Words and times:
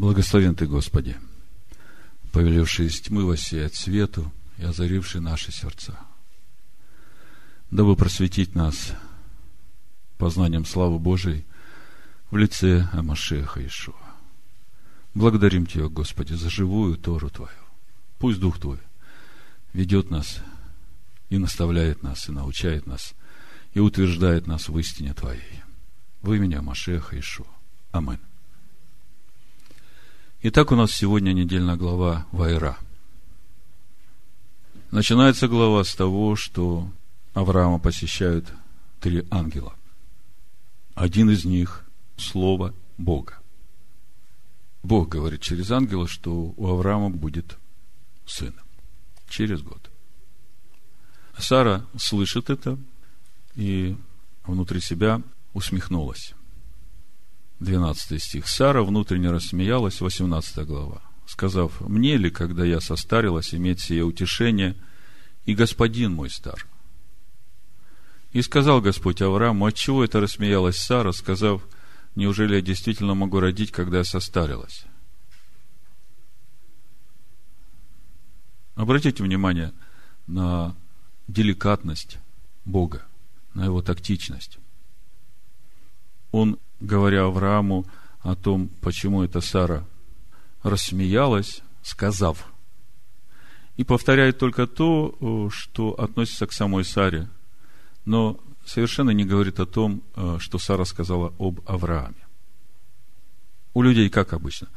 Благословен 0.00 0.54
Ты, 0.54 0.66
Господи, 0.66 1.14
повеливший 2.32 2.86
из 2.86 3.02
тьмы 3.02 3.26
воссиять 3.26 3.74
свету 3.74 4.32
и 4.56 4.64
озаривший 4.64 5.20
наши 5.20 5.52
сердца, 5.52 6.00
дабы 7.70 7.96
просветить 7.96 8.54
нас 8.54 8.94
познанием 10.16 10.64
славы 10.64 10.98
Божией 10.98 11.44
в 12.30 12.38
лице 12.38 12.88
Амашеха 12.94 13.60
Ишуа. 13.66 13.92
Благодарим 15.12 15.66
Тебя, 15.66 15.88
Господи, 15.88 16.32
за 16.32 16.48
живую 16.48 16.96
Тору 16.96 17.28
Твою. 17.28 17.50
Пусть 18.18 18.40
Дух 18.40 18.58
Твой 18.58 18.78
ведет 19.74 20.08
нас 20.08 20.40
и 21.28 21.36
наставляет 21.36 22.02
нас, 22.02 22.26
и 22.26 22.32
научает 22.32 22.86
нас, 22.86 23.12
и 23.74 23.80
утверждает 23.80 24.46
нас 24.46 24.70
в 24.70 24.78
истине 24.78 25.12
Твоей. 25.12 25.60
Во 26.22 26.34
имя 26.34 26.62
Машеха 26.62 27.20
Ишуа. 27.20 27.44
Амин. 27.92 28.29
Итак, 30.42 30.72
у 30.72 30.74
нас 30.74 30.92
сегодня 30.92 31.34
недельная 31.34 31.76
глава 31.76 32.26
Вайра. 32.32 32.78
Начинается 34.90 35.48
глава 35.48 35.84
с 35.84 35.94
того, 35.94 36.34
что 36.34 36.90
Авраама 37.34 37.78
посещают 37.78 38.50
три 39.00 39.26
ангела. 39.30 39.74
Один 40.94 41.28
из 41.28 41.44
них– 41.44 41.84
Слово 42.16 42.72
Бога. 42.96 43.34
Бог 44.82 45.10
говорит 45.10 45.42
через 45.42 45.70
ангела, 45.70 46.08
что 46.08 46.54
у 46.56 46.68
Авраама 46.68 47.10
будет 47.10 47.58
сын 48.24 48.54
через 49.28 49.60
год. 49.60 49.90
Сара 51.36 51.84
слышит 51.98 52.48
это 52.48 52.78
и 53.56 53.94
внутри 54.46 54.80
себя 54.80 55.20
усмехнулась. 55.52 56.32
12 57.60 58.22
стих. 58.22 58.48
Сара 58.48 58.82
внутренне 58.82 59.30
рассмеялась, 59.30 60.00
18 60.00 60.66
глава, 60.66 61.02
сказав, 61.26 61.80
«Мне 61.80 62.16
ли, 62.16 62.30
когда 62.30 62.64
я 62.64 62.80
состарилась, 62.80 63.54
иметь 63.54 63.80
сие 63.80 64.02
утешение, 64.02 64.76
и 65.44 65.54
господин 65.54 66.14
мой 66.14 66.30
стар?» 66.30 66.66
И 68.32 68.42
сказал 68.42 68.80
Господь 68.80 69.20
Аврааму, 69.22 69.66
отчего 69.66 70.04
это 70.04 70.20
рассмеялась 70.20 70.78
Сара, 70.78 71.12
сказав, 71.12 71.66
неужели 72.14 72.56
я 72.56 72.60
действительно 72.60 73.14
могу 73.14 73.40
родить, 73.40 73.72
когда 73.72 73.98
я 73.98 74.04
состарилась? 74.04 74.84
Обратите 78.76 79.22
внимание 79.22 79.72
на 80.26 80.76
деликатность 81.26 82.18
Бога, 82.64 83.02
на 83.52 83.64
его 83.64 83.82
тактичность. 83.82 84.58
Он, 86.30 86.58
говоря 86.80 87.24
Аврааму 87.24 87.86
о 88.20 88.34
том, 88.34 88.68
почему 88.80 89.22
эта 89.22 89.40
Сара 89.40 89.84
рассмеялась, 90.62 91.62
сказав, 91.82 92.46
и 93.76 93.84
повторяет 93.84 94.38
только 94.38 94.66
то, 94.66 95.50
что 95.50 95.92
относится 95.92 96.46
к 96.46 96.52
самой 96.52 96.84
Саре, 96.84 97.28
но 98.04 98.38
совершенно 98.66 99.10
не 99.10 99.24
говорит 99.24 99.58
о 99.60 99.66
том, 99.66 100.02
что 100.38 100.58
Сара 100.58 100.84
сказала 100.84 101.32
об 101.38 101.60
Аврааме. 101.66 102.26
У 103.72 103.82
людей 103.82 104.10
как 104.10 104.32
обычно? 104.32 104.68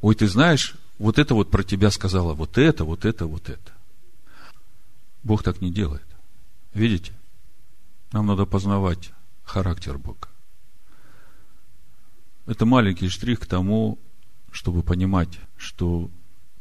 Ой, 0.00 0.14
ты 0.14 0.28
знаешь, 0.28 0.74
вот 0.98 1.18
это 1.18 1.34
вот 1.34 1.50
про 1.50 1.64
тебя 1.64 1.90
сказала, 1.90 2.34
вот 2.34 2.58
это, 2.58 2.84
вот 2.84 3.04
это, 3.04 3.26
вот 3.26 3.48
это. 3.48 3.72
Бог 5.22 5.42
так 5.42 5.60
не 5.60 5.72
делает. 5.72 6.06
Видите? 6.74 7.12
Нам 8.12 8.26
надо 8.26 8.44
познавать 8.44 9.10
характер 9.44 9.98
Бога. 9.98 10.28
Это 12.46 12.66
маленький 12.66 13.08
штрих 13.08 13.40
к 13.40 13.46
тому, 13.46 13.98
чтобы 14.50 14.82
понимать, 14.82 15.38
что 15.56 16.10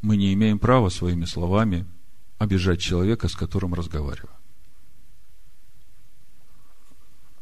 мы 0.02 0.18
не 0.18 0.34
имеем 0.34 0.60
права 0.60 0.90
своими 0.90 1.26
словами 1.26 1.86
обижать 2.38 2.80
человека, 2.80 3.28
с 3.28 3.36
которым 3.36 3.74
разговариваем. 3.74 4.36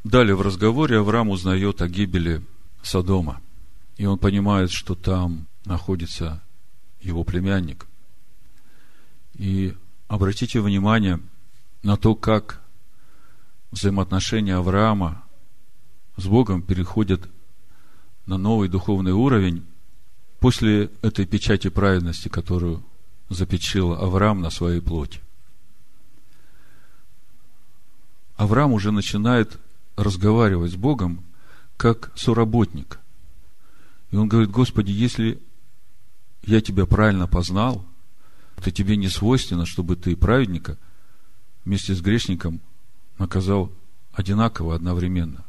Далее 0.03 0.35
в 0.35 0.41
разговоре 0.41 0.97
Авраам 0.97 1.29
узнает 1.29 1.81
о 1.81 1.89
гибели 1.89 2.41
Содома. 2.81 3.41
И 3.97 4.05
он 4.05 4.17
понимает, 4.17 4.71
что 4.71 4.95
там 4.95 5.47
находится 5.65 6.41
его 7.01 7.23
племянник. 7.25 7.85
И 9.35 9.75
обратите 10.07 10.61
внимание 10.61 11.19
на 11.83 11.97
то, 11.97 12.15
как 12.15 12.61
взаимоотношения 13.71 14.55
Авраама 14.55 15.23
с 16.15 16.25
Богом 16.25 16.61
переходят 16.61 17.29
на 18.29 18.37
новый 18.37 18.69
духовный 18.69 19.11
уровень 19.11 19.65
после 20.39 20.91
этой 21.01 21.25
печати 21.25 21.69
праведности, 21.69 22.27
которую 22.27 22.83
запечил 23.27 23.93
Авраам 23.93 24.39
на 24.41 24.51
своей 24.51 24.81
плоти. 24.81 25.19
Авраам 28.35 28.73
уже 28.73 28.91
начинает 28.91 29.59
разговаривать 29.95 30.73
с 30.73 30.75
Богом 30.75 31.23
как 31.75 32.11
соработник. 32.15 32.99
И 34.11 34.15
он 34.15 34.27
говорит, 34.27 34.51
Господи, 34.51 34.91
если 34.91 35.41
я 36.43 36.61
тебя 36.61 36.85
правильно 36.85 37.25
познал, 37.25 37.83
то 38.63 38.71
тебе 38.71 38.95
не 38.95 39.09
свойственно, 39.09 39.65
чтобы 39.65 39.95
ты 39.95 40.15
праведника 40.15 40.77
вместе 41.65 41.95
с 41.95 42.01
грешником 42.01 42.61
наказал 43.17 43.71
одинаково 44.13 44.75
одновременно. 44.75 45.45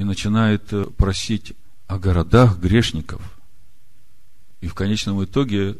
И 0.00 0.02
начинает 0.02 0.72
э, 0.72 0.86
просить 0.96 1.52
о 1.86 1.98
городах 1.98 2.58
грешников. 2.58 3.20
И 4.62 4.66
в 4.66 4.72
конечном 4.72 5.22
итоге 5.22 5.76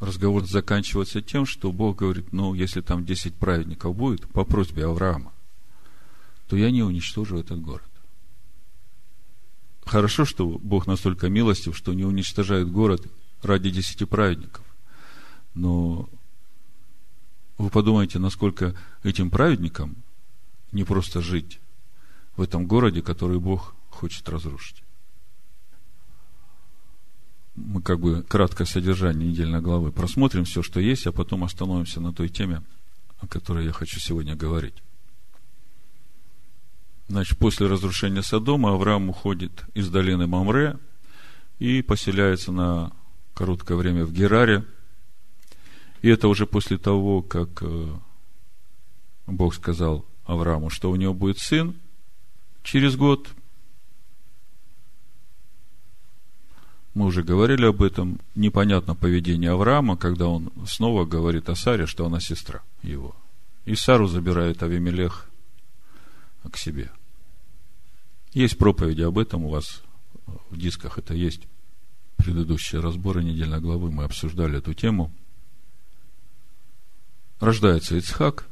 разговор 0.00 0.44
заканчивается 0.44 1.22
тем, 1.22 1.46
что 1.46 1.70
Бог 1.70 1.98
говорит, 1.98 2.32
ну, 2.32 2.52
если 2.52 2.80
там 2.80 3.06
10 3.06 3.36
праведников 3.36 3.94
будет, 3.94 4.26
по 4.26 4.44
просьбе 4.44 4.86
Авраама, 4.86 5.32
то 6.48 6.56
я 6.56 6.72
не 6.72 6.82
уничтожу 6.82 7.38
этот 7.38 7.60
город. 7.60 7.88
Хорошо, 9.84 10.24
что 10.24 10.44
Бог 10.44 10.88
настолько 10.88 11.28
милостив, 11.28 11.76
что 11.76 11.94
не 11.94 12.04
уничтожает 12.04 12.68
город 12.68 13.06
ради 13.42 13.70
десяти 13.70 14.04
праведников. 14.04 14.64
Но 15.54 16.08
вы 17.56 17.70
подумайте, 17.70 18.18
насколько 18.18 18.74
этим 19.04 19.30
праведникам 19.30 19.94
не 20.72 20.82
просто 20.82 21.20
жить 21.20 21.60
в 22.38 22.42
этом 22.42 22.66
городе, 22.66 23.02
который 23.02 23.40
Бог 23.40 23.74
хочет 23.90 24.28
разрушить. 24.28 24.84
Мы 27.56 27.82
как 27.82 27.98
бы 27.98 28.22
краткое 28.22 28.64
содержание 28.64 29.28
недельной 29.28 29.60
главы 29.60 29.90
просмотрим 29.90 30.44
все, 30.44 30.62
что 30.62 30.78
есть, 30.78 31.08
а 31.08 31.12
потом 31.12 31.42
остановимся 31.42 32.00
на 32.00 32.12
той 32.12 32.28
теме, 32.28 32.62
о 33.18 33.26
которой 33.26 33.64
я 33.64 33.72
хочу 33.72 33.98
сегодня 33.98 34.36
говорить. 34.36 34.76
Значит, 37.08 37.38
после 37.38 37.66
разрушения 37.66 38.22
Содома 38.22 38.72
Авраам 38.72 39.10
уходит 39.10 39.64
из 39.74 39.90
долины 39.90 40.28
Мамре 40.28 40.78
и 41.58 41.82
поселяется 41.82 42.52
на 42.52 42.92
короткое 43.34 43.76
время 43.76 44.04
в 44.04 44.12
Гераре. 44.12 44.64
И 46.02 46.08
это 46.08 46.28
уже 46.28 46.46
после 46.46 46.78
того, 46.78 47.20
как 47.20 47.62
э, 47.62 47.96
Бог 49.26 49.54
сказал 49.56 50.06
Аврааму, 50.24 50.70
что 50.70 50.92
у 50.92 50.96
него 50.96 51.14
будет 51.14 51.38
сын 51.38 51.74
через 52.70 52.96
год. 52.96 53.30
Мы 56.92 57.06
уже 57.06 57.22
говорили 57.22 57.64
об 57.64 57.82
этом. 57.82 58.20
Непонятно 58.34 58.94
поведение 58.94 59.52
Авраама, 59.52 59.96
когда 59.96 60.26
он 60.26 60.52
снова 60.66 61.06
говорит 61.06 61.48
о 61.48 61.54
Саре, 61.54 61.86
что 61.86 62.04
она 62.04 62.20
сестра 62.20 62.60
его. 62.82 63.16
И 63.64 63.74
Сару 63.74 64.06
забирает 64.06 64.62
Авимелех 64.62 65.30
к 66.50 66.58
себе. 66.58 66.90
Есть 68.34 68.58
проповеди 68.58 69.00
об 69.00 69.18
этом 69.18 69.46
у 69.46 69.48
вас 69.48 69.82
в 70.50 70.58
дисках, 70.58 70.98
это 70.98 71.14
есть. 71.14 71.48
Предыдущие 72.18 72.82
разборы 72.82 73.24
недельной 73.24 73.60
главы 73.60 73.90
мы 73.90 74.04
обсуждали 74.04 74.58
эту 74.58 74.74
тему. 74.74 75.10
Рождается 77.40 77.96
Ицхак, 77.96 78.46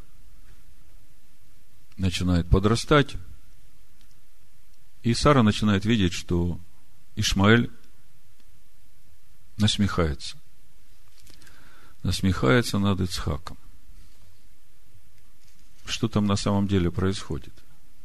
начинает 1.98 2.48
подрастать, 2.48 3.16
и 5.06 5.14
Сара 5.14 5.44
начинает 5.44 5.84
видеть, 5.84 6.12
что 6.12 6.58
Ишмаэль 7.14 7.70
насмехается. 9.56 10.36
Насмехается 12.02 12.80
над 12.80 13.00
Ицхаком. 13.00 13.56
Что 15.84 16.08
там 16.08 16.26
на 16.26 16.34
самом 16.34 16.66
деле 16.66 16.90
происходит? 16.90 17.54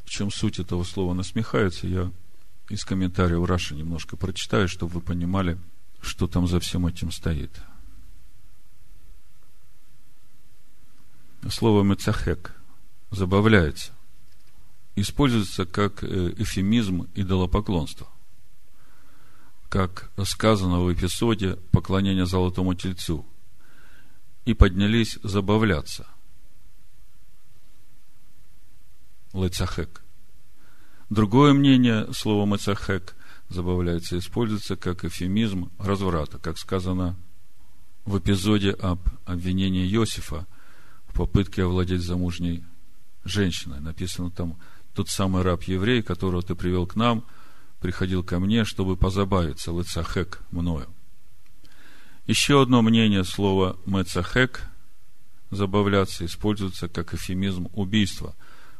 чем 0.06 0.30
суть 0.30 0.59
этого 0.59 0.83
слова 0.83 1.15
насмехается, 1.15 1.88
я 1.88 2.12
из 2.69 2.86
комментариев 2.86 3.45
Раши 3.45 3.74
немножко 3.74 4.15
прочитаю, 4.15 4.68
чтобы 4.68 4.94
вы 4.94 5.01
понимали, 5.01 5.57
что 6.01 6.27
там 6.27 6.48
за 6.48 6.59
всем 6.59 6.86
этим 6.86 7.12
стоит. 7.12 7.62
Слово 11.50 11.81
«мецахек» 11.81 12.53
забавляется. 13.09 13.94
Используется 14.96 15.66
как 15.66 16.04
э, 16.04 16.34
эфемизм 16.38 17.08
идолопоклонства. 17.16 18.08
как 19.70 20.12
сказано 20.26 20.82
в 20.82 20.94
эпизоде 20.94 21.56
поклонения 21.72 22.26
Золотому 22.26 22.74
Тельцу, 22.76 23.26
и 24.46 24.54
поднялись 24.54 25.18
забавляться. 25.24 26.08
Лецахек. 29.34 30.04
Другое 31.10 31.54
мнение, 31.54 32.08
слово 32.14 32.46
«мецахек» 32.46 33.16
забавляется, 33.50 34.18
используется 34.18 34.76
как 34.76 35.06
эфемизм 35.06 35.72
разврата, 35.78 36.38
как 36.38 36.58
сказано 36.58 37.18
в 38.06 38.18
эпизоде 38.18 38.72
об 38.72 39.00
обвинении 39.26 39.90
Иосифа 39.94 40.48
в 41.08 41.14
попытке 41.14 41.64
овладеть 41.64 42.02
замужней 42.02 42.64
женщиной. 43.24 43.80
Написано 43.80 44.32
там, 44.32 44.58
тот 44.94 45.10
самый 45.10 45.44
раб-еврей, 45.44 46.02
которого 46.02 46.42
ты 46.42 46.56
привел 46.56 46.86
к 46.86 46.96
нам, 46.96 47.24
приходил 47.80 48.24
ко 48.24 48.40
мне, 48.40 48.66
чтобы 48.66 48.98
позабавиться, 48.98 49.72
лыцахек, 49.72 50.42
мною. 50.52 50.88
Еще 52.28 52.62
одно 52.62 52.82
мнение 52.82 53.24
слова 53.24 53.78
«мецахек» 53.86 54.68
забавляться 55.50 56.26
используется 56.26 56.88
как 56.88 57.14
эфемизм 57.14 57.68
убийства, 57.74 58.36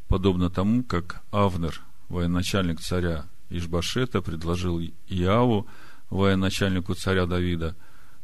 подобно 0.08 0.50
тому, 0.50 0.84
как 0.84 1.22
Авнер, 1.32 1.82
военачальник 2.08 2.80
царя 2.80 3.26
Ишбашета, 3.50 4.22
предложил 4.22 4.80
Иаву, 5.08 5.68
военачальнику 6.10 6.94
царя 6.94 7.26
Давида, 7.26 7.76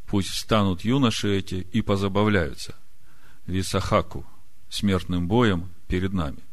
пусть 0.06 0.28
встанут 0.28 0.84
юноши 0.84 1.36
эти 1.36 1.66
и 1.72 1.82
позабавляются. 1.82 2.74
Висахаку, 3.46 4.24
смертным 4.70 5.26
боем 5.28 5.70
перед 5.88 6.12
нами. 6.12 6.47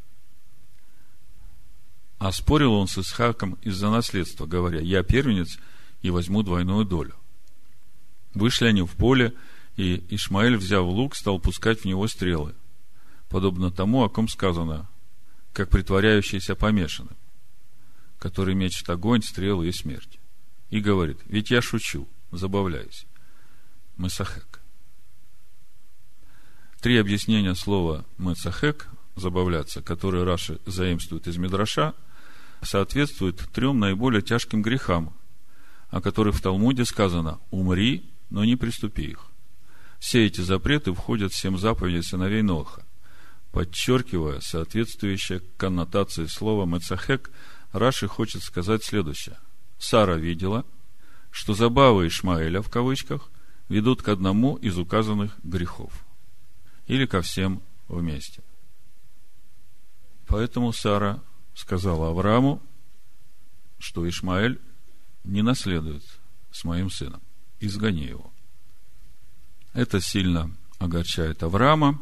А 2.18 2.32
спорил 2.32 2.74
он 2.74 2.88
с 2.88 2.98
Исхаком 2.98 3.58
из-за 3.62 3.90
наследства, 3.90 4.46
говоря, 4.46 4.80
я 4.80 5.04
первенец 5.04 5.58
и 6.02 6.10
возьму 6.10 6.44
двойную 6.44 6.86
долю. 6.86 7.16
Вышли 8.34 8.68
они 8.68 8.82
в 8.82 8.92
поле, 8.92 9.34
и 9.76 10.04
Ишмаэль, 10.10 10.58
взяв 10.58 10.86
лук, 10.86 11.16
стал 11.16 11.40
пускать 11.40 11.82
в 11.82 11.86
него 11.86 12.08
стрелы, 12.08 12.56
подобно 13.30 13.72
тому, 13.72 14.04
о 14.04 14.10
ком 14.10 14.28
сказано, 14.28 14.90
как 15.54 15.70
притворяющийся 15.70 16.56
помешанным, 16.56 17.16
который 18.20 18.56
мечет 18.56 18.90
огонь, 18.90 19.22
стрелы 19.22 19.68
и 19.68 19.72
смерть. 19.72 20.20
И 20.70 20.80
говорит, 20.80 21.20
ведь 21.26 21.52
я 21.52 21.62
шучу, 21.62 22.08
забавляюсь. 22.32 23.06
Месахек. 23.98 24.62
Три 26.82 26.98
объяснения 26.98 27.56
слова 27.56 28.06
Месахек, 28.18 28.90
забавляться, 29.16 29.82
которые 29.82 30.24
Раши 30.24 30.60
заимствует 30.66 31.28
из 31.28 31.38
Мидраша, 31.38 31.94
соответствуют 32.62 33.40
трем 33.54 33.80
наиболее 33.80 34.22
тяжким 34.22 34.62
грехам, 34.62 35.14
о 35.90 36.02
которых 36.02 36.36
в 36.36 36.42
Талмуде 36.42 36.86
сказано 36.86 37.40
«умри 37.52 38.12
но 38.30 38.44
не 38.44 38.56
приступи 38.56 39.04
их. 39.04 39.28
Все 40.00 40.26
эти 40.26 40.42
запреты 40.42 40.94
входят 40.94 41.32
в 41.32 41.38
семь 41.38 41.58
заповедей 41.58 42.04
сыновей 42.04 42.42
Ноха. 42.42 42.86
Подчеркивая 43.52 44.42
соответствующее 44.42 45.42
коннотации 45.58 46.26
слова 46.26 46.66
«мецахек», 46.66 47.32
Раши 47.72 48.08
хочет 48.08 48.44
сказать 48.44 48.84
следующее. 48.84 49.38
Сара 49.78 50.16
видела, 50.16 50.66
что 51.32 51.54
забавы 51.54 52.08
Ишмаэля, 52.08 52.62
в 52.62 52.70
кавычках, 52.70 53.30
ведут 53.70 54.02
к 54.02 54.10
одному 54.10 54.56
из 54.56 54.78
указанных 54.78 55.38
грехов. 55.44 55.92
Или 56.88 57.06
ко 57.06 57.22
всем 57.22 57.62
вместе. 57.88 58.44
Поэтому 60.36 60.74
Сара 60.74 61.24
сказала 61.54 62.10
Аврааму, 62.10 62.62
что 63.80 64.06
Ишмаэль 64.06 64.60
не 65.24 65.42
наследует 65.44 66.04
с 66.52 66.66
моим 66.66 66.90
сыном 66.90 67.22
изгони 67.62 68.04
его. 68.04 68.34
Это 69.72 70.02
сильно 70.02 70.54
огорчает 70.78 71.42
Авраама. 71.42 72.02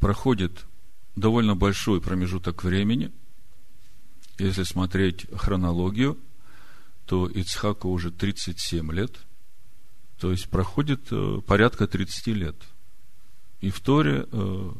Проходит 0.00 0.66
довольно 1.14 1.54
большой 1.54 2.00
промежуток 2.00 2.64
времени. 2.64 3.12
Если 4.36 4.64
смотреть 4.64 5.28
хронологию, 5.32 6.18
то 7.06 7.28
Ицхаку 7.28 7.90
уже 7.90 8.10
37 8.10 8.90
лет. 8.90 9.16
То 10.18 10.32
есть 10.32 10.48
проходит 10.48 11.06
э, 11.12 11.40
порядка 11.46 11.86
30 11.86 12.26
лет. 12.34 12.56
И 13.60 13.70
в 13.70 13.78
Торе 13.78 14.26
э, 14.28 14.72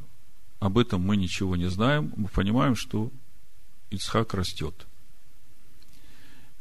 об 0.58 0.78
этом 0.78 1.02
мы 1.02 1.16
ничего 1.16 1.56
не 1.56 1.69
знаем. 1.70 2.12
Мы 2.16 2.28
понимаем, 2.28 2.75
что 2.75 3.10
Ицхак 3.90 4.34
растет. 4.34 4.87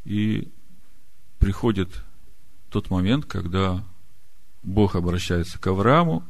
И 0.06 0.52
приходит 1.40 2.04
тот 2.70 2.90
момент, 2.90 3.26
когда 3.26 3.84
Бог 4.64 4.96
обращается 4.96 5.60
к 5.60 5.68
Аврааму 5.68 6.24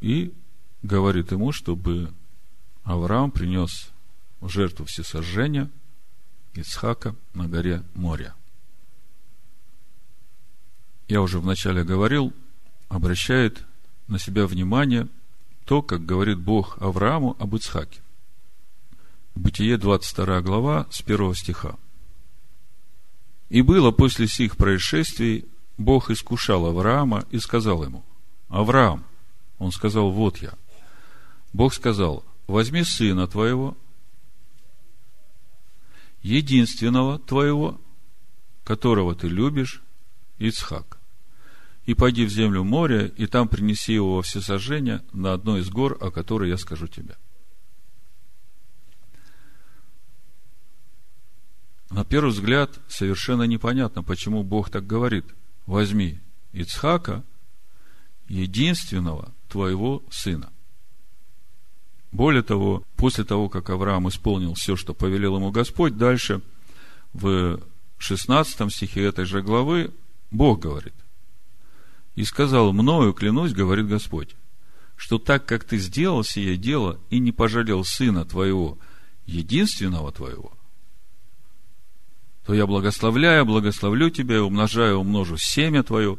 и 0.00 0.32
говорит 0.82 1.32
ему, 1.32 1.52
чтобы 1.52 2.12
Авраам 2.84 3.30
принес 3.30 3.90
в 4.40 4.48
жертву 4.48 4.86
всесожжения 4.86 5.70
Ицхака 6.54 7.14
на 7.34 7.48
горе 7.48 7.82
моря. 7.94 8.34
Я 11.08 11.22
уже 11.22 11.40
вначале 11.40 11.84
говорил, 11.84 12.32
обращает 12.88 13.64
на 14.08 14.18
себя 14.18 14.46
внимание 14.46 15.08
то, 15.64 15.82
как 15.82 16.04
говорит 16.04 16.38
Бог 16.38 16.80
Аврааму 16.80 17.36
об 17.38 17.54
Ицхаке. 17.54 18.00
Бытие 19.34 19.78
22 19.78 20.40
глава 20.42 20.86
с 20.90 21.00
1 21.00 21.34
стиха. 21.34 21.76
И 23.48 23.62
было 23.62 23.90
после 23.90 24.26
сих 24.28 24.56
происшествий, 24.56 25.46
Бог 25.78 26.10
искушал 26.10 26.66
Авраама 26.66 27.24
и 27.30 27.38
сказал 27.38 27.84
ему, 27.84 28.04
Авраам, 28.48 29.04
он 29.58 29.72
сказал, 29.72 30.10
вот 30.10 30.38
я. 30.38 30.52
Бог 31.52 31.74
сказал, 31.74 32.24
возьми 32.46 32.82
сына 32.82 33.26
твоего, 33.26 33.76
единственного 36.22 37.18
твоего, 37.18 37.80
которого 38.64 39.14
ты 39.14 39.28
любишь, 39.28 39.82
Ицхак, 40.38 40.98
и 41.92 41.94
пойди 41.94 42.24
в 42.24 42.30
землю 42.30 42.64
моря, 42.64 43.06
и 43.06 43.26
там 43.26 43.48
принеси 43.48 43.92
его 43.92 44.16
во 44.16 44.22
всесожжение 44.22 45.02
на 45.12 45.34
одной 45.34 45.60
из 45.60 45.68
гор, 45.68 45.98
о 46.00 46.10
которой 46.10 46.48
я 46.48 46.56
скажу 46.56 46.86
тебе. 46.86 47.16
на 51.90 52.06
первый 52.06 52.30
взгляд 52.30 52.70
совершенно 52.88 53.42
непонятно, 53.42 54.02
почему 54.02 54.42
Бог 54.42 54.70
так 54.70 54.86
говорит. 54.86 55.26
Возьми 55.66 56.20
Ицхака, 56.52 57.22
единственного 58.28 59.30
твоего 59.50 60.02
сына. 60.10 60.50
Более 62.10 62.42
того, 62.42 62.82
после 62.96 63.24
того, 63.24 63.50
как 63.50 63.68
Авраам 63.68 64.08
исполнил 64.08 64.54
все, 64.54 64.74
что 64.74 64.94
повелел 64.94 65.36
ему 65.36 65.50
Господь, 65.50 65.98
дальше 65.98 66.40
в 67.12 67.60
16 67.98 68.72
стихе 68.72 69.04
этой 69.04 69.26
же 69.26 69.42
главы 69.42 69.92
Бог 70.30 70.60
говорит. 70.60 70.94
И 72.14 72.24
сказал, 72.24 72.72
мною 72.72 73.12
клянусь, 73.12 73.52
говорит 73.52 73.88
Господь, 73.88 74.36
что 74.96 75.18
так 75.18 75.46
как 75.46 75.64
ты 75.64 75.78
сделал 75.78 76.24
сие 76.24 76.56
дело 76.56 77.00
и 77.10 77.18
не 77.18 77.32
пожалел 77.32 77.84
сына 77.84 78.24
твоего, 78.24 78.78
единственного 79.26 80.12
твоего– 80.12 80.52
то 82.44 82.54
я 82.54 82.66
благословляю, 82.66 83.44
благословлю 83.44 84.10
тебя 84.10 84.36
и 84.36 84.40
умножаю, 84.40 84.98
умножу 84.98 85.36
семя 85.36 85.82
твое, 85.82 86.18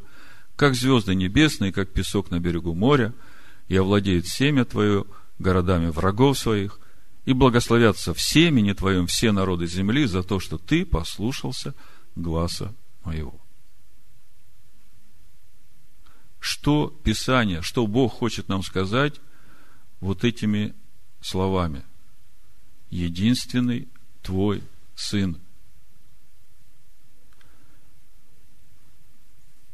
как 0.56 0.76
звезды 0.76 1.16
небесные, 1.16 1.74
как 1.74 1.92
песок 1.92 2.32
на 2.32 2.40
берегу 2.40 2.74
моря, 2.74 3.14
и 3.68 3.76
овладеет 3.76 4.28
семя 4.28 4.66
твое 4.66 5.06
городами 5.40 5.90
врагов 5.90 6.38
своих, 6.38 6.80
и 7.26 7.34
благословятся 7.34 8.14
в 8.14 8.22
семени 8.22 8.74
твоем 8.74 9.08
все 9.08 9.32
народы 9.32 9.68
земли 9.68 10.06
за 10.06 10.24
то, 10.24 10.40
что 10.40 10.58
ты 10.58 10.86
послушался 10.86 11.74
гласа 12.16 12.74
моего. 13.04 13.43
Что 16.44 16.88
Писание, 17.06 17.62
что 17.62 17.88
Бог 17.88 18.12
хочет 18.16 18.50
нам 18.50 18.64
сказать 18.64 19.22
вот 20.02 20.26
этими 20.26 20.76
словами? 21.22 21.84
Единственный 22.90 23.88
твой 24.22 24.62
Сын 24.94 25.40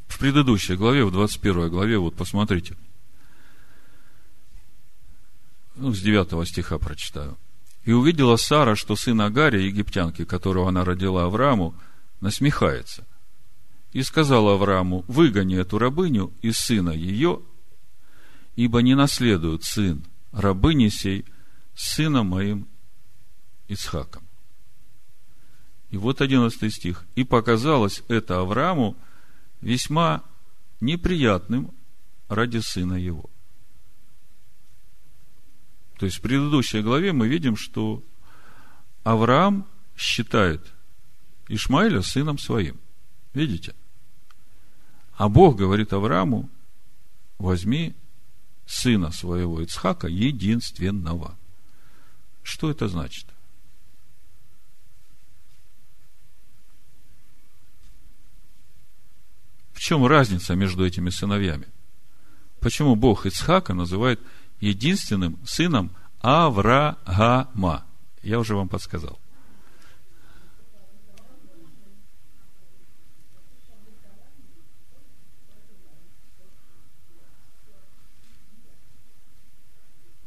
в 0.07 0.19
предыдущей 0.19 0.75
главе, 0.75 1.03
в 1.05 1.11
21 1.11 1.69
главе, 1.69 1.97
вот 1.97 2.15
посмотрите. 2.15 2.77
Ну, 5.73 5.91
с 5.91 5.99
9 5.99 6.47
стиха 6.47 6.77
прочитаю. 6.77 7.35
«И 7.83 7.93
увидела 7.93 8.35
Сара, 8.35 8.75
что 8.75 8.95
сын 8.95 9.19
Агария, 9.21 9.65
египтянки, 9.65 10.23
которого 10.23 10.69
она 10.69 10.85
родила 10.85 11.25
Аврааму, 11.25 11.73
насмехается. 12.21 13.07
И 13.91 14.03
сказала 14.03 14.53
Аврааму, 14.53 15.03
выгони 15.07 15.57
эту 15.57 15.79
рабыню 15.79 16.31
и 16.41 16.51
сына 16.51 16.91
ее, 16.91 17.41
ибо 18.55 18.81
не 18.81 18.95
наследует 18.95 19.63
сын 19.63 20.03
рабыни 20.31 20.89
сей 20.89 21.25
сыном 21.75 22.27
моим 22.27 22.67
Ицхаком. 23.67 24.23
И 25.89 25.97
вот 25.97 26.21
11 26.21 26.73
стих. 26.73 27.05
«И 27.15 27.23
показалось 27.23 28.03
это 28.09 28.39
Аврааму 28.39 28.95
весьма 29.61 30.23
неприятным 30.81 31.71
ради 32.27 32.59
сына 32.59 32.93
его». 32.93 33.29
То 35.97 36.05
есть 36.05 36.19
в 36.19 36.21
предыдущей 36.21 36.81
главе 36.81 37.11
мы 37.11 37.27
видим, 37.27 37.57
что 37.57 38.03
Авраам 39.03 39.67
считает 39.97 40.61
Ишмаиля 41.47 42.01
сыном 42.01 42.37
своим. 42.37 42.79
Видите? 43.33 43.75
А 45.13 45.29
Бог 45.29 45.57
говорит 45.57 45.93
Аврааму, 45.93 46.49
возьми 47.37 47.95
сына 48.65 49.11
своего 49.11 49.61
Ицхака 49.61 50.07
единственного. 50.07 51.37
Что 52.43 52.71
это 52.71 52.87
значит? 52.87 53.25
В 59.73 59.79
чем 59.79 60.05
разница 60.05 60.55
между 60.55 60.85
этими 60.85 61.09
сыновьями? 61.09 61.67
Почему 62.59 62.95
Бог 62.95 63.25
Ицхака 63.25 63.73
называет 63.73 64.19
единственным 64.59 65.39
сыном 65.45 65.91
Авраама? 66.19 67.85
Я 68.21 68.39
уже 68.39 68.55
вам 68.55 68.67
подсказал. 68.67 69.19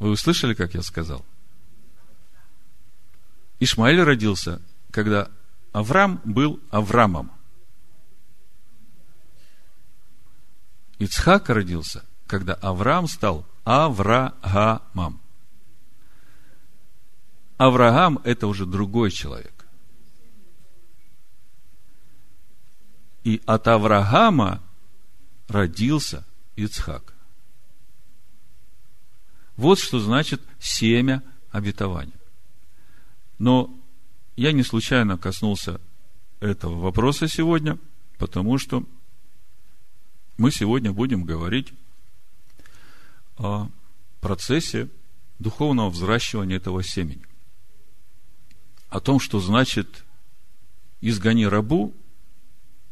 Вы 0.03 0.11
услышали, 0.11 0.53
как 0.53 0.75
я 0.75 0.83
сказал? 0.83 1.25
Ишмаэль 3.61 4.03
родился, 4.03 4.61
когда 4.91 5.31
Авраам 5.71 6.21
был 6.25 6.59
Авраамом. 6.71 7.31
Ицхак 10.99 11.51
родился, 11.51 12.05
когда 12.27 12.55
Авраам 12.55 13.07
стал 13.07 13.47
Авраамом. 13.63 15.21
Авраам– 17.57 18.19
это 18.25 18.49
уже 18.49 18.67
другой 18.67 19.13
человек. 19.13 19.65
И 23.23 23.41
от 23.47 23.69
Авраама 23.69 24.61
родился 25.47 26.25
Ицхак. 26.57 27.15
Вот 29.63 29.79
что 29.79 30.01
значит 30.01 30.43
семя 30.59 31.23
обетования. 31.53 32.19
Но 33.39 33.73
я 34.35 34.51
не 34.51 34.65
случайно 34.65 35.17
коснулся 35.17 35.81
этого 36.41 36.81
вопроса 36.81 37.29
сегодня, 37.29 37.79
потому 38.19 38.59
что 38.59 38.85
мы 40.37 40.51
сегодня 40.51 40.93
будем 40.93 41.23
говорить 41.23 41.73
о 43.37 43.69
процессе 44.21 44.89
духовного 45.39 45.91
взращивания 45.91 46.57
этого 46.57 46.83
семени. 46.83 47.25
О 48.89 48.99
том, 48.99 49.21
что 49.21 49.39
значит 49.39 50.03
изгони 51.01 51.47
рабу 51.47 51.95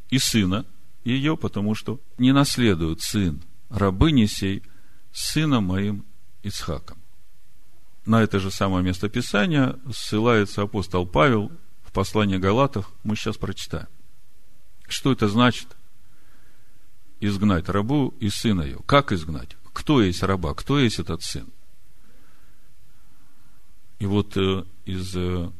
и 0.08 0.20
сына 0.20 0.64
ее, 1.02 1.36
потому 1.36 1.74
что 1.74 1.98
не 2.16 2.30
наследует 2.30 3.00
сын 3.00 3.42
рабыни 3.70 4.26
сей 4.26 4.62
сына 5.10 5.60
моим 5.60 6.04
Ицхаком. 6.42 6.98
На 8.06 8.22
это 8.22 8.40
же 8.40 8.50
самое 8.50 8.82
место 8.82 9.08
Писания 9.08 9.78
ссылается 9.92 10.62
апостол 10.62 11.06
Павел 11.06 11.52
в 11.82 11.92
послании 11.92 12.38
Галатов. 12.38 12.90
Мы 13.04 13.14
сейчас 13.14 13.36
прочитаем. 13.36 13.88
Что 14.88 15.12
это 15.12 15.28
значит? 15.28 15.68
Изгнать 17.20 17.68
рабу 17.68 18.14
и 18.18 18.30
сына 18.30 18.62
ее. 18.62 18.78
Как 18.86 19.12
изгнать? 19.12 19.56
Кто 19.72 20.02
есть 20.02 20.22
раба? 20.22 20.54
Кто 20.54 20.78
есть 20.78 20.98
этот 20.98 21.22
сын? 21.22 21.46
И 23.98 24.06
вот 24.06 24.36
э, 24.36 24.64
из 24.86 25.14
э, 25.14 25.50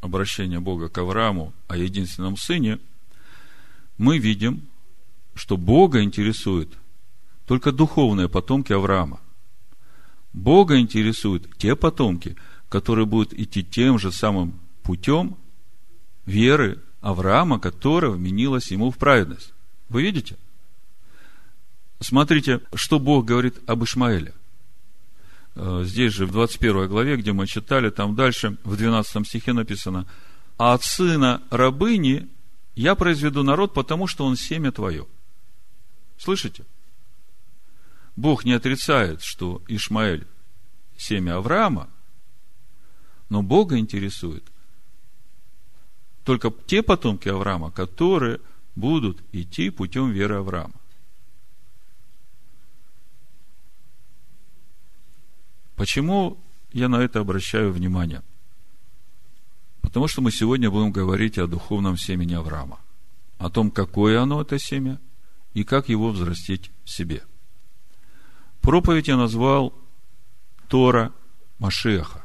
обращения 0.00 0.60
Бога 0.60 0.88
к 0.88 0.96
Аврааму 0.96 1.52
о 1.68 1.76
единственном 1.76 2.38
сыне 2.38 2.78
мы 3.98 4.18
видим, 4.18 4.66
что 5.34 5.58
Бога 5.58 6.02
интересует 6.02 6.72
только 7.46 7.70
духовные 7.70 8.30
потомки 8.30 8.72
Авраама– 8.72 9.20
Бога 10.32 10.78
интересуют 10.78 11.56
те 11.58 11.76
потомки, 11.76 12.36
которые 12.68 13.06
будут 13.06 13.32
идти 13.34 13.62
тем 13.62 13.98
же 13.98 14.12
самым 14.12 14.58
путем 14.82 15.36
веры 16.24 16.78
Авраама, 17.00 17.58
которая 17.58 18.12
вменилась 18.12 18.70
ему 18.70 18.90
в 18.90 18.96
праведность. 18.96 19.52
Вы 19.88 20.02
видите? 20.02 20.36
Смотрите, 22.00 22.60
что 22.74 22.98
Бог 22.98 23.26
говорит 23.26 23.58
об 23.66 23.84
Ишмаэле. 23.84 24.34
Э, 25.54 25.82
здесь 25.84 26.12
же 26.12 26.26
в 26.26 26.32
21 26.32 26.88
главе, 26.88 27.16
где 27.16 27.32
мы 27.32 27.46
читали, 27.46 27.90
там 27.90 28.14
дальше, 28.14 28.56
в 28.64 28.76
12 28.76 29.26
стихе 29.26 29.52
написано, 29.52 30.06
«А 30.56 30.74
от 30.74 30.82
сына 30.82 31.42
рабыни 31.50 32.28
я 32.74 32.94
произведу 32.94 33.42
народ, 33.42 33.74
потому 33.74 34.06
что 34.06 34.24
он 34.24 34.36
семя 34.36 34.72
твое». 34.72 35.06
Слышите? 36.18 36.64
Бог 38.16 38.44
не 38.44 38.52
отрицает, 38.52 39.22
что 39.22 39.62
Ишмаэль– 39.68 40.26
семя 40.96 41.36
Авраама, 41.36 41.88
но 43.28 43.42
Бога 43.42 43.78
интересует 43.78 44.44
только 46.24 46.52
те 46.66 46.82
потомки 46.82 47.28
Авраама, 47.28 47.70
которые 47.70 48.40
будут 48.76 49.22
идти 49.32 49.70
путем 49.70 50.10
веры 50.10 50.36
Авраама. 50.36 50.74
Почему 55.74 56.38
я 56.72 56.88
на 56.88 56.96
это 56.96 57.20
обращаю 57.20 57.72
внимание? 57.72 58.22
Потому 59.80 60.06
что 60.06 60.20
мы 60.20 60.30
сегодня 60.30 60.70
будем 60.70 60.92
говорить 60.92 61.38
о 61.38 61.48
духовном 61.48 61.96
семени 61.96 62.34
Авраама, 62.34 62.78
о 63.38 63.50
том, 63.50 63.70
какое 63.70 64.20
оно, 64.20 64.42
это 64.42 64.58
семя, 64.58 65.00
и 65.54 65.64
как 65.64 65.88
его 65.88 66.10
взрастить 66.10 66.70
в 66.84 66.90
себе– 66.90 67.24
Проповедь 68.62 69.08
я 69.08 69.16
назвал 69.16 69.74
Тора 70.68 71.12
Машеха. 71.58 72.24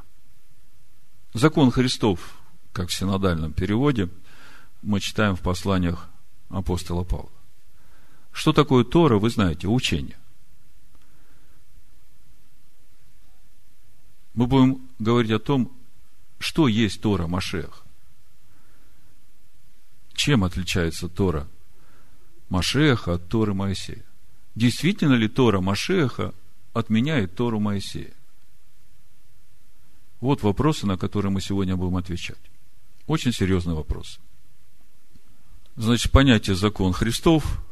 Закон 1.33 1.71
Христов, 1.71 2.37
как 2.71 2.89
в 2.89 2.93
синодальном 2.93 3.51
переводе, 3.53 4.09
мы 4.83 4.99
читаем 4.99 5.35
в 5.35 5.41
посланиях 5.41 6.07
апостола 6.49 7.03
Павла. 7.03 7.31
Что 8.31 8.53
такое 8.53 8.83
Тора, 8.83 9.17
вы 9.17 9.31
знаете, 9.31 9.67
учение. 9.67 10.17
Мы 14.35 14.45
будем 14.45 14.87
говорить 14.99 15.31
о 15.31 15.39
том, 15.39 15.75
что 16.37 16.67
есть 16.67 17.01
Тора 17.01 17.25
Машех. 17.25 17.83
Чем 20.13 20.43
отличается 20.43 21.09
Тора 21.09 21.47
Машеха 22.49 23.15
от 23.15 23.27
Торы 23.27 23.55
Моисея? 23.55 24.06
Действительно 24.57 25.13
ли 25.13 25.27
Тора 25.27 25.61
Машеха 25.61 26.33
отменяет 26.73 27.35
Тору 27.35 27.59
Моисея? 27.59 28.13
Вот 30.19 30.41
вопросы, 30.41 30.87
на 30.87 30.97
которые 30.97 31.31
мы 31.31 31.41
сегодня 31.41 31.75
будем 31.75 31.95
отвечать. 31.95 32.39
Очень 33.05 33.33
серьезный 33.33 33.75
вопрос. 33.75 34.19
Значит, 35.75 36.11
понятие 36.11 36.55
закон 36.55 36.91
Христов, 36.91 37.63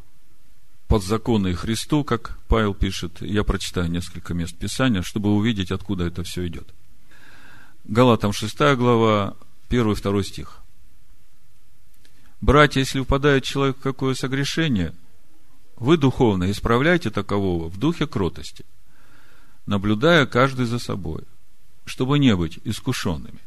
подзаконный 0.87 1.55
Христу, 1.55 2.03
как 2.03 2.37
Павел 2.47 2.75
пишет, 2.75 3.19
я 3.21 3.43
прочитаю 3.43 3.89
несколько 3.89 4.35
мест 4.35 4.55
Писания, 4.55 5.01
чтобы 5.01 5.33
увидеть, 5.33 5.71
откуда 5.71 6.05
это 6.05 6.23
все 6.23 6.45
идет. 6.45 6.71
Галатам 7.85 8.31
6 8.31 8.55
глава, 8.75 9.35
1-2 9.69 10.23
стих. 10.23 10.59
Братья, 12.41 12.81
если 12.81 13.01
впадает 13.01 13.43
человек 13.43 13.77
в 13.77 13.81
какое 13.81 14.13
согрешение– 14.13 14.93
вы 15.77 15.97
духовно 15.97 16.49
исправляйте 16.51 17.09
такового 17.09 17.69
в 17.69 17.77
духе 17.77 18.07
кротости, 18.07 18.65
наблюдая 19.65 20.25
каждый 20.25 20.65
за 20.65 20.79
собой, 20.79 21.23
чтобы 21.85 22.19
не 22.19 22.35
быть 22.35 22.59
искушенными. 22.63 23.39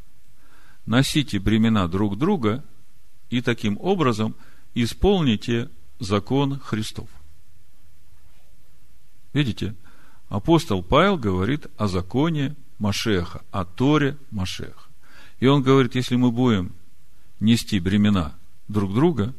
Носите 0.86 1.38
бремена 1.38 1.88
друг 1.88 2.18
друга 2.18 2.64
и 3.30 3.40
таким 3.40 3.78
образом 3.80 4.34
исполните 4.74 5.68
закон 5.98 6.58
Христов. 6.60 7.08
Видите, 9.32 9.74
апостол 10.28 10.82
Павел 10.82 11.18
говорит 11.18 11.66
о 11.76 11.88
законе 11.88 12.56
Машеха, 12.78 13.42
о 13.50 13.64
Торе 13.64 14.16
Машеха. 14.30 14.88
И 15.40 15.46
он 15.46 15.62
говорит, 15.62 15.94
если 15.94 16.16
мы 16.16 16.30
будем 16.30 16.74
нести 17.40 17.78
бремена 17.80 18.34
друг 18.68 18.94
друга, 18.94 19.34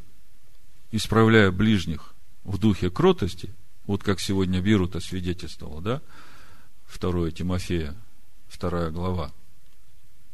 исправляя 0.92 1.52
ближних 1.52 2.14
в 2.50 2.58
духе 2.58 2.90
кротости, 2.90 3.54
вот 3.86 4.02
как 4.04 4.20
сегодня 4.20 4.60
Бирута 4.60 5.00
свидетельствовал, 5.00 5.82
да, 5.82 6.02
2 7.00 7.30
Тимофея, 7.30 7.96
вторая 8.48 8.90
глава, 8.90 9.32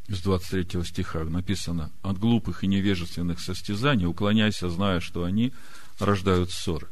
из 0.07 0.21
23 0.21 0.83
стиха 0.85 1.25
написано, 1.25 1.91
от 2.03 2.17
глупых 2.17 2.63
и 2.63 2.67
невежественных 2.67 3.41
состязаний 3.41 4.05
уклоняйся, 4.05 4.69
зная, 4.69 5.01
что 5.01 5.25
они 5.25 5.51
рождают 5.99 6.51
ссоры. 6.51 6.87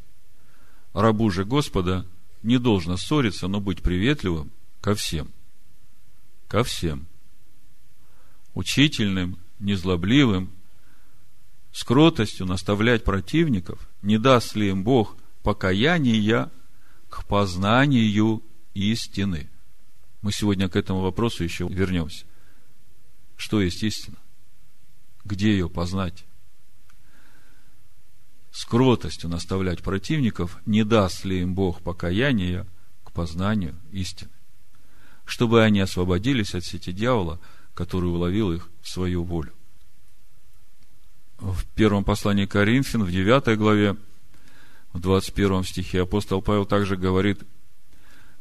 Рабу 0.93 1.31
же 1.31 1.45
Господа 1.45 2.05
не 2.41 2.59
должно 2.59 2.97
ссориться, 2.97 3.47
но 3.47 3.61
быть 3.61 3.81
приветливым 3.81 4.51
ко 4.81 4.93
всем. 4.93 5.31
Ко 6.49 6.65
всем. 6.65 7.07
Учительным, 8.55 9.37
незлобливым, 9.59 10.51
с 11.73 11.83
кротостью 11.83 12.45
наставлять 12.45 13.03
противников, 13.03 13.89
не 14.03 14.19
даст 14.19 14.55
ли 14.55 14.69
им 14.69 14.83
Бог 14.83 15.17
покаяния 15.41 16.51
к 17.09 17.25
познанию 17.25 18.43
истины. 18.75 19.49
Мы 20.21 20.31
сегодня 20.31 20.69
к 20.69 20.75
этому 20.75 21.01
вопросу 21.01 21.43
еще 21.43 21.67
вернемся. 21.67 22.25
Что 23.35 23.59
есть 23.59 23.81
истина? 23.83 24.17
Где 25.25 25.51
ее 25.51 25.67
познать? 25.67 26.25
С 28.51 28.65
кротостью 28.65 29.31
наставлять 29.31 29.81
противников, 29.81 30.59
не 30.67 30.83
даст 30.83 31.25
ли 31.25 31.41
им 31.41 31.55
Бог 31.55 31.81
покаяния 31.81 32.67
к 33.03 33.11
познанию 33.11 33.75
истины, 33.91 34.29
чтобы 35.25 35.63
они 35.63 35.79
освободились 35.79 36.53
от 36.53 36.63
сети 36.63 36.91
дьявола, 36.91 37.39
который 37.73 38.11
уловил 38.11 38.53
их 38.53 38.69
в 38.83 38.87
свою 38.87 39.23
волю. 39.23 39.53
В 41.39 41.65
первом 41.75 42.03
послании 42.03 42.45
Коринфян, 42.45 43.03
в 43.03 43.11
9 43.11 43.57
главе, 43.57 43.97
в 44.93 44.99
21 44.99 45.63
стихе 45.63 46.01
апостол 46.01 46.41
Павел 46.41 46.65
также 46.65 46.95
говорит 46.95 47.41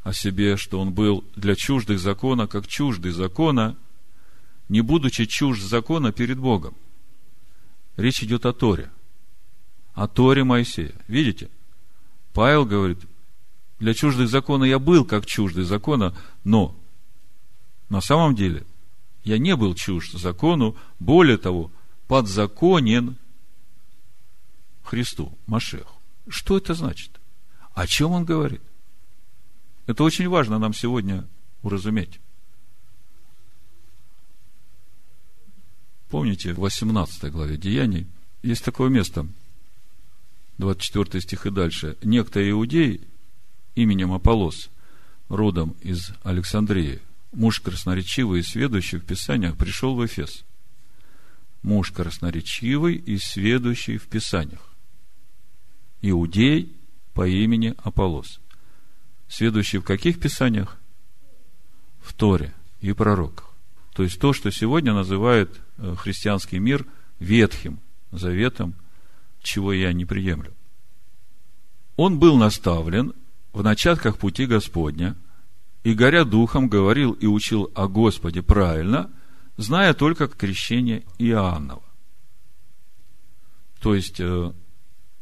о 0.03 0.13
себе, 0.13 0.57
что 0.57 0.81
он 0.81 0.93
был 0.93 1.25
для 1.37 1.55
чуждых 1.55 1.99
закона, 1.99 2.47
как 2.47 2.67
чуждый 2.67 3.13
закона, 3.13 3.77
не 4.69 4.81
будучи 4.81 5.25
чужд 5.27 5.63
закона 5.63 6.13
перед 6.13 6.39
Богом. 6.39 6.75
Речь 7.97 8.23
идет 8.23 8.47
о 8.47 8.53
Торе. 8.53 8.91
О 9.95 10.09
Торе 10.09 10.45
Моисея. 10.45 10.95
Видите? 11.09 11.51
Павел 12.33 12.65
говорит, 12.65 12.99
для 13.79 13.95
чуждых 13.95 14.29
закона 14.29 14.65
я 14.65 14.79
был 14.79 15.05
как 15.05 15.27
чуждый 15.27 15.65
закона, 15.65 16.15
но 16.45 16.75
на 17.89 18.01
самом 18.01 18.35
деле 18.35 18.65
я 19.25 19.39
не 19.39 19.55
был 19.57 19.75
чужд 19.75 20.13
закону, 20.13 20.77
более 20.99 21.37
того, 21.37 21.71
подзаконен 22.13 23.17
Христу, 24.85 25.33
Машеху. 25.47 25.99
Что 26.29 26.59
это 26.59 26.75
значит? 26.75 27.11
О 27.73 27.87
чем 27.87 28.11
он 28.11 28.27
говорит? 28.27 28.61
Это 29.87 30.05
очень 30.05 30.29
важно 30.29 30.59
нам 30.59 30.75
сегодня 30.75 31.27
уразуметь. 31.63 32.21
Помните, 36.11 36.53
в 36.53 36.59
18 36.59 37.33
главе 37.33 37.57
Деяний 37.57 38.07
есть 38.43 38.63
такое 38.63 38.91
место, 38.91 39.27
24 40.59 41.19
стих 41.19 41.47
и 41.47 41.51
дальше. 41.51 41.97
Некто 42.03 42.47
иудей 42.51 43.09
именем 43.75 44.13
Аполос, 44.13 44.69
родом 45.31 45.77
из 45.81 46.11
Александрии, 46.25 47.01
муж 47.33 47.61
красноречивый 47.61 48.41
и 48.41 48.43
сведущий 48.43 48.99
в 48.99 49.07
Писаниях, 49.07 49.57
пришел 49.57 49.95
в 49.95 50.05
Эфес. 50.05 50.45
Муж 51.63 51.93
красноречивый 51.93 52.97
и 52.97 53.19
сведущий 53.19 53.97
в 53.97 54.09
Писаниях. 54.09 54.69
Иудей 56.01 56.75
по 57.15 57.27
имени 57.27 57.75
Аполос. 57.79 58.41
Сведущий 59.29 59.79
в 59.79 59.85
каких 59.85 60.19
Писаниях? 60.21 60.79
В 62.01 62.13
Торе 62.15 62.53
и 62.81 62.93
пророках. 62.93 63.51
То 63.95 64.03
есть 64.03 64.19
то, 64.19 64.33
что 64.33 64.51
сегодня 64.51 64.93
называют 64.93 65.61
э, 65.79 65.95
христианский 65.97 66.59
мир 66.59 66.87
ветхим 67.21 67.79
заветом, 68.11 68.75
чего 69.43 69.73
я 69.73 69.93
не 69.93 70.05
приемлю. 70.05 70.53
Он 71.97 72.19
был 72.19 72.37
наставлен 72.37 73.13
в 73.53 73.63
начатках 73.63 74.19
пути 74.19 74.47
Господня, 74.47 75.17
и, 75.85 75.95
горя 75.95 76.25
духом, 76.25 76.69
говорил 76.69 77.13
и 77.13 77.27
учил 77.27 77.71
о 77.75 77.89
Господе 77.89 78.43
правильно, 78.43 79.11
зная 79.57 79.95
только 79.95 80.29
крещение 80.29 81.05
Иоаннова. 81.19 81.83
То 83.81 83.95
есть, 83.95 84.21
э, 84.21 84.53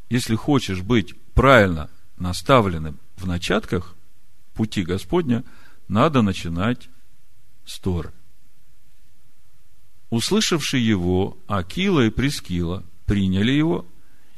если 0.09 0.35
хочешь 0.35 0.81
быть 0.81 1.15
правильно 1.33 1.89
наставленным 2.17 2.99
в 3.17 3.25
начатках 3.25 3.95
пути 4.53 4.83
Господня, 4.83 5.43
надо 5.87 6.21
начинать 6.21 6.89
с 7.65 7.79
Торы. 7.79 8.13
Услышавшие 10.09 10.85
его, 10.85 11.37
Акила 11.47 12.05
и 12.05 12.09
Прескила 12.09 12.83
приняли 13.05 13.51
его 13.51 13.85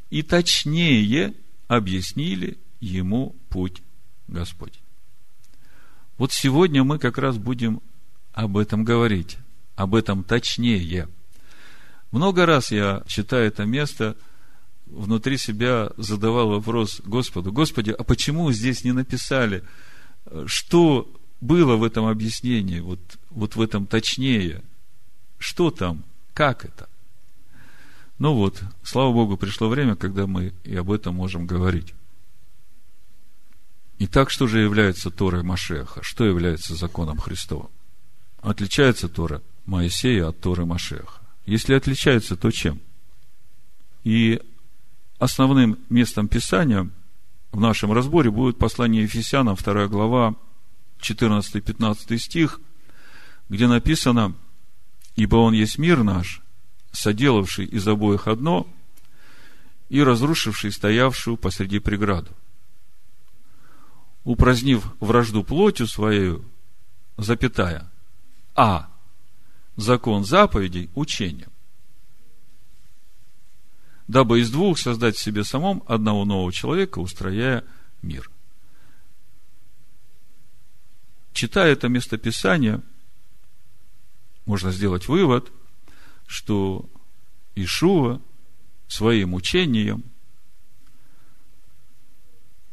и 0.10 0.22
точнее 0.22 1.34
объяснили 1.68 2.58
ему 2.80 3.36
путь 3.50 3.82
Господь. 4.28 4.80
Вот 6.18 6.32
сегодня 6.32 6.84
мы 6.84 7.00
как 7.00 7.18
раз 7.18 7.38
будем 7.38 7.82
об 8.32 8.58
этом 8.58 8.84
говорить, 8.84 9.38
об 9.76 9.96
этом 9.96 10.24
точнее. 10.24 11.08
Много 12.12 12.46
раз 12.46 12.72
я, 12.72 13.04
читая 13.08 13.48
это 13.48 13.66
место, 13.66 14.16
внутри 14.86 15.38
себя 15.38 15.92
задавал 15.98 16.50
вопрос 16.50 17.02
Господу, 17.04 17.52
Господи, 17.52 17.92
а 17.92 18.04
почему 18.04 18.52
здесь 18.52 18.84
не 18.84 18.92
написали, 18.92 19.64
что 20.46 21.12
было 21.42 21.76
в 21.76 21.84
этом 21.84 22.06
объяснении, 22.06 22.80
вот, 22.80 23.00
вот 23.30 23.56
в 23.56 23.62
этом 23.62 23.88
точнее– 23.88 24.62
что 25.44 25.72
там? 25.72 26.06
Как 26.34 26.64
это? 26.64 26.88
Ну 28.18 28.34
вот, 28.34 28.64
слава 28.82 29.12
Богу, 29.12 29.36
пришло 29.36 29.68
время, 29.68 29.98
когда 29.98 30.26
мы 30.26 30.54
и 30.64 30.74
об 30.74 30.90
этом 30.90 31.16
можем 31.16 31.46
говорить. 31.46 31.94
Итак, 34.00 34.30
что 34.30 34.48
же 34.48 34.62
является 34.62 35.12
Торой 35.12 35.44
Машеха? 35.44 36.02
Что 36.02 36.24
является 36.24 36.76
законом 36.76 37.18
Христовым? 37.18 37.70
Отличается 38.40 39.10
Тора 39.10 39.42
Моисея 39.66 40.30
от 40.30 40.40
Торы 40.40 40.66
Машеха. 40.66 41.22
Если 41.46 41.74
отличается, 41.74 42.36
то 42.36 42.52
чем? 42.52 42.80
И 44.04 44.42
основным 45.20 45.80
местом 45.90 46.28
Писания 46.28 46.90
в 47.52 47.60
нашем 47.60 47.92
разборе 47.92 48.32
будет 48.32 48.58
послание 48.58 49.04
Ефесянам, 49.04 49.56
2 49.56 49.88
глава, 49.88 50.36
14-15 51.02 52.18
стих, 52.18 52.60
где 53.50 53.68
написано– 53.68 54.36
Ибо 55.16 55.38
Он 55.38 55.54
есть 55.54 55.78
мир 55.78 56.04
наш, 56.04 56.42
соделавший 56.92 57.66
из 57.66 57.88
обоих 57.88 58.28
одно 58.28 58.68
и 59.90 60.02
разрушивший 60.02 60.72
стоявшую 60.72 61.38
посреди 61.38 61.80
преграду. 61.80 62.32
Упразднив 64.24 64.84
вражду 65.00 65.44
плотью 65.44 65.86
своею, 65.88 66.44
запятая, 67.18 67.92
а 68.56 68.90
закон 69.76 70.26
заповедей 70.26 70.90
учением, 70.96 71.52
дабы 74.08 74.42
из 74.42 74.52
двух 74.52 74.78
создать 74.78 75.16
в 75.16 75.22
себе 75.22 75.44
самом 75.44 75.84
одного 75.88 76.26
нового 76.26 76.52
человека, 76.52 77.00
устрояя 77.00 77.64
мир. 78.02 78.30
Читая 81.34 81.72
это 81.74 81.88
местописание– 81.90 82.82
можно 84.46 84.72
сделать 84.72 85.08
вывод, 85.08 85.52
что 86.28 86.90
Ишуа 87.56 88.22
своим 88.88 89.34
учением 89.34 90.04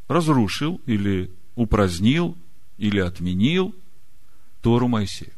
разрушил 0.09 0.81
или 0.87 1.31
упразднил 1.55 2.37
или 2.79 2.99
отменил 2.99 3.75
Тору 4.63 4.89
Моисея. 4.89 5.33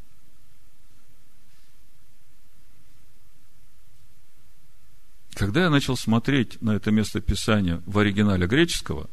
Когда 5.34 5.62
я 5.62 5.70
начал 5.70 5.96
смотреть 5.96 6.60
на 6.60 6.72
это 6.72 6.90
место 6.90 7.20
Писания 7.20 7.82
в 7.86 7.98
оригинале 7.98 8.46
греческого, 8.46 9.08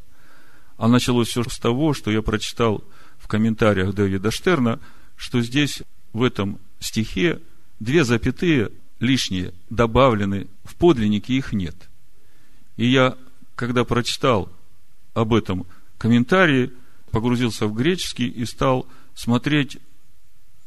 а 0.77 0.87
началось 0.87 1.29
все 1.29 1.43
с 1.43 1.57
того, 1.57 1.93
что 1.93 2.11
я 2.11 2.21
прочитал 2.21 2.83
в 3.17 3.27
комментариях 3.27 3.93
Дэвида 3.93 4.31
Штерна, 4.31 4.79
что 5.15 5.41
здесь, 5.41 5.81
в 6.13 6.23
этом 6.23 6.59
стихе 6.79 7.39
две 7.79 8.03
запятые 8.03 8.71
лишние 8.99 9.53
добавлены, 9.69 10.47
в 10.63 10.75
подлиннике 10.75 11.33
их 11.33 11.53
нет. 11.53 11.75
И 12.77 12.85
я, 12.87 13.17
когда 13.55 13.83
прочитал 13.83 14.51
об 15.13 15.33
этом 15.33 15.65
комментарии, 15.97 16.71
погрузился 17.11 17.67
в 17.67 17.73
греческий 17.73 18.27
и 18.27 18.45
стал 18.45 18.87
смотреть, 19.15 19.77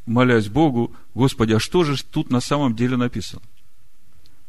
молясь 0.06 0.48
Богу, 0.48 0.94
Господи, 1.14 1.52
а 1.54 1.60
что 1.60 1.84
же 1.84 2.02
тут 2.02 2.30
на 2.30 2.40
самом 2.40 2.74
деле 2.74 2.96
написано? 2.96 3.42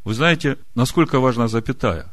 Вы 0.04 0.14
знаете, 0.14 0.58
насколько 0.74 1.18
важна 1.18 1.48
запятая? 1.48 2.12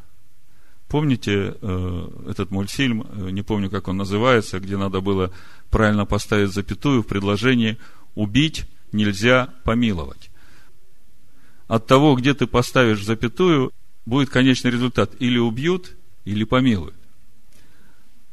Помните 0.88 1.56
э, 1.62 2.08
этот 2.30 2.52
мультфильм, 2.52 3.06
э, 3.10 3.30
не 3.32 3.44
помню, 3.44 3.70
как 3.70 3.88
он 3.88 3.98
называется, 3.98 4.60
где 4.60 4.78
надо 4.78 5.02
было 5.02 5.32
правильно 5.70 6.06
поставить 6.06 6.54
запятую 6.54 7.04
в 7.04 7.08
предложении 7.08 7.78
«убить 8.16 8.66
нельзя 8.92 9.54
помиловать. 9.64 10.30
от 11.68 11.88
того, 11.88 12.16
где 12.16 12.34
ты 12.34 12.48
поставишь 12.48 13.06
запятую, 13.06 13.72
будет 14.06 14.30
конечный 14.30 14.72
результат. 14.72 15.12
Или 15.20 15.38
убьют, 15.38 15.96
или 16.26 16.44
помилуют. 16.44 16.96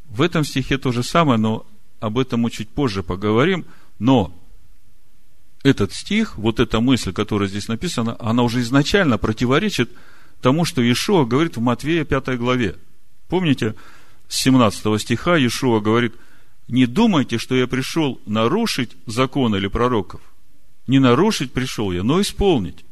В 0.06 0.22
этом 0.22 0.42
стихе 0.42 0.78
то 0.78 0.90
же 0.90 1.04
самое, 1.04 1.38
но 1.38 1.64
об 2.00 2.18
этом 2.18 2.40
мы 2.40 2.50
чуть 2.50 2.68
позже 2.68 3.04
поговорим. 3.04 3.64
Но 4.00 4.36
этот 5.62 5.92
стих, 5.92 6.38
вот 6.38 6.60
эта 6.60 6.80
мысль, 6.80 7.12
которая 7.12 7.48
здесь 7.48 7.68
написана, 7.68 8.16
она 8.20 8.42
уже 8.42 8.60
изначально 8.60 9.18
противоречит 9.18 9.90
тому, 10.40 10.64
что 10.64 10.82
Иешуа 10.82 11.24
говорит 11.24 11.56
в 11.56 11.60
Матвея 11.60 12.04
5 12.04 12.38
главе. 12.38 12.76
Помните, 13.28 13.74
с 14.28 14.42
17 14.42 15.00
стиха 15.00 15.36
Иешуа 15.36 15.80
говорит, 15.80 16.14
не 16.68 16.86
думайте, 16.86 17.38
что 17.38 17.54
я 17.54 17.66
пришел 17.66 18.20
нарушить 18.26 18.96
закон 19.06 19.56
или 19.56 19.66
пророков. 19.66 20.20
Не 20.86 20.98
нарушить 20.98 21.52
пришел 21.52 21.92
я, 21.92 22.02
но 22.02 22.20
исполнить. 22.20 22.84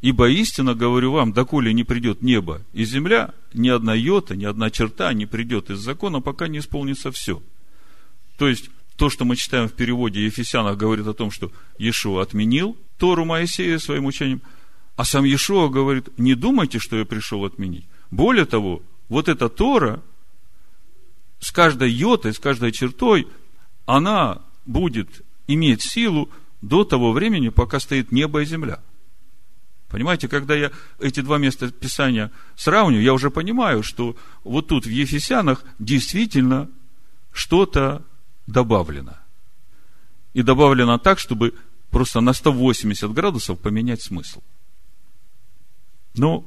Ибо 0.00 0.28
истинно 0.28 0.74
говорю 0.74 1.12
вам, 1.12 1.32
доколе 1.32 1.72
не 1.72 1.84
придет 1.84 2.22
небо 2.22 2.62
и 2.72 2.84
земля, 2.84 3.34
ни 3.52 3.68
одна 3.68 3.94
йота, 3.94 4.36
ни 4.36 4.44
одна 4.44 4.70
черта 4.70 5.12
не 5.12 5.26
придет 5.26 5.70
из 5.70 5.78
закона, 5.78 6.20
пока 6.20 6.46
не 6.46 6.58
исполнится 6.58 7.10
все. 7.10 7.42
То 8.36 8.48
есть, 8.48 8.70
то, 8.98 9.08
что 9.08 9.24
мы 9.24 9.36
читаем 9.36 9.68
в 9.68 9.72
переводе 9.74 10.24
Ефесянах, 10.24 10.76
говорит 10.76 11.06
о 11.06 11.14
том, 11.14 11.30
что 11.30 11.52
Иешуа 11.78 12.20
отменил 12.20 12.76
Тору 12.98 13.24
Моисея 13.24 13.78
своим 13.78 14.06
учением, 14.06 14.42
а 14.96 15.04
сам 15.04 15.24
Иешуа 15.24 15.68
говорит, 15.68 16.08
не 16.18 16.34
думайте, 16.34 16.80
что 16.80 16.96
я 16.98 17.04
пришел 17.04 17.44
отменить. 17.44 17.86
Более 18.10 18.44
того, 18.44 18.82
вот 19.08 19.28
эта 19.28 19.48
Тора 19.48 20.02
с 21.38 21.52
каждой 21.52 21.92
йотой, 21.92 22.34
с 22.34 22.40
каждой 22.40 22.72
чертой, 22.72 23.28
она 23.86 24.42
будет 24.66 25.24
иметь 25.46 25.82
силу 25.82 26.28
до 26.60 26.82
того 26.82 27.12
времени, 27.12 27.50
пока 27.50 27.78
стоит 27.78 28.10
небо 28.10 28.42
и 28.42 28.46
земля. 28.46 28.80
Понимаете, 29.88 30.26
когда 30.26 30.56
я 30.56 30.72
эти 30.98 31.20
два 31.20 31.38
места 31.38 31.70
Писания 31.70 32.32
сравниваю, 32.56 33.04
я 33.04 33.14
уже 33.14 33.30
понимаю, 33.30 33.84
что 33.84 34.16
вот 34.42 34.66
тут 34.66 34.86
в 34.86 34.90
Ефесянах 34.90 35.62
действительно 35.78 36.68
что-то 37.32 38.04
добавлено. 38.48 39.18
И 40.32 40.42
добавлено 40.42 40.98
так, 40.98 41.18
чтобы 41.18 41.54
просто 41.90 42.20
на 42.20 42.32
180 42.32 43.12
градусов 43.12 43.60
поменять 43.60 44.02
смысл. 44.02 44.42
Но 46.14 46.44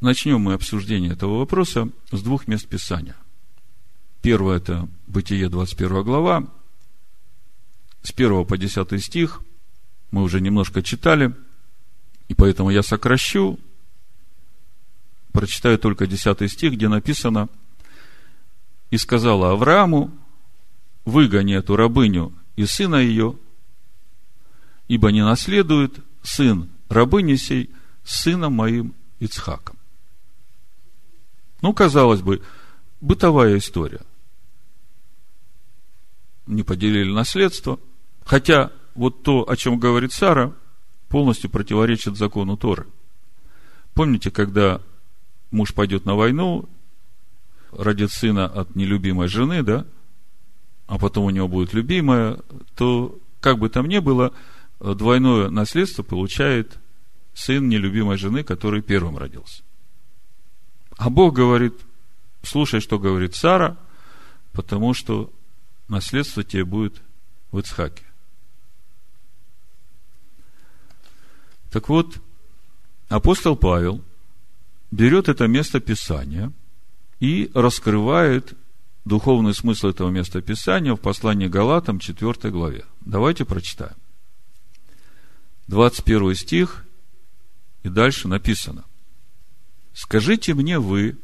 начнем 0.00 0.40
мы 0.40 0.54
обсуждение 0.54 1.12
этого 1.12 1.38
вопроса 1.38 1.88
с 2.10 2.22
двух 2.22 2.46
мест 2.46 2.68
Писания. 2.68 3.16
Первое– 4.20 4.56
это 4.58 4.88
Бытие, 5.06 5.48
21 5.48 6.04
глава, 6.04 6.46
с 8.02 8.12
1 8.12 8.44
по 8.44 8.56
10 8.56 9.02
стих. 9.02 9.40
Мы 10.10 10.22
уже 10.22 10.40
немножко 10.40 10.82
читали, 10.82 11.34
и 12.28 12.34
поэтому 12.34 12.70
я 12.70 12.82
сокращу, 12.82 13.58
прочитаю 15.32 15.78
только 15.78 16.06
10 16.06 16.50
стих, 16.50 16.74
где 16.74 16.88
написано 16.88 17.48
«И 18.90 18.98
сказала 18.98 19.52
Аврааму, 19.52 20.12
выгони 21.04 21.54
эту 21.54 21.76
рабыню 21.76 22.32
и 22.56 22.64
сына 22.64 22.96
ее, 22.96 23.36
ибо 24.88 25.10
не 25.10 25.24
наследует 25.24 25.96
сын 26.22 26.68
рабыни 26.88 27.36
сей 27.36 27.70
сыном 28.04 28.54
моим 28.54 28.94
Ицхаком. 29.18 29.76
Ну, 31.60 31.72
казалось 31.72 32.20
бы, 32.20 32.42
бытовая 33.00 33.56
история. 33.58 34.00
Не 36.46 36.64
поделили 36.64 37.10
наследство. 37.10 37.78
Хотя 38.24 38.72
вот 38.94 39.22
то, 39.22 39.48
о 39.48 39.56
чем 39.56 39.78
говорит 39.78 40.12
Сара, 40.12 40.52
полностью 41.08 41.50
противоречит 41.50 42.16
закону 42.16 42.56
Торы. 42.56 42.86
Помните, 43.94 44.30
когда 44.30 44.80
муж 45.50 45.72
пойдет 45.72 46.04
на 46.04 46.14
войну, 46.14 46.68
родит 47.70 48.10
сына 48.10 48.46
от 48.46 48.74
нелюбимой 48.74 49.28
жены, 49.28 49.62
да, 49.62 49.86
а 50.92 50.98
потом 50.98 51.24
у 51.24 51.30
него 51.30 51.48
будет 51.48 51.72
любимая, 51.72 52.38
то, 52.76 53.18
как 53.40 53.58
бы 53.58 53.70
там 53.70 53.88
ни 53.88 53.98
было, 53.98 54.34
двойное 54.78 55.48
наследство 55.48 56.02
получает 56.02 56.78
сын 57.32 57.66
нелюбимой 57.66 58.18
жены, 58.18 58.44
который 58.44 58.82
первым 58.82 59.16
родился. 59.16 59.62
А 60.98 61.08
Бог 61.08 61.34
говорит, 61.34 61.72
слушай, 62.42 62.80
что 62.80 62.98
говорит 62.98 63.34
Сара, 63.34 63.78
потому 64.52 64.92
что 64.92 65.32
наследство 65.88 66.44
тебе 66.44 66.66
будет 66.66 67.00
в 67.52 67.58
Ицхаке. 67.58 68.04
Так 71.70 71.88
вот, 71.88 72.18
апостол 73.08 73.56
Павел 73.56 74.04
берет 74.90 75.30
это 75.30 75.46
место 75.46 75.80
Писания 75.80 76.52
и 77.18 77.50
раскрывает 77.54 78.52
духовный 79.04 79.54
смысл 79.54 79.88
этого 79.88 80.10
места 80.10 80.40
Писания 80.40 80.94
в 80.94 81.00
послании 81.00 81.48
Галатам 81.48 81.98
4 81.98 82.50
главе. 82.50 82.84
Давайте 83.00 83.44
прочитаем. 83.44 83.96
21 85.68 86.34
стих 86.34 86.84
и 87.82 87.88
дальше 87.88 88.28
написано. 88.28 88.84
Скажите 89.92 90.54
мне 90.54 90.78
вы, 90.78 91.18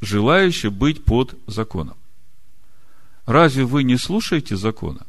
желающие 0.00 0.70
быть 0.70 1.04
под 1.04 1.36
законом, 1.46 1.96
разве 3.24 3.64
вы 3.64 3.82
не 3.82 3.96
слушаете 3.96 4.56
закона? 4.56 5.06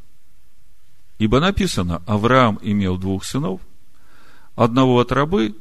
Ибо 1.18 1.40
написано, 1.40 2.04
Авраам 2.06 2.60
имел 2.62 2.98
двух 2.98 3.24
сынов, 3.24 3.62
одного 4.56 5.00
от 5.00 5.12
рабы, 5.12 5.56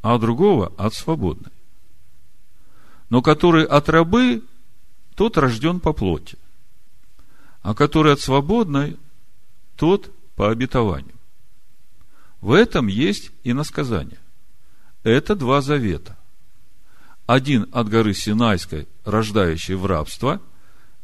а 0.00 0.18
другого 0.18 0.72
от 0.76 0.94
свободной. 0.94 1.52
Но 3.10 3.20
который 3.20 3.64
от 3.64 3.88
рабы, 3.88 4.42
тот 5.14 5.36
рожден 5.36 5.80
по 5.80 5.92
плоти, 5.92 6.38
а 7.62 7.74
который 7.74 8.12
от 8.12 8.20
свободной, 8.20 8.96
тот 9.76 10.10
по 10.36 10.50
обетованию. 10.50 11.14
В 12.40 12.52
этом 12.52 12.88
есть 12.88 13.30
и 13.44 13.52
насказание. 13.52 14.18
Это 15.04 15.36
два 15.36 15.60
завета. 15.60 16.16
Один 17.26 17.68
от 17.72 17.88
горы 17.88 18.14
Синайской, 18.14 18.88
рождающей 19.04 19.74
в 19.74 19.86
рабство, 19.86 20.40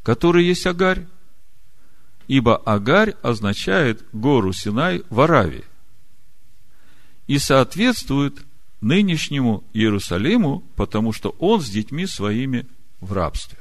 который 0.03 0.45
есть 0.45 0.67
Агарь, 0.67 1.07
ибо 2.27 2.57
Агарь 2.57 3.15
означает 3.23 4.05
гору 4.13 4.53
Синай 4.53 5.05
в 5.11 5.21
Аравии 5.21 5.65
и 7.27 7.39
соответствует 7.39 8.39
нынешнему 8.81 9.65
Иерусалиму, 9.73 10.61
потому 10.77 11.13
что 11.13 11.35
он 11.39 11.61
с 11.61 11.69
детьми 11.69 12.07
своими 12.07 12.67
в 13.01 13.13
рабстве. 13.13 13.59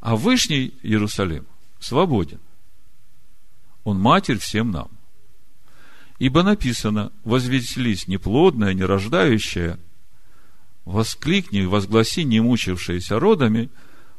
А 0.00 0.16
Вышний 0.16 0.74
Иерусалим 0.82 1.46
свободен. 1.80 2.40
Он 3.84 3.98
матерь 3.98 4.38
всем 4.38 4.70
нам. 4.70 4.88
Ибо 6.18 6.42
написано, 6.42 7.12
возвеселись 7.24 8.08
неплодная, 8.08 8.74
нерождающая, 8.74 9.78
воскликни, 10.84 11.62
возгласи 11.62 12.24
не 12.24 12.40
мучившиеся 12.40 13.18
родами, 13.20 13.70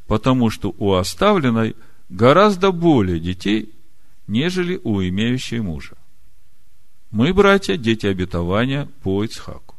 потому 0.08 0.50
что 0.50 0.74
у 0.78 0.94
оставленной 0.94 1.76
гораздо 2.10 2.72
более 2.72 3.20
детей, 3.20 3.74
нежели 4.28 4.80
у 4.84 5.02
имеющей 5.02 5.60
мужа. 5.60 5.96
Мы, 7.12 7.34
братья, 7.34 7.76
дети 7.76 8.06
обетования 8.06 8.88
по 9.04 9.24
Ицхаку. 9.24 9.76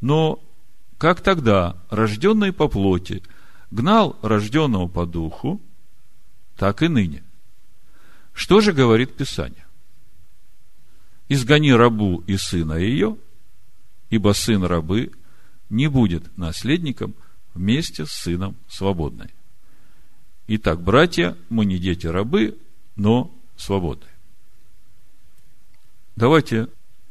Но 0.00 0.42
как 0.98 1.20
тогда 1.20 1.76
рожденный 1.90 2.52
по 2.52 2.68
плоти 2.68 3.22
гнал 3.74 4.18
рожденного 4.22 4.88
по 4.88 5.04
духу, 5.04 5.60
так 6.56 6.82
и 6.82 6.88
ныне. 6.88 7.22
Что 8.32 8.60
же 8.60 8.72
говорит 8.72 9.16
Писание? 9.16 9.64
изгони 11.28 11.72
рабу 11.72 12.22
и 12.26 12.36
сына 12.36 12.74
ее, 12.74 13.16
ибо 14.10 14.32
сын 14.32 14.62
рабы 14.64 15.12
не 15.70 15.88
будет 15.88 16.36
наследником 16.36 17.14
вместе 17.54 18.06
с 18.06 18.12
сыном 18.12 18.56
свободной. 18.68 19.30
Итак, 20.46 20.82
братья, 20.82 21.36
мы 21.48 21.64
не 21.64 21.78
дети 21.78 22.06
рабы, 22.06 22.58
но 22.96 23.34
свободны. 23.56 24.06
Давайте 26.16 26.68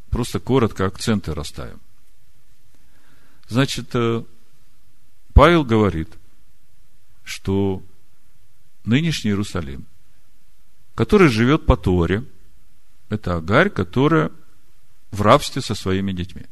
просто 0.10 0.40
коротко 0.40 0.86
акценты 0.86 1.34
расставим. 1.34 1.80
Значит, 3.50 3.90
э, 3.94 4.24
Павел 5.34 5.66
говорит, 5.66 6.10
что 7.24 7.82
нынешний 8.86 9.32
Иерусалим, 9.32 9.86
который 10.96 11.30
живет 11.30 11.66
по 11.66 11.78
Торе, 11.78 12.24
это 13.10 13.36
Агарь, 13.36 13.70
которая 13.70 14.32
в 15.12 15.22
рабстве 15.22 15.62
со 15.62 15.76
своими 15.76 16.12
детьми. 16.12 16.44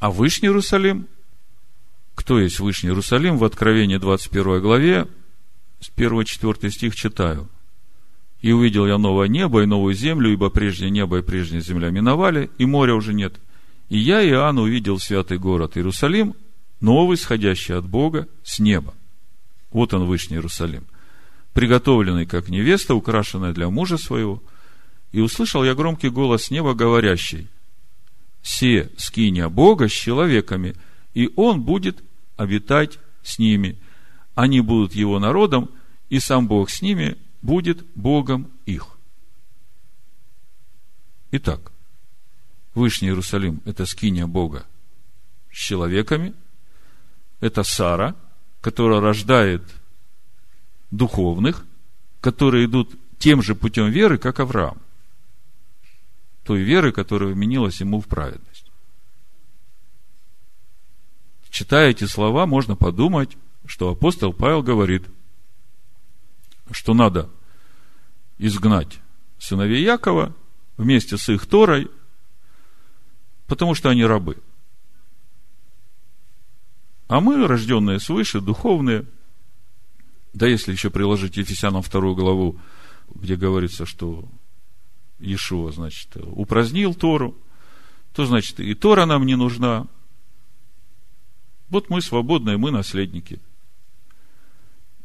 А 0.00 0.10
Вышний 0.10 0.48
Иерусалим, 0.48 1.06
кто 2.14 2.40
есть 2.40 2.58
Вышний 2.58 2.90
Иерусалим, 2.90 3.38
в 3.38 3.44
Откровении 3.44 3.96
21 3.96 4.60
главе, 4.60 5.06
с 5.80 5.90
1-4 5.96 6.70
стих 6.70 6.96
читаю. 6.96 7.48
И 8.40 8.50
увидел 8.50 8.86
я 8.86 8.98
новое 8.98 9.28
небо 9.28 9.62
и 9.62 9.66
новую 9.66 9.94
землю, 9.94 10.32
ибо 10.32 10.50
прежнее 10.50 10.90
небо 10.90 11.18
и 11.18 11.22
прежняя 11.22 11.60
земля 11.60 11.90
миновали, 11.90 12.50
и 12.58 12.66
моря 12.66 12.94
уже 12.94 13.14
нет. 13.14 13.36
И 13.88 13.98
я, 13.98 14.26
Иоанн, 14.28 14.58
увидел 14.58 14.98
святый 14.98 15.38
город 15.38 15.76
Иерусалим, 15.76 16.34
новый, 16.82 17.16
сходящий 17.16 17.74
от 17.74 17.86
Бога 17.86 18.28
с 18.44 18.58
неба. 18.58 18.94
Вот 19.70 19.94
он, 19.94 20.04
Вышний 20.04 20.36
Иерусалим, 20.36 20.84
приготовленный 21.54 22.26
как 22.26 22.48
невеста, 22.48 22.94
украшенная 22.94 23.54
для 23.54 23.70
мужа 23.70 23.96
своего. 23.96 24.42
И 25.12 25.20
услышал 25.20 25.64
я 25.64 25.74
громкий 25.74 26.10
голос 26.10 26.50
неба, 26.50 26.74
говорящий, 26.74 27.48
«Се 28.42 28.90
скиня 28.96 29.48
Бога 29.48 29.88
с 29.88 29.92
человеками, 29.92 30.74
и 31.14 31.30
Он 31.36 31.62
будет 31.62 32.02
обитать 32.36 32.98
с 33.22 33.38
ними. 33.38 33.78
Они 34.34 34.60
будут 34.60 34.94
Его 34.94 35.18
народом, 35.20 35.70
и 36.10 36.18
сам 36.18 36.48
Бог 36.48 36.68
с 36.68 36.82
ними 36.82 37.16
будет 37.40 37.86
Богом 37.94 38.50
их». 38.66 38.88
Итак, 41.30 41.72
Вышний 42.74 43.08
Иерусалим– 43.08 43.60
это 43.64 43.86
скиния 43.86 44.26
Бога 44.26 44.66
с 45.52 45.56
человеками, 45.56 46.34
это 47.42 47.64
Сара, 47.64 48.14
которая 48.60 49.00
рождает 49.00 49.62
духовных, 50.92 51.64
которые 52.20 52.66
идут 52.66 52.94
тем 53.18 53.42
же 53.42 53.56
путем 53.56 53.90
веры, 53.90 54.16
как 54.16 54.38
Авраам. 54.38 54.80
Той 56.44 56.62
веры, 56.62 56.92
которая 56.92 57.32
вменилась 57.32 57.80
ему 57.80 58.00
в 58.00 58.06
праведность. 58.06 58.70
Читая 61.50 61.90
эти 61.90 62.04
слова, 62.04 62.46
можно 62.46 62.76
подумать, 62.76 63.36
что 63.66 63.90
апостол 63.90 64.32
Павел 64.32 64.62
говорит, 64.62 65.04
что 66.70 66.94
надо 66.94 67.28
изгнать 68.38 69.00
сыновей 69.40 69.82
Якова 69.82 70.32
вместе 70.76 71.16
с 71.16 71.28
их 71.28 71.46
Торой, 71.46 71.90
потому 73.48 73.74
что 73.74 73.90
они 73.90 74.04
рабы– 74.04 74.38
а 77.12 77.20
мы, 77.20 77.46
рожденные 77.46 78.00
свыше, 78.00 78.40
духовные, 78.40 79.04
да 80.32 80.46
если 80.46 80.72
еще 80.72 80.88
приложить 80.88 81.36
Ефесянам 81.36 81.82
вторую 81.82 82.14
главу, 82.14 82.58
где 83.14 83.36
говорится, 83.36 83.84
что 83.84 84.26
Иешуа, 85.18 85.72
значит, 85.72 86.16
упразднил 86.16 86.94
Тору, 86.94 87.36
то, 88.14 88.24
значит, 88.24 88.60
и 88.60 88.72
Тора 88.72 89.04
нам 89.04 89.26
не 89.26 89.36
нужна. 89.36 89.88
Вот 91.68 91.90
мы 91.90 92.00
свободные, 92.00 92.56
мы 92.56 92.70
наследники. 92.70 93.40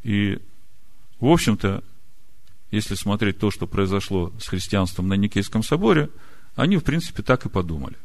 И, 0.02 0.38
в 1.20 1.26
общем-то, 1.26 1.84
если 2.70 2.94
смотреть 2.94 3.38
то, 3.38 3.50
что 3.50 3.66
произошло 3.66 4.32
с 4.40 4.48
христианством 4.48 5.08
на 5.08 5.14
Никейском 5.14 5.62
соборе, 5.62 6.08
они, 6.56 6.78
в 6.78 6.84
принципе, 6.84 7.22
так 7.22 7.44
и 7.44 7.50
подумали. 7.50 7.98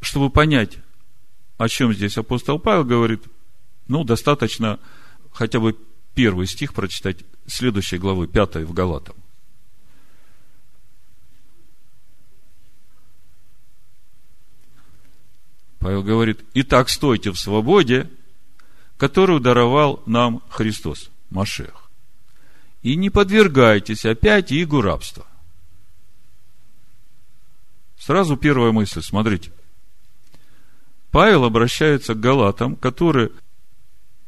Чтобы 0.00 0.30
понять, 0.30 0.78
о 1.58 1.68
чем 1.68 1.92
здесь 1.92 2.18
апостол 2.18 2.58
Павел 2.58 2.84
говорит, 2.84 3.22
ну, 3.88 4.04
достаточно 4.04 4.78
хотя 5.32 5.60
бы 5.60 5.76
первый 6.14 6.46
стих 6.46 6.74
прочитать 6.74 7.18
следующей 7.46 7.98
главы, 7.98 8.26
пятой 8.26 8.64
в 8.64 8.72
Галатам. 8.72 9.16
Павел 15.78 16.02
говорит, 16.02 16.44
«Итак, 16.54 16.88
стойте 16.88 17.30
в 17.30 17.38
свободе, 17.38 18.10
которую 18.96 19.40
даровал 19.40 20.02
нам 20.06 20.42
Христос, 20.48 21.10
Машех, 21.30 21.90
и 22.82 22.96
не 22.96 23.08
подвергайтесь 23.08 24.04
опять 24.04 24.52
игу 24.52 24.80
рабства». 24.80 25.26
Сразу 27.98 28.36
первая 28.36 28.72
мысль, 28.72 29.00
смотрите– 29.00 29.52
Павел 31.10 31.44
обращается 31.44 32.14
к 32.14 32.20
галатам, 32.20 32.76
которые 32.76 33.30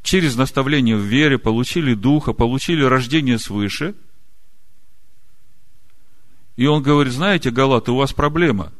через 0.02 0.36
наставление 0.36 0.96
в 0.96 1.02
вере 1.02 1.38
получили 1.38 1.94
духа, 1.94 2.32
получили 2.32 2.82
рождение 2.82 3.38
свыше. 3.38 3.94
И 6.56 6.66
он 6.66 6.82
говорит, 6.82 7.12
знаете, 7.12 7.50
галаты, 7.50 7.92
у 7.92 7.96
вас 7.96 8.12
проблема. 8.12 8.72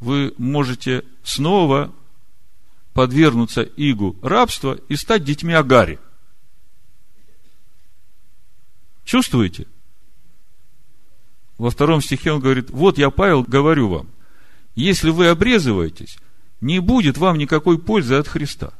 Вы 0.00 0.34
можете 0.36 1.04
снова 1.22 1.94
подвергнуться 2.92 3.62
игу 3.62 4.16
рабства 4.22 4.78
и 4.88 4.96
стать 4.96 5.24
детьми 5.24 5.54
Агари. 5.54 5.98
Чувствуете? 9.04 9.66
Во 11.58 11.70
втором 11.70 12.00
стихе 12.00 12.32
он 12.32 12.40
говорит, 12.40 12.70
вот 12.70 12.98
я, 12.98 13.10
Павел, 13.10 13.42
говорю 13.42 13.88
вам, 13.88 14.08
если 14.74 15.10
вы 15.10 15.28
обрезываетесь, 15.28 16.18
не 16.60 16.80
будет 16.80 17.18
вам 17.18 17.38
никакой 17.38 17.78
пользы 17.78 18.14
от 18.14 18.26
Христа. 18.26 18.72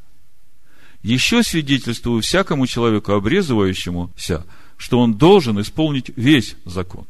Еще 1.03 1.43
свидетельствую 1.43 2.23
всякому 2.23 2.67
человеку, 2.67 3.13
обрезывающемуся, 3.13 4.47
что 4.77 5.01
он 5.01 5.15
должен 5.15 5.61
исполнить 5.61 6.11
весь 6.17 6.57
закон. 6.65 7.07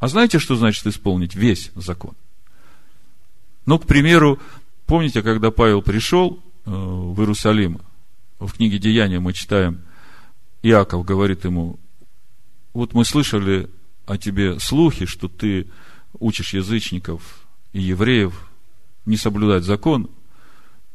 А 0.00 0.08
знаете, 0.08 0.38
что 0.38 0.56
значит 0.56 0.86
исполнить 0.86 1.34
весь 1.34 1.70
закон? 1.74 2.14
Ну, 3.64 3.78
к 3.78 3.86
примеру, 3.86 4.38
помните, 4.86 5.22
когда 5.22 5.50
Павел 5.50 5.82
пришел 5.82 6.42
э, 6.64 6.70
в 6.70 7.20
Иерусалим, 7.20 7.80
в 8.38 8.52
книге 8.52 8.78
Деяния 8.78 9.20
мы 9.20 9.32
читаем, 9.32 9.82
Иаков 10.62 11.04
говорит 11.04 11.44
ему, 11.44 11.78
вот 12.72 12.92
мы 12.94 13.04
слышали 13.04 13.70
о 14.06 14.16
тебе 14.16 14.58
слухи, 14.58 15.06
что 15.06 15.28
ты 15.28 15.68
учишь 16.18 16.54
язычников 16.54 17.47
и 17.78 17.82
евреев 17.82 18.50
не 19.06 19.16
соблюдать 19.16 19.62
закон, 19.62 20.10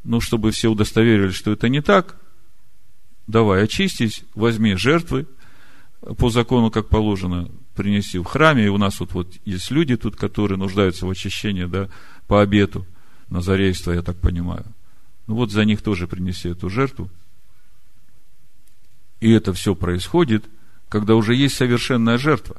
но 0.03 0.19
чтобы 0.19 0.51
все 0.51 0.69
удостоверились, 0.69 1.33
что 1.33 1.51
это 1.51 1.69
не 1.69 1.81
так, 1.81 2.17
давай 3.25 3.63
очистись, 3.63 4.23
возьми 4.35 4.75
жертвы 4.75 5.25
по 6.17 6.29
закону, 6.29 6.69
как 6.71 6.89
положено, 6.89 7.49
принеси 7.73 8.19
в 8.19 8.25
храме, 8.25 8.65
и 8.65 8.69
у 8.69 8.77
нас 8.77 8.99
вот, 8.99 9.13
вот 9.13 9.33
есть 9.45 9.71
люди 9.71 9.95
тут, 9.95 10.17
которые 10.17 10.57
нуждаются 10.57 11.05
в 11.05 11.09
очищении, 11.09 11.63
да, 11.63 11.87
по 12.27 12.41
обету, 12.41 12.85
назарейства, 13.29 13.93
я 13.93 14.01
так 14.01 14.17
понимаю. 14.17 14.65
Ну 15.27 15.35
вот 15.35 15.51
за 15.51 15.63
них 15.63 15.81
тоже 15.81 16.07
принеси 16.07 16.49
эту 16.49 16.69
жертву. 16.69 17.09
И 19.21 19.31
это 19.31 19.53
все 19.53 19.73
происходит, 19.73 20.43
когда 20.89 21.15
уже 21.15 21.33
есть 21.33 21.55
совершенная 21.55 22.17
жертва. 22.17 22.57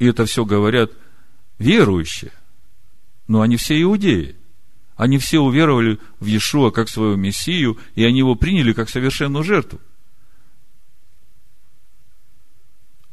И 0.00 0.06
это 0.06 0.26
все 0.26 0.44
говорят– 0.44 0.90
верующие, 1.58 2.32
но 3.26 3.40
они 3.42 3.56
все 3.56 3.80
иудеи. 3.80 4.36
Они 4.96 5.18
все 5.18 5.38
уверовали 5.38 5.98
в 6.18 6.26
Иешуа 6.26 6.70
как 6.70 6.88
своего 6.88 7.14
Мессию, 7.14 7.78
и 7.94 8.02
они 8.04 8.18
его 8.18 8.34
приняли 8.34 8.72
как 8.72 8.90
совершенную 8.90 9.44
жертву. 9.44 9.80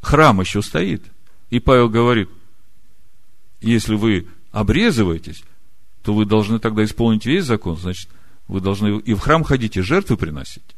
Храм 0.02 0.42
еще 0.42 0.64
стоит. 0.64 1.04
И 1.52 1.60
Павел 1.60 1.90
говорит, 1.90 2.30
если 3.62 3.94
вы 3.94 4.28
обрезываетесь, 4.52 5.44
то 6.02 6.14
вы 6.14 6.26
должны 6.26 6.60
тогда 6.60 6.84
исполнить 6.84 7.26
весь 7.26 7.46
закон, 7.46 7.78
значит, 7.78 8.10
вы 8.48 8.62
должны 8.62 9.00
и 9.00 9.14
в 9.14 9.20
храм 9.20 9.44
ходить, 9.44 9.78
и 9.78 9.82
жертвы 9.82 10.18
приносить. 10.18 10.76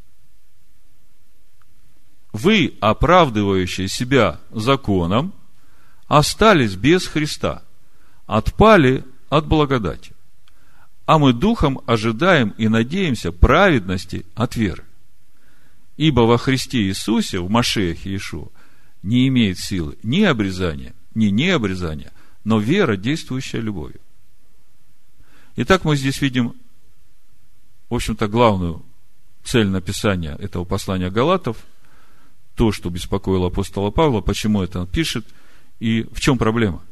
Вы, 2.32 2.76
оправдывающие 2.80 3.88
себя 3.88 4.40
законом, 4.52 5.34
остались 6.08 6.76
без 6.76 7.06
Христа, 7.08 7.64
отпали 8.26 9.04
от 9.30 9.46
благодати. 9.48 10.14
А 11.06 11.20
мы 11.20 11.34
духом 11.34 11.82
ожидаем 11.86 12.54
и 12.58 12.68
надеемся 12.68 13.32
праведности 13.32 14.26
от 14.36 14.56
веры. 14.56 14.84
Ибо 15.96 16.22
во 16.22 16.38
Христе 16.38 16.84
Иисусе, 16.84 17.40
в 17.40 17.50
Машеях 17.50 18.06
Иешуа, 18.06 18.50
не 19.04 19.28
имеет 19.30 19.58
силы 19.58 19.98
ни 20.04 20.24
обрезания, 20.24 20.94
ни 21.16 21.28
необрезания, 21.28 22.12
но 22.44 22.60
вера, 22.60 22.98
действующая 22.98 23.62
любовью. 23.62 24.02
Итак, 25.56 25.86
мы 25.86 25.96
здесь 25.96 26.22
видим, 26.22 26.54
в 27.90 27.96
общем-то, 27.96 28.28
главную 28.28 28.84
цель 29.44 29.68
написания 29.68 30.36
этого 30.40 30.66
послания 30.66 31.10
Галатов, 31.10 31.58
то, 32.56 32.72
что 32.72 32.90
беспокоило 32.90 33.48
апостола 33.48 33.92
Павла, 33.92 34.22
почему 34.22 34.62
это 34.62 34.82
он 34.82 34.88
пишет– 34.88 35.26
и 35.80 36.04
в 36.12 36.20
чем 36.20 36.38
проблема? 36.38 36.84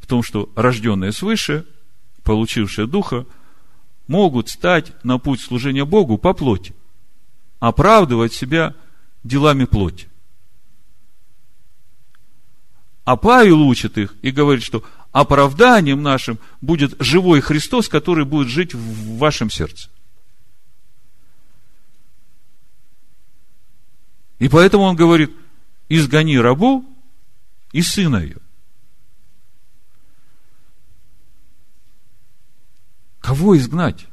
В 0.00 0.06
том, 0.06 0.22
что 0.22 0.50
рожденные 0.54 1.12
свыше, 1.12 1.66
получившие 2.22 2.86
Духа, 2.86 3.26
могут 4.06 4.48
стать 4.48 4.92
на 5.04 5.18
путь 5.18 5.40
служения 5.40 5.84
Богу 5.84 6.18
по 6.18 6.34
плоти, 6.34 6.74
оправдывать 7.58 8.32
себя 8.32 8.74
делами 9.22 9.64
плоти. 9.64 10.08
А 13.04 13.16
Павел 13.16 13.60
учит 13.62 13.98
их 13.98 14.14
и 14.22 14.30
говорит, 14.30 14.64
что 14.64 14.82
оправданием 15.12 16.02
нашим 16.02 16.38
будет 16.60 16.94
живой 17.00 17.40
Христос, 17.40 17.88
который 17.88 18.24
будет 18.24 18.48
жить 18.48 18.74
в 18.74 19.18
вашем 19.18 19.50
сердце. 19.50 19.90
И 24.38 24.48
поэтому 24.48 24.84
он 24.84 24.96
говорит, 24.96 25.30
изгони 25.88 26.38
рабу 26.38 26.84
и 27.74 27.82
сына 27.82 28.18
ее. 28.18 28.36
Кого 33.20 33.58
изгнать? 33.58 34.06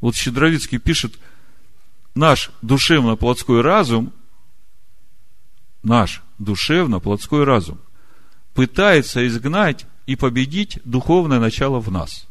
Вот 0.00 0.16
Щедровицкий 0.16 0.78
пишет, 0.78 1.16
наш 2.16 2.50
душевно-плотской 2.60 3.60
разум, 3.60 4.12
наш 5.84 6.22
душевно-плотской 6.38 7.44
разум 7.44 7.78
пытается 8.52 9.24
изгнать 9.28 9.86
и 10.06 10.16
победить 10.16 10.80
духовное 10.84 11.38
начало 11.38 11.78
в 11.78 11.88
нас. 11.92 12.26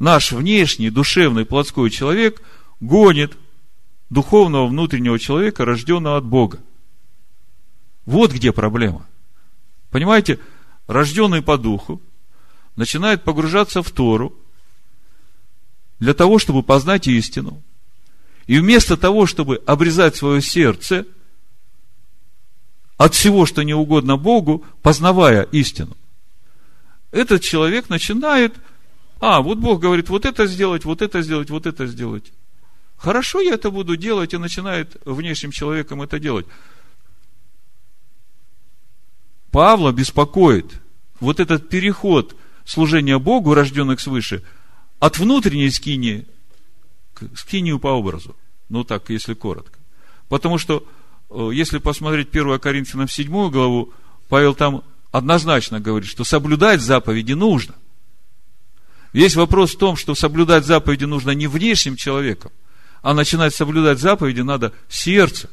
Наш 0.00 0.32
внешний 0.32 0.90
душевный 0.90 1.46
плотской 1.46 1.90
человек 1.90 2.42
гонит 2.80 3.38
духовного 4.10 4.66
внутреннего 4.66 5.20
человека, 5.20 5.64
рожденного 5.64 6.16
от 6.16 6.24
Бога. 6.24 6.60
Вот 8.06 8.32
где 8.32 8.52
проблема. 8.52 9.06
Понимаете, 9.90 10.38
рожденный 10.86 11.42
по 11.42 11.58
духу 11.58 12.00
начинает 12.76 13.24
погружаться 13.24 13.82
в 13.82 13.90
Тору 13.90 14.32
для 15.98 16.14
того, 16.14 16.38
чтобы 16.38 16.62
познать 16.62 17.08
истину. 17.08 17.62
И 18.46 18.58
вместо 18.58 18.96
того, 18.96 19.26
чтобы 19.26 19.60
обрезать 19.66 20.14
свое 20.14 20.40
сердце 20.40 21.04
от 22.96 23.14
всего, 23.14 23.44
что 23.44 23.62
не 23.62 23.74
угодно 23.74 24.16
Богу, 24.16 24.64
познавая 24.82 25.42
истину, 25.42 25.96
этот 27.10 27.42
человек 27.42 27.88
начинает, 27.88 28.54
а, 29.20 29.40
вот 29.40 29.58
Бог 29.58 29.80
говорит, 29.80 30.08
вот 30.08 30.24
это 30.24 30.46
сделать, 30.46 30.84
вот 30.84 31.02
это 31.02 31.22
сделать, 31.22 31.50
вот 31.50 31.66
это 31.66 31.86
сделать. 31.86 32.32
Хорошо, 32.96 33.40
я 33.40 33.54
это 33.54 33.70
буду 33.70 33.96
делать, 33.96 34.32
и 34.32 34.38
начинает 34.38 34.96
внешним 35.04 35.50
человеком 35.50 36.02
это 36.02 36.18
делать. 36.18 36.46
Павла 39.56 39.90
беспокоит 39.90 40.66
вот 41.18 41.40
этот 41.40 41.70
переход 41.70 42.36
служения 42.66 43.18
Богу, 43.18 43.54
рожденных 43.54 44.00
свыше, 44.00 44.42
от 44.98 45.18
внутренней 45.18 45.70
скинии 45.70 46.26
к 47.14 47.22
скинию 47.38 47.78
по 47.78 47.86
образу. 47.86 48.36
Ну 48.68 48.84
так, 48.84 49.08
если 49.08 49.32
коротко. 49.32 49.78
Потому 50.28 50.58
что, 50.58 50.86
э, 51.30 51.48
если 51.54 51.78
посмотреть 51.78 52.28
1 52.28 52.58
Коринфянам 52.58 53.08
7 53.08 53.50
главу, 53.50 53.94
Павел 54.28 54.54
там 54.54 54.84
однозначно 55.10 55.80
говорит, 55.80 56.10
что 56.10 56.22
соблюдать 56.22 56.82
заповеди 56.82 57.32
нужно. 57.32 57.76
Весь 59.14 59.36
вопрос 59.36 59.74
в 59.74 59.78
том, 59.78 59.96
что 59.96 60.14
соблюдать 60.14 60.66
заповеди 60.66 61.04
нужно 61.04 61.30
не 61.30 61.46
внешним 61.46 61.96
человеком, 61.96 62.52
а 63.00 63.14
начинать 63.14 63.54
соблюдать 63.54 64.00
заповеди 64.00 64.42
надо 64.42 64.74
сердцем. 64.90 65.48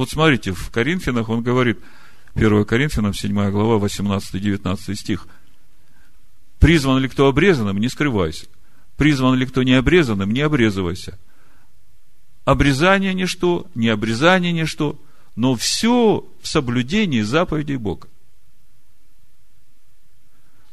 Вот 0.00 0.08
смотрите, 0.08 0.52
в 0.52 0.70
Коринфянах 0.70 1.28
он 1.28 1.42
говорит, 1.42 1.78
1 2.34 2.64
Коринфянам, 2.64 3.12
7 3.12 3.50
глава, 3.50 3.86
18-19 3.86 4.94
стих. 4.94 5.28
Призван 6.58 7.02
ли 7.02 7.08
кто 7.10 7.28
обрезанным, 7.28 7.76
не 7.76 7.90
скрывайся. 7.90 8.46
Призван 8.96 9.34
ли 9.34 9.44
кто 9.44 9.62
не 9.62 9.74
обрезанным, 9.74 10.30
не 10.30 10.40
обрезывайся. 10.40 11.18
Обрезание 12.46 13.12
ничто, 13.12 13.66
не 13.74 13.90
обрезание 13.90 14.52
ничто, 14.52 14.98
но 15.36 15.54
все 15.54 16.26
в 16.40 16.48
соблюдении 16.48 17.20
заповедей 17.20 17.76
Бога. 17.76 18.08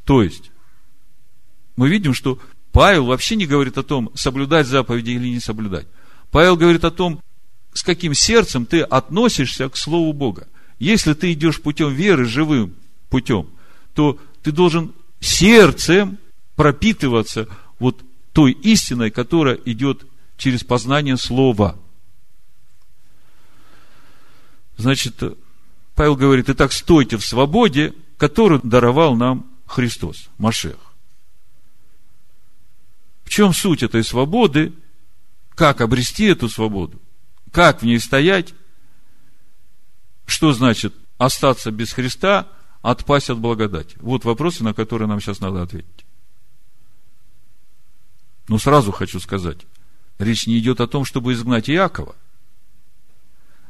То 0.06 0.24
есть, 0.24 0.52
мы 1.76 1.90
видим, 1.90 2.14
что 2.14 2.40
Павел 2.72 3.08
вообще 3.08 3.36
не 3.36 3.46
говорит 3.46 3.78
о 3.78 3.84
том, 3.84 4.10
соблюдать 4.16 4.68
заповеди 4.68 5.10
или 5.10 5.28
не 5.28 5.42
соблюдать. 5.42 5.86
Павел 6.32 6.56
говорит 6.56 6.86
о 6.86 6.92
том, 6.92 7.22
с 7.78 7.84
каким 7.84 8.16
сердцем 8.16 8.66
ты 8.66 8.82
относишься 8.82 9.70
к 9.70 9.78
Слову 9.78 10.12
Бога. 10.12 10.48
Если 10.80 11.14
ты 11.14 11.34
идешь 11.34 11.62
путем 11.62 11.94
веры, 11.94 12.26
живым 12.26 12.74
путем, 13.08 13.52
то 13.94 14.18
ты 14.42 14.52
должен 14.52 14.96
сердцем 15.20 16.18
пропитываться 16.56 17.48
вот 17.78 18.02
той 18.34 18.54
истиной, 18.54 19.12
которая 19.12 19.60
идет 19.66 20.08
через 20.38 20.64
познание 20.64 21.18
Слова. 21.18 21.78
Значит, 24.78 25.22
Павел 25.94 26.16
говорит, 26.16 26.50
итак, 26.50 26.72
стойте 26.72 27.18
в 27.18 27.24
свободе, 27.24 27.94
которую 28.18 28.60
даровал 28.64 29.16
нам 29.16 29.46
Христос, 29.68 30.30
Машех. 30.40 30.78
В 33.24 33.30
чем 33.30 33.54
суть 33.54 33.84
этой 33.84 34.04
свободы? 34.04 34.74
Как 35.54 35.82
обрести 35.82 36.26
эту 36.26 36.50
свободу? 36.50 37.00
Как 37.58 37.82
в 37.82 37.86
ней 37.86 38.00
стоять? 38.00 38.54
Что 40.28 40.54
значит 40.54 40.94
остаться 41.18 41.72
без 41.72 41.92
Христа, 41.92 42.48
отпасть 42.84 43.32
от 43.32 43.40
благодати? 43.40 43.98
Вот 44.00 44.26
вопросы, 44.26 44.64
на 44.64 44.76
которые 44.76 45.08
нам 45.08 45.20
сейчас 45.20 45.40
надо 45.40 45.64
ответить. 45.64 46.06
Но 48.48 48.60
сразу 48.60 48.92
хочу 48.92 49.20
сказать, 49.20 49.58
речь 50.20 50.46
не 50.46 50.60
идет 50.60 50.82
о 50.82 50.88
том, 50.88 51.04
чтобы 51.04 51.34
изгнать 51.34 51.68
Иакова. 51.68 52.16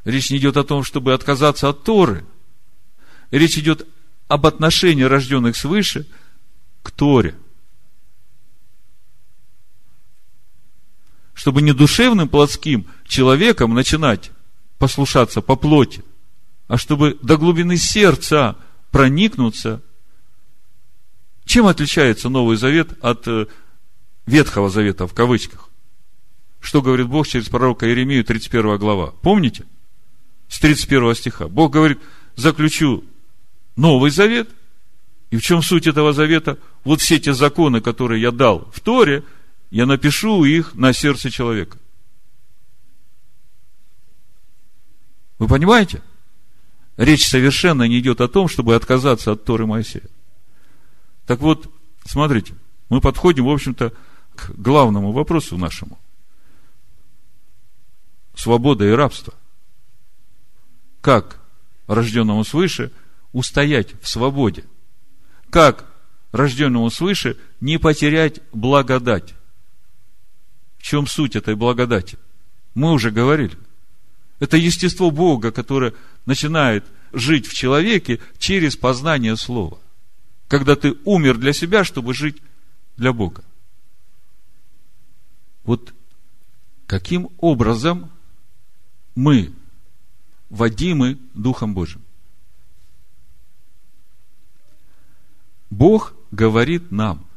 Речь 0.03 0.31
не 0.31 0.37
идет 0.37 0.57
о 0.57 0.65
том, 0.65 0.83
чтобы 0.83 1.13
отказаться 1.13 1.69
от 1.69 1.85
Торы. 1.85 2.25
Речь 3.31 3.57
идет 3.57 3.87
об 4.27 4.45
отношении 4.45 5.03
рожденных 5.03 5.55
свыше 5.55 6.05
к 6.83 6.91
Торе– 6.91 7.35
чтобы 11.37 11.61
не 11.61 11.71
душевным 11.71 12.27
плотским 12.27 12.87
человеком 13.07 13.73
начинать 13.73 14.31
послушаться 14.77 15.41
по 15.41 15.55
плоти, 15.55 16.03
а 16.67 16.77
чтобы 16.77 17.17
до 17.21 17.37
глубины 17.37 17.77
сердца 17.77 18.55
проникнуться. 18.91 19.81
Чем 21.45 21.67
отличается 21.67 22.29
Новый 22.29 22.57
Завет 22.57 22.89
от 23.01 23.27
э, 23.27 23.47
Ветхого 24.25 24.69
Завета 24.69 25.07
в 25.07 25.13
кавычках? 25.13 25.69
Что 26.59 26.81
говорит 26.81 27.07
Бог 27.07 27.27
через 27.27 27.47
пророка 27.47 27.87
Иеремию, 27.87 28.25
31 28.25 28.77
глава? 28.77 29.13
Помните? 29.21 29.65
С 30.49 30.59
31 30.59 31.15
стиха. 31.15 31.47
Бог 31.47 31.71
говорит, 31.71 31.99
заключу 32.35 33.05
Новый 33.75 34.11
Завет. 34.11 34.49
И 35.29 35.37
в 35.37 35.41
чем 35.41 35.61
суть 35.61 35.87
этого 35.87 36.13
завета? 36.13 36.57
Вот 36.85 37.01
все 37.01 37.19
те 37.19 37.33
законы, 37.33 37.81
которые 37.81 38.21
я 38.21 38.31
дал 38.31 38.69
в 38.73 38.79
Торе– 38.79 39.23
я 39.69 39.85
напишу 39.85 40.43
их 40.45 40.75
на 40.75 40.93
сердце 40.93 41.29
человека. 41.29 41.77
Вы 45.39 45.47
понимаете? 45.47 46.01
Речь 46.97 47.27
совершенно 47.27 47.83
не 47.83 47.99
идет 47.99 48.21
о 48.21 48.27
том, 48.27 48.47
чтобы 48.47 48.75
отказаться 48.75 49.31
от 49.31 49.45
Торы 49.45 49.65
Моисея. 49.65 50.07
Так 51.25 51.39
вот, 51.39 51.71
смотрите, 52.05 52.55
мы 52.89 53.01
подходим, 53.01 53.45
в 53.45 53.49
общем-то, 53.49 53.93
к 54.35 54.51
главному 54.51 55.11
вопросу 55.11 55.57
нашему. 55.57 55.99
Свобода 58.35 58.85
и 58.85 58.91
рабство. 58.91 59.33
Как 61.01 61.39
рожденному 61.87 62.43
свыше 62.43 62.91
устоять 63.31 63.93
в 64.01 64.07
свободе? 64.07 64.63
Как 65.49 65.85
рожденному 66.31 66.89
свыше 66.89 67.37
не 67.61 67.77
потерять 67.77 68.41
благодать? 68.51 69.33
чем 70.87 71.05
суть 71.05 71.35
этой 71.35 71.55
благодати? 71.55 72.17
Мы 72.73 72.93
уже 72.93 73.11
говорили. 73.11 73.57
Это 74.39 74.57
естество 74.57 75.11
Бога, 75.11 75.51
которое 75.51 75.93
начинает 76.25 76.85
жить 77.11 77.47
в 77.47 77.53
человеке 77.53 78.19
через 78.37 78.75
познание 78.75 79.35
Слова. 79.35 79.79
Когда 80.47 80.75
ты 80.75 80.95
умер 81.05 81.37
для 81.37 81.53
себя, 81.53 81.83
чтобы 81.83 82.13
жить 82.13 82.37
для 82.97 83.13
Бога. 83.13 83.43
Вот 85.63 85.93
каким 86.85 87.29
образом 87.39 88.11
мы 89.15 89.53
водимы 90.49 91.17
Духом 91.33 91.73
Божьим? 91.73 92.01
Бог 95.69 96.13
говорит 96.31 96.91
нам 96.91 97.27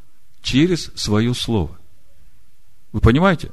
через 0.43 0.93
свое 0.95 1.35
Слово. 1.35 1.79
Вы 2.93 3.01
понимаете? 3.01 3.51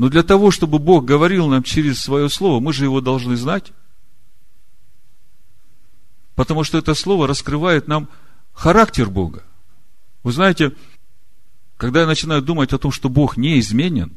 Но 0.00 0.08
для 0.08 0.22
того, 0.22 0.50
чтобы 0.50 0.78
Бог 0.78 1.04
говорил 1.04 1.46
нам 1.48 1.62
через 1.62 2.00
свое 2.00 2.30
слово, 2.30 2.58
мы 2.58 2.72
же 2.72 2.84
его 2.84 3.02
должны 3.02 3.36
знать. 3.36 3.70
Потому 6.34 6.64
что 6.64 6.78
это 6.78 6.94
слово 6.94 7.26
раскрывает 7.26 7.86
нам 7.86 8.08
характер 8.54 9.10
Бога. 9.10 9.44
Вы 10.22 10.32
знаете, 10.32 10.72
когда 11.76 12.00
я 12.00 12.06
начинаю 12.06 12.40
думать 12.40 12.72
о 12.72 12.78
том, 12.78 12.92
что 12.92 13.10
Бог 13.10 13.36
не 13.36 13.60
изменен, 13.60 14.10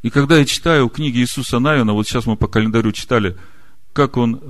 и 0.00 0.08
когда 0.08 0.38
я 0.38 0.46
читаю 0.46 0.88
книги 0.88 1.18
Иисуса 1.18 1.58
Навина, 1.58 1.92
вот 1.92 2.08
сейчас 2.08 2.24
мы 2.24 2.38
по 2.38 2.48
календарю 2.48 2.92
читали, 2.92 3.36
как 3.92 4.16
он 4.16 4.40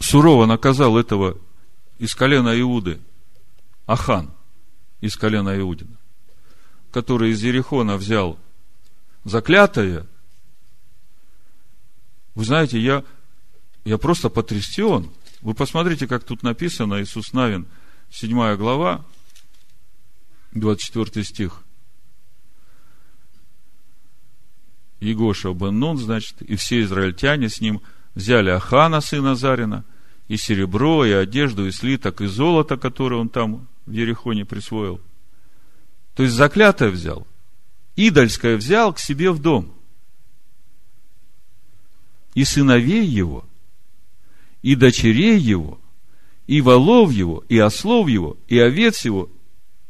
сурово 0.00 0.46
наказал 0.46 0.98
этого 0.98 1.38
из 2.00 2.16
колена 2.16 2.60
Иуды, 2.60 2.98
Ахан 3.86 4.32
из 5.00 5.14
колена 5.16 5.56
Иудина. 5.60 5.96
который 6.90 7.30
из 7.30 7.40
Ерехона 7.44 7.96
взял 7.96 8.40
заклятое, 9.24 10.06
вы 12.34 12.44
знаете, 12.44 12.78
я, 12.78 13.04
я 13.84 13.98
просто 13.98 14.30
потрясен. 14.30 15.10
Вы 15.42 15.54
посмотрите, 15.54 16.06
как 16.06 16.24
тут 16.24 16.42
написано, 16.42 17.02
Иисус 17.02 17.32
Навин, 17.32 17.66
7 18.10 18.56
глава, 18.56 19.04
24 20.52 21.24
стих. 21.24 21.62
Егоша 25.00 25.52
бен 25.54 25.78
Нун, 25.78 25.96
значит, 25.96 26.42
и 26.42 26.56
все 26.56 26.82
израильтяне 26.82 27.48
с 27.48 27.60
ним 27.60 27.80
взяли 28.14 28.50
Ахана, 28.50 29.00
сына 29.00 29.34
Зарина, 29.34 29.84
и 30.28 30.36
серебро, 30.36 31.04
и 31.06 31.10
одежду, 31.10 31.66
и 31.66 31.72
слиток, 31.72 32.20
и 32.20 32.26
золото, 32.26 32.76
которое 32.76 33.16
он 33.16 33.28
там 33.28 33.66
в 33.86 33.92
Ерехоне 33.92 34.44
присвоил. 34.44 35.00
То 36.14 36.22
есть 36.22 36.34
заклятое 36.34 36.90
взял. 36.90 37.26
Идольское 37.96 38.56
взял 38.56 38.92
к 38.92 38.98
себе 38.98 39.30
в 39.30 39.40
дом. 39.40 39.72
И 42.34 42.44
сыновей 42.44 43.04
его, 43.04 43.44
и 44.62 44.74
дочерей 44.74 45.38
его, 45.38 45.80
и 46.46 46.60
волов 46.60 47.12
его, 47.12 47.44
и 47.48 47.58
ослов 47.58 48.08
его, 48.08 48.36
и 48.48 48.58
овец 48.58 49.04
его, 49.04 49.28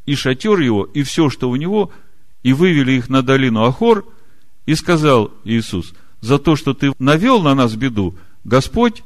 и 0.06 0.14
шатер 0.14 0.58
его, 0.60 0.84
и 0.84 1.02
все, 1.02 1.30
что 1.30 1.50
у 1.50 1.56
него, 1.56 1.92
и 2.42 2.52
вывели 2.52 2.92
их 2.92 3.08
на 3.08 3.22
долину 3.22 3.64
Ахор, 3.64 4.06
и 4.66 4.74
сказал 4.74 5.32
Иисус, 5.44 5.94
за 6.20 6.38
то, 6.38 6.56
что 6.56 6.74
ты 6.74 6.92
навел 6.98 7.42
на 7.42 7.54
нас 7.54 7.74
беду, 7.76 8.16
Господь 8.44 9.02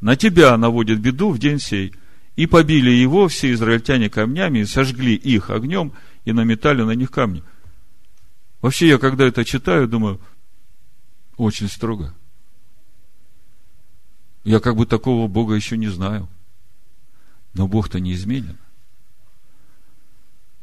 на 0.00 0.16
тебя 0.16 0.56
наводит 0.58 1.00
беду 1.00 1.30
в 1.30 1.38
день 1.38 1.58
сей. 1.58 1.94
И 2.36 2.46
побили 2.46 2.90
его 2.90 3.28
все 3.28 3.52
израильтяне 3.52 4.10
камнями, 4.10 4.58
и 4.58 4.64
сожгли 4.66 5.14
их 5.14 5.50
огнем, 5.50 5.92
и 6.24 6.32
наметали 6.32 6.82
на 6.82 6.90
них 6.90 7.10
камни. 7.10 7.42
Вообще, 8.64 8.88
я 8.88 8.96
когда 8.96 9.26
это 9.26 9.44
читаю, 9.44 9.86
думаю, 9.86 10.18
очень 11.36 11.68
строго. 11.68 12.14
Я 14.42 14.58
как 14.58 14.76
бы 14.76 14.86
такого 14.86 15.28
Бога 15.28 15.52
еще 15.52 15.76
не 15.76 15.88
знаю. 15.88 16.30
Но 17.52 17.68
Бог-то 17.68 18.00
не 18.00 18.14
изменен. 18.14 18.56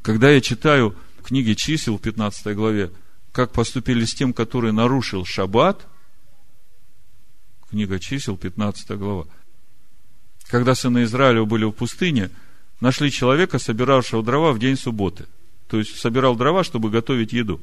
Когда 0.02 0.32
я 0.32 0.42
читаю 0.42 0.96
книги 1.24 1.54
чисел 1.54 2.00
в 2.00 2.02
15 2.02 2.56
главе, 2.56 2.92
как 3.32 3.52
поступили 3.52 4.04
с 4.04 4.16
тем, 4.16 4.34
который 4.34 4.72
нарушил 4.72 5.24
шаббат, 5.24 5.86
книга 7.70 8.00
чисел, 8.00 8.36
15 8.36 8.98
глава, 8.98 9.28
когда 10.48 10.74
сыны 10.74 11.04
Израиля 11.04 11.46
были 11.46 11.66
в 11.66 11.72
пустыне, 11.72 12.32
нашли 12.80 13.12
человека, 13.12 13.60
собиравшего 13.60 14.24
дрова 14.24 14.54
в 14.54 14.58
день 14.58 14.76
субботы. 14.76 15.28
То 15.68 15.78
есть, 15.78 16.00
собирал 16.00 16.36
дрова, 16.36 16.64
чтобы 16.64 16.90
готовить 16.90 17.32
еду. 17.32 17.62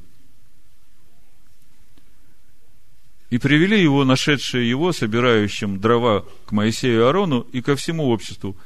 И 3.31 3.39
привели 3.39 3.81
его, 3.81 4.05
нашедшие 4.05 4.69
его, 4.69 4.93
собирающим 4.93 5.81
дрова 5.81 6.25
к 6.47 6.53
Моисею 6.53 7.01
и 7.01 7.03
Аарону 7.03 7.41
и 7.53 7.61
ко 7.61 7.77
всему 7.77 8.09
обществу, 8.09 8.57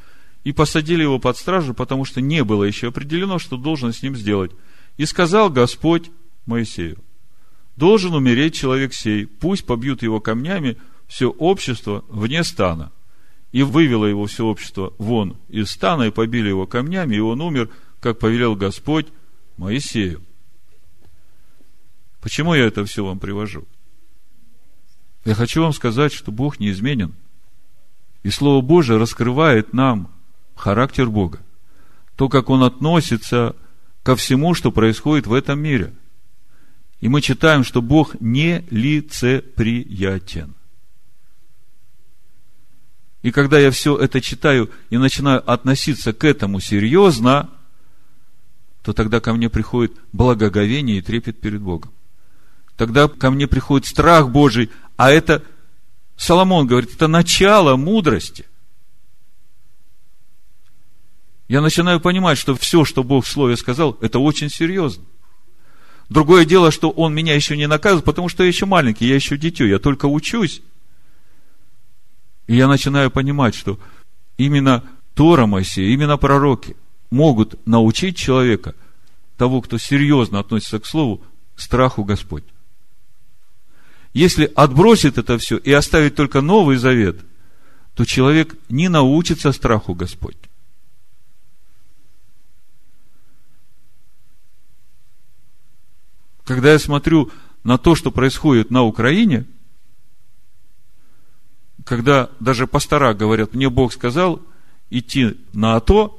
и 0.45 0.53
посадили 0.53 1.03
его 1.03 1.19
под 1.19 1.37
стражу, 1.37 1.75
потому 1.75 2.05
что 2.05 2.21
не 2.21 2.45
было 2.45 2.65
еще 2.65 2.89
определено, 2.89 3.39
что 3.39 3.57
должен 3.57 3.93
с 3.93 4.03
ним 4.03 4.17
сделать. 4.17 4.53
И 4.97 5.07
сказал 5.07 5.51
Господь 5.51 6.11
Моисею, 6.47 6.99
должен 7.77 8.15
умереть 8.15 8.55
человек 8.55 8.95
сей, 8.95 9.27
пусть 9.27 9.65
побьют 9.65 10.03
его 10.03 10.21
камнями 10.21 10.77
все 11.09 11.29
общество 11.29 12.05
вне 12.09 12.45
стана. 12.45 12.93
И 13.51 13.63
вывело 13.63 14.07
его 14.07 14.27
все 14.27 14.47
общество 14.47 14.95
вон 14.99 15.37
из 15.49 15.71
стана, 15.71 16.05
и 16.05 16.11
побили 16.11 16.49
его 16.49 16.67
камнями, 16.67 17.17
и 17.17 17.21
он 17.21 17.41
умер, 17.41 17.69
как 18.01 18.19
повелел 18.19 18.57
Господь 18.57 19.09
Моисею. 19.57 20.23
Почему 22.21 22.55
я 22.55 22.65
это 22.65 22.85
все 22.85 23.05
вам 23.05 23.19
привожу? 23.19 23.67
Я 25.25 25.35
хочу 25.35 25.63
вам 25.63 25.73
сказать, 25.73 26.13
что 26.13 26.33
Бог 26.33 26.59
неизменен. 26.59 27.15
И 28.23 28.31
Слово 28.31 28.61
Божие 28.61 28.99
раскрывает 28.99 29.73
нам 29.73 30.11
характер 30.55 31.09
Бога. 31.09 31.41
То, 32.17 32.29
как 32.29 32.51
Он 32.51 32.65
относится 32.65 33.57
ко 34.03 34.17
всему, 34.17 34.55
что 34.55 34.73
происходит 34.73 35.27
в 35.27 35.33
этом 35.33 35.61
мире. 35.61 35.93
И 37.01 37.09
мы 37.09 37.21
читаем, 37.21 37.65
что 37.65 37.83
Бог 37.83 38.21
не 38.21 38.65
лицеприятен. 38.71 40.55
И 43.23 43.31
когда 43.31 43.59
я 43.59 43.71
все 43.71 43.97
это 43.97 44.21
читаю 44.21 44.71
и 44.91 44.99
начинаю 44.99 45.49
относиться 45.49 46.13
к 46.13 46.25
этому 46.25 46.61
серьезно, 46.61 47.51
то 48.83 48.93
тогда 48.93 49.21
ко 49.21 49.33
мне 49.33 49.49
приходит 49.49 49.93
благоговение 50.13 50.99
и 50.99 51.03
трепет 51.03 51.41
перед 51.41 51.61
Богом. 51.61 51.93
Тогда 52.77 53.09
ко 53.09 53.31
мне 53.31 53.47
приходит 53.47 53.87
страх 53.87 54.31
Божий, 54.31 54.71
а 54.97 55.11
это, 55.11 55.43
Соломон 56.17 56.67
говорит, 56.67 56.95
это 56.95 57.09
начало 57.09 57.77
мудрости. 57.77 58.47
Я 61.49 61.61
начинаю 61.61 62.01
понимать, 62.01 62.39
что 62.39 62.55
все, 62.55 62.85
что 62.85 63.05
Бог 63.05 63.27
в 63.27 63.29
Слове 63.29 63.57
сказал, 63.57 63.99
это 64.01 64.19
очень 64.19 64.49
серьезно. 64.49 65.05
Другое 66.09 66.45
дело, 66.45 66.71
что 66.71 66.91
Он 66.91 67.15
меня 67.15 67.35
еще 67.35 67.57
не 67.57 67.67
наказывает, 67.67 68.05
потому 68.05 68.29
что 68.29 68.43
я 68.43 68.49
еще 68.49 68.67
маленький, 68.67 69.07
я 69.07 69.15
еще 69.15 69.37
дитё, 69.37 69.67
я 69.67 69.79
только 69.79 70.07
учусь. 70.07 70.63
И 72.47 72.57
я 72.57 72.69
начинаю 72.69 73.11
понимать, 73.11 73.55
что 73.55 73.79
именно 74.37 74.83
Тора 75.15 75.47
Моисея, 75.47 75.89
именно 75.89 76.17
пророки 76.17 76.77
могут 77.11 77.67
научить 77.67 78.17
человека, 78.17 78.75
того, 79.37 79.61
кто 79.61 79.79
серьезно 79.79 80.39
относится 80.39 80.81
к 80.81 80.87
Слову, 80.87 81.23
страху 81.57 82.05
Господь. 82.05 82.45
Если 84.13 84.51
отбросит 84.55 85.17
это 85.19 85.39
все 85.39 85.57
и 85.57 85.73
оставит 85.73 86.17
только 86.17 86.41
Новый 86.41 86.77
Завет, 86.77 87.25
то 87.95 88.05
человек 88.05 88.55
не 88.69 88.89
научится 88.89 89.53
страху 89.53 89.95
Господь. 89.95 90.37
Когда 96.45 96.73
я 96.73 96.79
смотрю 96.79 97.31
на 97.65 97.79
то, 97.79 97.95
что 97.95 98.11
происходит 98.11 98.71
на 98.71 98.83
Украине, 98.83 99.47
когда 101.85 102.31
даже 102.41 102.67
пастора 102.67 103.15
говорят, 103.15 103.55
мне 103.55 103.71
Бог 103.71 103.93
сказал 103.93 104.43
идти 104.91 105.39
на 105.53 105.77
АТО, 105.77 106.19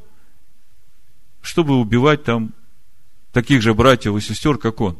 чтобы 1.41 1.75
убивать 1.79 2.23
там 2.23 2.53
таких 3.31 3.61
же 3.61 3.73
братьев 3.73 4.15
и 4.15 4.21
сестер, 4.21 4.57
как 4.57 4.81
он. 4.81 4.97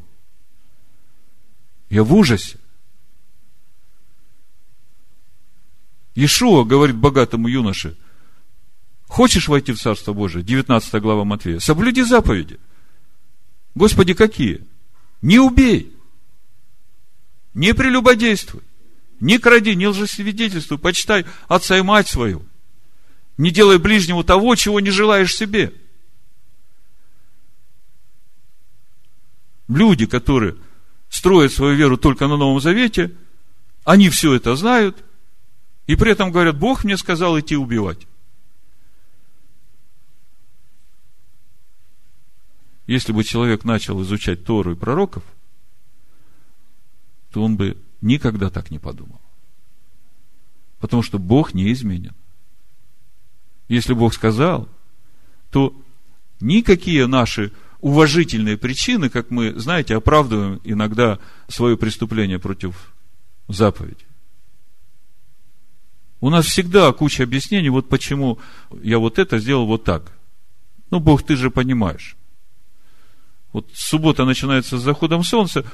Я 1.89 2.03
в 2.03 2.13
ужасе. 2.13 2.59
Иешуа 6.15 6.63
говорит 6.63 6.95
богатому 6.95 7.47
юноше, 7.47 7.97
хочешь 9.07 9.47
войти 9.47 9.73
в 9.73 9.79
Царство 9.81 10.13
Божие? 10.13 10.43
19 10.43 11.01
глава 11.01 11.23
Матвея. 11.23 11.59
Соблюди 11.59 12.03
заповеди. 12.03 12.59
Господи, 13.73 14.13
какие? 14.13 14.61
Не 15.21 15.39
убей. 15.39 15.95
Не 17.55 17.73
прелюбодействуй. 17.73 18.61
Не 19.19 19.39
кради, 19.39 19.75
не 19.75 19.87
лжесвидетельствуй. 19.87 20.77
Почитай 20.77 21.25
отца 21.47 21.77
и 21.77 21.81
мать 21.81 22.07
свою. 22.07 22.45
Не 23.37 23.49
делай 23.49 23.79
ближнему 23.79 24.23
того, 24.23 24.55
чего 24.55 24.79
не 24.79 24.91
желаешь 24.91 25.35
себе. 25.35 25.73
Люди, 29.67 30.05
которые 30.05 30.55
строят 31.09 31.53
свою 31.53 31.75
веру 31.75 31.97
только 31.97 32.27
на 32.27 32.37
Новом 32.37 32.59
Завете, 32.59 33.11
они 33.83 34.09
все 34.09 34.33
это 34.35 34.55
знают– 34.55 34.97
и 35.87 35.95
при 35.95 36.11
этом 36.11 36.31
говорят, 36.31 36.57
Бог 36.57 36.83
мне 36.83 36.97
сказал 36.97 37.39
идти 37.39 37.55
убивать. 37.55 38.07
Если 42.87 43.11
бы 43.11 43.23
человек 43.23 43.63
начал 43.63 44.01
изучать 44.01 44.43
Тору 44.43 44.73
и 44.73 44.75
пророков, 44.75 45.23
то 47.31 47.41
он 47.41 47.55
бы 47.55 47.77
никогда 48.01 48.49
так 48.49 48.71
не 48.71 48.79
подумал. 48.79 49.21
Потому 50.79 51.01
что 51.01 51.17
Бог 51.17 51.53
не 51.53 51.71
изменен. 51.71 52.13
Если 53.69 53.93
Бог 53.93 54.13
сказал, 54.13 54.67
то 55.49 55.73
никакие 56.41 57.07
наши 57.07 57.53
уважительные 57.79 58.57
причины, 58.57 59.09
как 59.09 59.31
мы, 59.31 59.57
знаете, 59.59 59.95
оправдываем 59.95 60.59
иногда 60.63 61.19
свое 61.47 61.77
преступление 61.77 62.39
против 62.39 62.93
заповеди. 63.47 64.05
У 66.23 66.29
нас 66.29 66.45
всегда 66.45 66.93
куча 66.93 67.23
объяснений, 67.23 67.67
вот 67.67 67.89
почему 67.89 68.39
я 68.81 68.97
вот 68.97 69.19
это 69.19 69.39
сделал 69.39 69.65
вот 69.65 69.83
так. 69.83 70.13
Ну, 70.89 71.01
Бог, 71.01 71.23
ты 71.23 71.35
же 71.35 71.51
понимаешь. 71.51 72.15
Вот 73.51 73.67
суббота 73.73 74.23
начинается 74.23 74.77
с 74.77 74.81
заходом 74.81 75.25
солнца. 75.25 75.65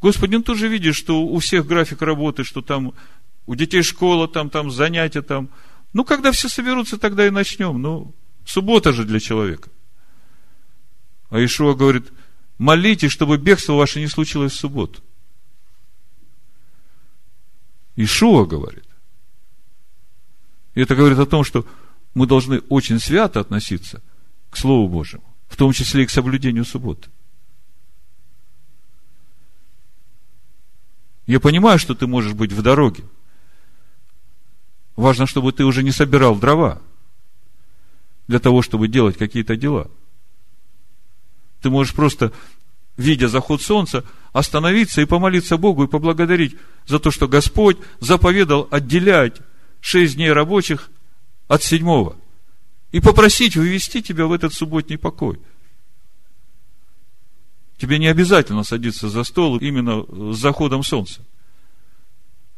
Господи, 0.00 0.36
ну 0.36 0.42
ты 0.42 0.54
же 0.54 0.66
видишь, 0.66 0.96
что 0.96 1.22
у 1.22 1.38
всех 1.40 1.66
график 1.66 2.00
работы, 2.00 2.42
что 2.42 2.62
там 2.62 2.94
у 3.44 3.54
детей 3.54 3.82
школа, 3.82 4.28
там, 4.28 4.48
там 4.48 4.70
занятия, 4.70 5.20
там. 5.20 5.50
Ну, 5.92 6.06
когда 6.06 6.32
все 6.32 6.48
соберутся, 6.48 6.96
тогда 6.96 7.26
и 7.26 7.30
начнем. 7.30 7.78
Ну, 7.82 8.14
суббота 8.46 8.94
же 8.94 9.04
для 9.04 9.20
человека. 9.20 9.68
А 11.28 11.38
Ишуа 11.38 11.74
говорит, 11.74 12.10
молитесь, 12.56 13.12
чтобы 13.12 13.36
бегство 13.36 13.74
ваше 13.74 14.00
не 14.00 14.06
случилось 14.06 14.52
в 14.52 14.58
субботу. 14.58 15.02
Ишуа 17.94 18.46
говорит. 18.46 18.87
Это 20.82 20.94
говорит 20.94 21.18
о 21.18 21.26
том, 21.26 21.42
что 21.42 21.66
мы 22.14 22.28
должны 22.28 22.60
очень 22.68 23.00
свято 23.00 23.40
относиться 23.40 24.00
к 24.48 24.56
Слову 24.56 24.88
Божьему, 24.88 25.24
в 25.48 25.56
том 25.56 25.72
числе 25.72 26.04
и 26.04 26.06
к 26.06 26.10
соблюдению 26.10 26.64
субботы. 26.64 27.08
Я 31.26 31.40
понимаю, 31.40 31.80
что 31.80 31.96
ты 31.96 32.06
можешь 32.06 32.32
быть 32.32 32.52
в 32.52 32.62
дороге. 32.62 33.02
Важно, 34.94 35.26
чтобы 35.26 35.52
ты 35.52 35.64
уже 35.64 35.82
не 35.82 35.90
собирал 35.90 36.36
дрова 36.36 36.80
для 38.28 38.38
того, 38.38 38.62
чтобы 38.62 38.86
делать 38.86 39.18
какие-то 39.18 39.56
дела. 39.56 39.90
Ты 41.60 41.70
можешь 41.70 41.92
просто, 41.92 42.32
видя 42.96 43.26
заход 43.26 43.62
солнца, 43.62 44.04
остановиться 44.32 45.00
и 45.00 45.06
помолиться 45.06 45.56
Богу 45.56 45.84
и 45.84 45.88
поблагодарить 45.88 46.56
за 46.86 47.00
то, 47.00 47.10
что 47.10 47.26
Господь 47.26 47.78
заповедал 47.98 48.68
отделять 48.70 49.40
шесть 49.80 50.16
дней 50.16 50.32
рабочих 50.32 50.90
от 51.46 51.62
седьмого. 51.62 52.16
И 52.92 53.00
попросить 53.00 53.56
вывести 53.56 54.00
тебя 54.00 54.26
в 54.26 54.32
этот 54.32 54.54
субботний 54.54 54.96
покой. 54.96 55.38
Тебе 57.76 57.98
не 57.98 58.08
обязательно 58.08 58.64
садиться 58.64 59.08
за 59.08 59.24
стол 59.24 59.58
именно 59.58 60.04
с 60.32 60.38
заходом 60.38 60.82
солнца. 60.82 61.22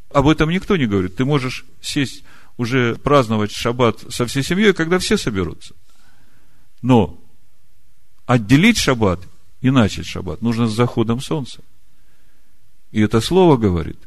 Об 0.09 0.27
этом 0.27 0.49
никто 0.49 0.77
не 0.77 0.87
говорит. 0.87 1.15
Ты 1.15 1.25
можешь 1.25 1.65
сесть 1.79 2.23
уже 2.57 2.95
праздновать 2.95 3.51
шаббат 3.51 3.99
со 4.09 4.25
всей 4.25 4.43
семьей, 4.43 4.73
когда 4.73 4.99
все 4.99 5.17
соберутся. 5.17 5.75
Но 6.81 7.19
отделить 8.25 8.77
шаббат 8.77 9.21
и 9.61 9.69
начать 9.69 10.05
шаббат 10.05 10.41
нужно 10.41 10.67
с 10.67 10.73
заходом 10.73 11.21
солнца. 11.21 11.61
И 12.91 13.01
это 13.01 13.21
слово 13.21 13.57
говорит. 13.57 13.99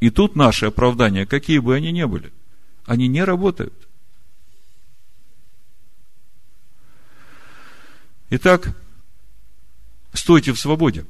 И 0.00 0.10
тут 0.10 0.36
наши 0.36 0.66
оправдания, 0.66 1.26
какие 1.26 1.58
бы 1.58 1.74
они 1.74 1.92
ни 1.92 2.04
были, 2.04 2.32
они 2.88 3.06
не 3.06 3.22
работают. 3.22 3.74
Итак, 8.30 8.74
стойте 10.14 10.52
в 10.52 10.58
свободе, 10.58 11.04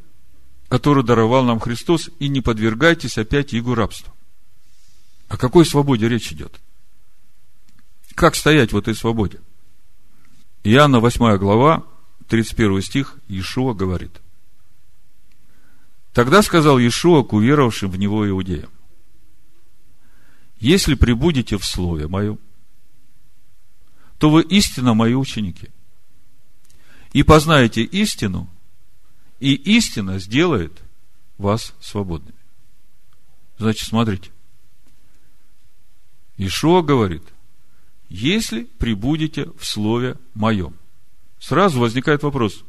которую 0.69 1.05
даровал 1.05 1.45
нам 1.45 1.61
Христос, 1.61 2.11
и 2.19 2.29
не 2.29 2.41
подвергайтесь 2.41 3.17
опять 3.17 3.55
игу 3.55 3.77
рабства. 3.77 4.13
О 5.29 5.37
какой 5.37 5.65
свободе 5.65 6.09
речь 6.09 6.33
идет? 6.33 6.53
Как 8.17 8.35
стоять 8.35 8.73
в 8.73 8.77
этой 8.77 8.97
свободе? 8.97 9.41
Иоанна 10.65 10.99
8 10.99 11.37
глава, 11.37 11.85
31 12.27 12.83
стих, 12.83 13.15
Иешуа 13.29 13.73
говорит. 13.73 14.21
Тогда 16.13 16.43
сказал 16.43 16.79
Иешуа 16.79 17.23
к 17.23 17.33
уверовавшим 17.33 17.89
в 17.89 17.99
Него 17.99 18.29
иудеям. 18.29 18.71
Если 20.61 20.95
прибудете 20.95 21.57
в 21.57 21.65
Слове 21.65 22.09
Моем, 22.09 22.39
то 24.19 24.31
вы 24.31 24.43
истинно 24.43 24.95
мои 24.95 25.15
ученики. 25.15 25.69
И 27.13 27.23
познаете 27.23 27.83
истину, 27.83 28.51
и 29.39 29.55
истина 29.55 30.19
сделает 30.19 30.83
вас 31.39 31.75
свободными. 31.81 32.37
Значит, 33.59 33.89
смотрите. 33.89 34.31
Ишуа 36.37 36.83
говорит, 36.83 37.23
если 38.09 38.65
прибудете 38.65 39.51
в 39.59 39.65
Слове 39.65 40.17
Моем. 40.35 40.75
Сразу 41.39 41.79
возникает 41.79 42.23
вопрос, 42.25 42.65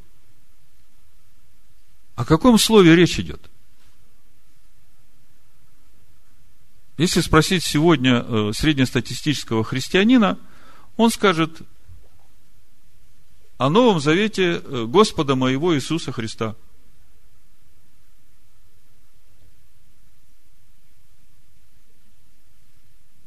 о 2.16 2.26
каком 2.26 2.60
слове 2.60 2.96
речь 2.96 3.20
идет? 3.20 3.50
Если 7.00 7.22
спросить 7.22 7.64
сегодня 7.64 8.26
э, 8.28 8.52
среднестатистического 8.54 9.64
христианина, 9.64 10.38
он 10.98 11.10
скажет 11.12 11.62
о 13.58 13.70
Новом 13.70 14.02
Завете 14.02 14.62
э, 14.62 14.86
Господа 14.86 15.36
моего 15.36 15.74
Иисуса 15.74 16.12
Христа. 16.12 16.58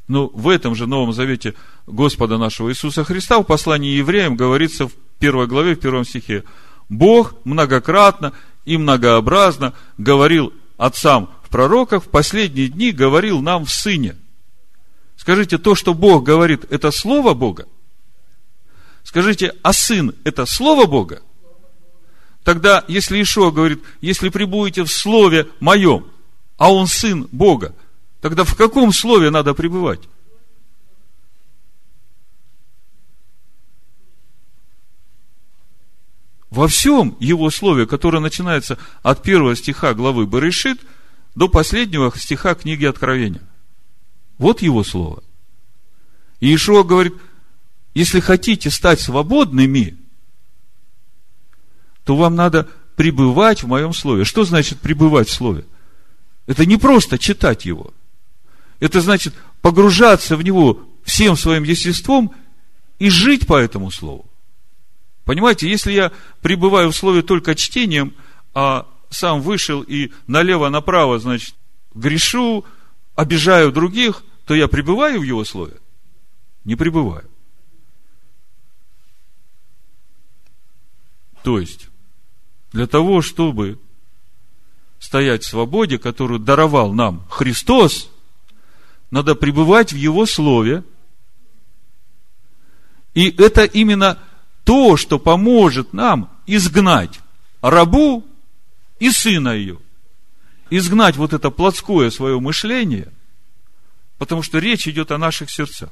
Но 0.07 0.27
в 0.27 0.49
этом 0.49 0.75
же 0.75 0.85
Новом 0.85 1.11
Завете 1.11 1.55
Господа 1.87 2.37
нашего 2.37 2.69
Иисуса 2.69 3.03
Христа 3.03 3.39
в 3.39 3.43
послании 3.43 3.97
евреям 3.97 4.35
говорится 4.35 4.87
в 4.87 4.93
первой 5.17 5.47
главе, 5.47 5.75
в 5.75 5.79
первом 5.79 6.05
стихе. 6.05 6.43
Бог 6.89 7.43
многократно 7.43 8.33
и 8.65 8.77
многообразно 8.77 9.73
говорил 9.97 10.53
отцам 10.77 11.31
пророках, 11.53 12.05
в 12.05 12.09
последние 12.09 12.67
дни 12.67 12.91
говорил 12.91 13.39
нам 13.39 13.65
в 13.65 13.71
Сыне. 13.71 14.15
Скажите, 15.15 15.59
то, 15.59 15.75
что 15.75 15.93
Бог 15.93 16.23
говорит, 16.23 16.65
это 16.71 16.89
Слово 16.89 17.35
Бога? 17.35 17.67
Скажите, 19.03 19.53
а 19.61 19.71
Сын– 19.71 20.15
это 20.23 20.47
Слово 20.47 20.87
Бога? 20.87 21.21
Тогда, 22.43 22.83
если 22.87 23.21
Ишуа 23.21 23.51
говорит, 23.51 23.83
если 24.01 24.29
прибудете 24.29 24.83
в 24.83 24.91
Слове 24.91 25.47
Моем, 25.59 26.07
а 26.57 26.73
Он 26.73 26.87
Сын 26.87 27.29
Бога, 27.31 27.75
тогда 28.19 28.45
в 28.45 28.55
каком 28.55 28.91
Слове 28.91 29.29
надо 29.29 29.53
пребывать? 29.53 30.01
во 36.49 36.67
всем 36.67 37.17
его 37.19 37.49
слове, 37.49 37.87
которое 37.87 38.19
начинается 38.19 38.77
от 39.01 39.23
первого 39.23 39.55
стиха 39.55 39.95
главы 39.95 40.27
Барышит 40.27 40.79
до 41.35 41.47
последнего 41.47 42.11
стиха 42.15 42.55
книги 42.55 42.85
Откровения. 42.85 43.41
Вот 44.37 44.61
его 44.61 44.83
слово. 44.83 45.23
И 46.39 46.47
Иешуа 46.47 46.83
говорит, 46.83 47.13
если 47.93 48.19
хотите 48.19 48.69
стать 48.69 48.99
свободными, 48.99 49.97
то 52.03 52.15
вам 52.15 52.35
надо 52.35 52.67
пребывать 52.95 53.63
в 53.63 53.67
моем 53.67 53.93
слове. 53.93 54.25
Что 54.25 54.43
значит 54.43 54.79
пребывать 54.79 55.29
в 55.29 55.33
слове? 55.33 55.65
Это 56.47 56.65
не 56.65 56.77
просто 56.77 57.17
читать 57.17 57.65
его. 57.65 57.93
Это 58.79 59.01
значит 59.01 59.33
погружаться 59.61 60.35
в 60.35 60.43
него 60.43 60.81
всем 61.03 61.37
своим 61.37 61.63
естеством 61.63 62.33
и 62.99 63.09
жить 63.09 63.47
по 63.47 63.57
этому 63.57 63.91
слову. 63.91 64.25
Понимаете, 65.25 65.69
если 65.69 65.93
я 65.93 66.11
пребываю 66.41 66.91
в 66.91 66.95
слове 66.95 67.21
только 67.21 67.55
чтением, 67.55 68.13
а 68.53 68.87
сам 69.13 69.41
вышел 69.41 69.81
и 69.81 70.11
налево-направо, 70.27 71.19
значит, 71.19 71.55
грешу, 71.93 72.65
обижаю 73.15 73.71
других, 73.71 74.23
то 74.45 74.53
я 74.53 74.67
пребываю 74.67 75.21
в 75.21 75.23
его 75.23 75.45
слове? 75.45 75.75
Не 76.65 76.75
пребываю. 76.75 77.29
То 81.43 81.59
есть, 81.59 81.89
для 82.71 82.87
того, 82.87 83.21
чтобы 83.21 83.79
стоять 84.99 85.43
в 85.43 85.49
свободе, 85.49 85.99
которую 85.99 86.39
даровал 86.39 86.93
нам 86.93 87.25
Христос, 87.29 88.09
надо 89.11 89.35
пребывать 89.35 89.93
в 89.93 89.95
Его 89.95 90.25
Слове. 90.25 90.83
И 93.13 93.29
это 93.29 93.65
именно 93.65 94.17
то, 94.63 94.97
что 94.97 95.19
поможет 95.19 95.93
нам 95.93 96.31
изгнать 96.47 97.19
рабу 97.61 98.25
и 98.99 99.11
сына 99.11 99.49
ее. 99.49 99.79
Изгнать 100.69 101.17
вот 101.17 101.33
это 101.33 101.49
плотское 101.49 102.09
свое 102.09 102.39
мышление, 102.39 103.11
потому 104.17 104.41
что 104.41 104.59
речь 104.59 104.87
идет 104.87 105.11
о 105.11 105.17
наших 105.17 105.49
сердцах. 105.49 105.89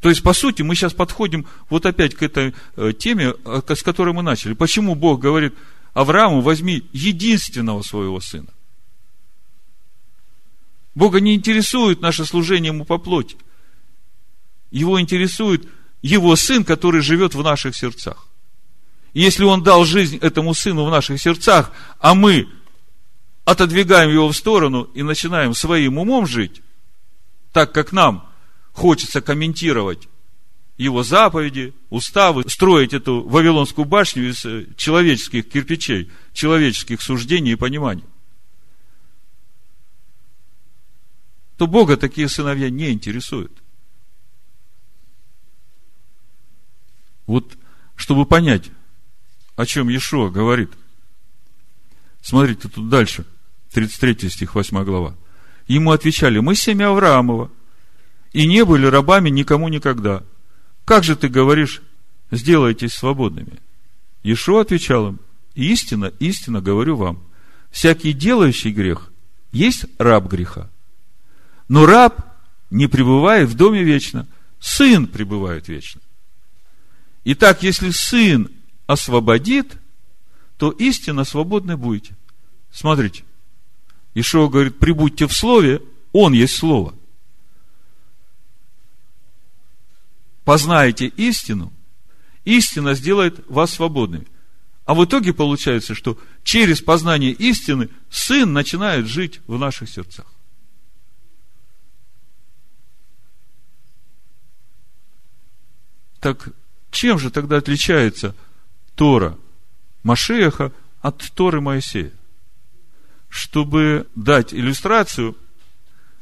То 0.00 0.10
есть, 0.10 0.22
по 0.22 0.32
сути, 0.32 0.62
мы 0.62 0.74
сейчас 0.74 0.92
подходим 0.92 1.46
вот 1.68 1.86
опять 1.86 2.14
к 2.14 2.22
этой 2.22 2.54
э, 2.76 2.92
теме, 2.92 3.34
э, 3.44 3.74
с 3.74 3.82
которой 3.82 4.14
мы 4.14 4.22
начали. 4.22 4.52
Почему 4.52 4.94
Бог 4.94 5.20
говорит 5.20 5.54
Аврааму, 5.94 6.42
возьми 6.42 6.84
единственного 6.92 7.80
своего 7.82 8.20
сына. 8.20 8.48
Бога 10.94 11.20
не 11.20 11.34
интересует 11.34 12.02
наше 12.02 12.26
служение 12.26 12.72
ему 12.72 12.84
по 12.84 12.98
плоти. 12.98 13.36
Его 14.70 15.00
интересует 15.00 15.66
его 16.02 16.36
сын, 16.36 16.64
который 16.64 17.00
живет 17.00 17.34
в 17.34 17.42
наших 17.42 17.74
сердцах. 17.74 18.28
Если 19.16 19.44
он 19.44 19.62
дал 19.62 19.86
жизнь 19.86 20.18
этому 20.18 20.52
сыну 20.52 20.84
в 20.84 20.90
наших 20.90 21.18
сердцах, 21.18 21.72
а 22.00 22.14
мы 22.14 22.50
отодвигаем 23.46 24.10
его 24.10 24.28
в 24.28 24.36
сторону 24.36 24.90
и 24.92 25.02
начинаем 25.02 25.54
своим 25.54 25.96
умом 25.96 26.26
жить, 26.26 26.60
так 27.50 27.72
как 27.72 27.92
нам 27.92 28.28
хочется 28.72 29.22
комментировать 29.22 30.06
его 30.76 31.02
заповеди, 31.02 31.72
уставы, 31.88 32.46
строить 32.46 32.92
эту 32.92 33.26
Вавилонскую 33.26 33.86
башню 33.86 34.28
из 34.28 34.44
э, 34.44 34.66
человеческих 34.76 35.48
кирпичей, 35.48 36.10
человеческих 36.34 37.00
суждений 37.00 37.52
и 37.52 37.56
пониманий, 37.56 38.04
то 41.56 41.66
Бога 41.66 41.96
такие 41.96 42.28
сыновья 42.28 42.68
не 42.68 42.90
интересуют. 42.90 43.62
Вот, 47.26 47.56
чтобы 47.96 48.26
понять, 48.26 48.70
о 49.56 49.66
чем 49.66 49.88
Иешуа 49.88 50.30
говорит. 50.30 50.70
Смотрите, 52.22 52.68
тут 52.68 52.88
дальше, 52.88 53.24
33 53.72 54.28
стих, 54.28 54.54
8 54.54 54.84
глава. 54.84 55.16
Ему 55.66 55.90
отвечали, 55.90 56.38
мы 56.38 56.54
семя 56.54 56.90
Авраамова, 56.90 57.50
и 58.32 58.46
не 58.46 58.64
были 58.64 58.86
рабами 58.86 59.30
никому 59.30 59.68
никогда. 59.68 60.22
Как 60.84 61.02
же 61.02 61.16
ты 61.16 61.28
говоришь, 61.28 61.82
сделайтесь 62.30 62.92
свободными? 62.92 63.60
Иешуа 64.22 64.60
отвечал 64.60 65.08
им, 65.08 65.20
истина, 65.54 66.12
истина 66.18 66.60
говорю 66.60 66.96
вам, 66.96 67.22
всякий 67.70 68.12
делающий 68.12 68.72
грех 68.72 69.10
есть 69.52 69.86
раб 69.98 70.26
греха. 70.28 70.68
Но 71.68 71.86
раб 71.86 72.20
не 72.70 72.86
пребывает 72.86 73.48
в 73.48 73.54
доме 73.54 73.82
вечно, 73.82 74.26
сын 74.60 75.06
пребывает 75.06 75.68
вечно. 75.68 76.00
Итак, 77.24 77.62
если 77.62 77.90
сын 77.90 78.50
освободит, 78.86 79.78
то 80.56 80.70
истинно 80.70 81.24
свободны 81.24 81.76
будете. 81.76 82.16
Смотрите, 82.70 83.24
Ишуа 84.14 84.48
говорит, 84.48 84.78
прибудьте 84.78 85.26
в 85.26 85.32
слове, 85.32 85.82
он 86.12 86.32
есть 86.32 86.56
слово. 86.56 86.94
Познаете 90.44 91.06
истину, 91.06 91.72
истина 92.44 92.94
сделает 92.94 93.44
вас 93.48 93.72
свободными. 93.72 94.26
А 94.84 94.94
в 94.94 95.04
итоге 95.04 95.34
получается, 95.34 95.94
что 95.96 96.16
через 96.44 96.80
познание 96.80 97.32
истины 97.32 97.88
Сын 98.08 98.52
начинает 98.52 99.06
жить 99.06 99.40
в 99.48 99.58
наших 99.58 99.90
сердцах. 99.90 100.26
Так 106.20 106.48
чем 106.92 107.18
же 107.18 107.30
тогда 107.30 107.56
отличается 107.56 108.34
Тора 108.96 109.38
Машеха 110.02 110.72
от 111.00 111.18
Торы 111.34 111.60
Моисея? 111.60 112.12
Чтобы 113.28 114.08
дать 114.16 114.52
иллюстрацию, 114.52 115.36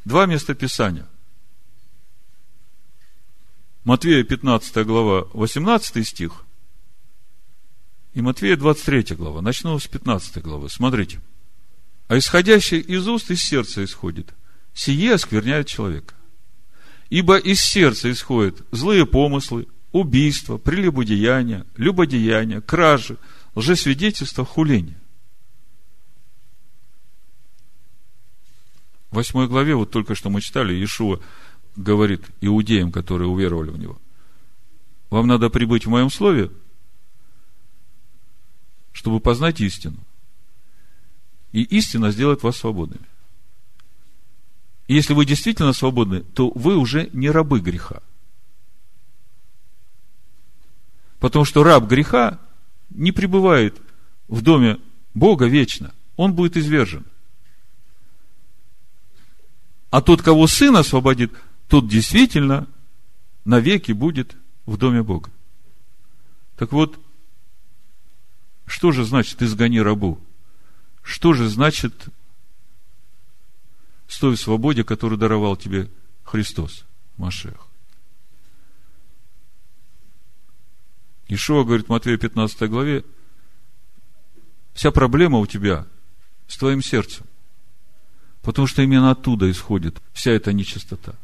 два 0.04 0.26
места 0.26 0.54
Писания. 0.54 1.06
Матвея 3.84 4.24
15 4.24 4.86
глава, 4.86 5.26
18 5.32 6.06
стих, 6.06 6.44
и 8.14 8.22
Матвея 8.22 8.56
23 8.56 9.16
глава. 9.16 9.42
Начну 9.42 9.78
с 9.78 9.86
15 9.88 10.40
главы. 10.42 10.70
Смотрите. 10.70 11.20
А 12.06 12.16
исходящее 12.16 12.80
из 12.80 13.06
уст 13.08 13.30
из 13.30 13.42
сердца 13.42 13.84
исходит. 13.84 14.32
Сие 14.72 15.14
оскверняет 15.14 15.66
человека. 15.66 16.14
Ибо 17.10 17.36
из 17.36 17.60
сердца 17.60 18.10
исходят 18.10 18.62
злые 18.70 19.04
помыслы, 19.04 19.66
убийства, 19.94 20.58
прелюбодеяния, 20.58 21.64
любодеяния, 21.76 22.60
кражи, 22.60 23.16
лжесвидетельства, 23.54 24.44
хуления. 24.44 25.00
В 29.12 29.14
восьмой 29.14 29.46
главе, 29.46 29.76
вот 29.76 29.92
только 29.92 30.16
что 30.16 30.30
мы 30.30 30.40
читали, 30.40 30.74
Иешуа 30.74 31.20
говорит 31.76 32.26
иудеям, 32.40 32.90
которые 32.90 33.28
уверовали 33.28 33.70
в 33.70 33.78
Него. 33.78 34.00
Вам 35.10 35.28
надо 35.28 35.48
прибыть 35.48 35.86
в 35.86 35.90
моем 35.90 36.10
слове, 36.10 36.50
чтобы 38.90 39.20
познать 39.20 39.60
истину. 39.60 39.98
И 41.52 41.62
истина 41.62 42.10
сделает 42.10 42.42
вас 42.42 42.56
свободными. 42.56 43.06
И 44.88 44.94
если 44.94 45.14
вы 45.14 45.24
действительно 45.24 45.72
свободны, 45.72 46.22
то 46.22 46.50
вы 46.50 46.76
уже 46.76 47.08
не 47.12 47.30
рабы 47.30 47.60
греха. 47.60 48.02
Потому 51.24 51.46
что 51.46 51.62
раб 51.62 51.86
греха 51.88 52.38
не 52.90 53.10
пребывает 53.10 53.80
в 54.28 54.42
доме 54.42 54.78
Бога 55.14 55.46
вечно. 55.46 55.94
Он 56.16 56.34
будет 56.34 56.58
извержен. 56.58 57.06
А 59.88 60.02
тот, 60.02 60.20
кого 60.20 60.46
Сын 60.46 60.76
освободит, 60.76 61.32
тот 61.66 61.88
действительно 61.88 62.68
навеки 63.46 63.92
будет 63.92 64.36
в 64.66 64.76
доме 64.76 65.02
Бога. 65.02 65.30
Так 66.58 66.72
вот, 66.72 67.00
что 68.66 68.92
же 68.92 69.02
значит 69.06 69.40
изгони 69.40 69.80
рабу? 69.80 70.20
Что 71.02 71.32
же 71.32 71.48
значит 71.48 72.04
с 74.08 74.18
той 74.18 74.36
свободе, 74.36 74.84
которую 74.84 75.18
даровал 75.18 75.56
тебе 75.56 75.90
Христос, 76.22 76.84
Машех? 77.16 77.63
Ишуа 81.28 81.64
говорит 81.64 81.88
Матвея 81.88 82.18
15 82.18 82.68
главе, 82.68 83.04
вся 84.74 84.90
проблема 84.90 85.38
у 85.38 85.46
тебя 85.46 85.86
с 86.46 86.56
твоим 86.56 86.82
сердцем. 86.82 87.26
Потому 88.42 88.66
что 88.66 88.82
именно 88.82 89.10
оттуда 89.10 89.50
исходит 89.50 90.02
вся 90.12 90.32
эта 90.32 90.52
нечистота. 90.52 91.14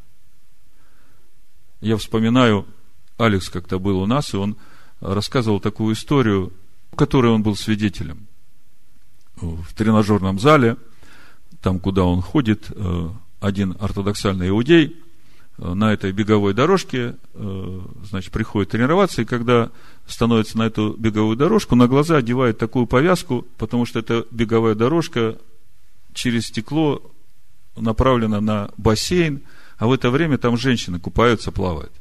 Я 1.81 1.97
вспоминаю, 1.97 2.67
Алекс 3.19 3.51
как-то 3.51 3.79
был 3.79 4.01
у 4.01 4.07
нас, 4.07 4.33
и 4.33 4.37
он 4.37 4.57
рассказывал 5.01 5.61
такую 5.61 5.95
историю, 5.95 6.53
которой 6.97 7.33
он 7.33 7.43
был 7.43 7.57
свидетелем. 7.57 8.27
В 9.37 9.75
тренажерном 9.75 10.39
зале, 10.39 10.77
там, 11.63 11.79
куда 11.79 12.05
он 12.05 12.21
ходит, 12.23 12.67
э, 12.71 13.11
один 13.41 13.77
ортодоксальный 13.81 14.49
иудей 14.49 15.03
на 15.61 15.93
этой 15.93 16.11
беговой 16.13 16.55
дорожке, 16.55 17.17
э, 17.35 17.81
значит, 18.09 18.33
приходит 18.33 18.71
тренироваться, 18.71 19.21
и 19.21 19.27
когда 19.27 19.71
становится 20.07 20.57
на 20.57 20.63
эту 20.63 20.95
беговую 20.99 21.37
дорожку, 21.37 21.77
на 21.77 21.87
глаза 21.87 22.17
одевает 22.17 22.57
такую 22.57 22.87
повязку, 22.87 23.47
потому 23.59 23.85
что 23.85 23.99
эта 23.99 24.25
беговая 24.31 24.75
дорожка 24.75 25.37
через 26.15 26.47
стекло 26.47 27.03
направлена 27.77 28.41
на 28.41 28.71
бассейн, 28.79 29.43
а 29.77 29.87
в 29.87 29.93
это 29.93 30.11
время 30.11 30.39
там 30.39 30.57
женщины 30.57 30.99
купаются, 30.99 31.53
плавают. 31.53 31.93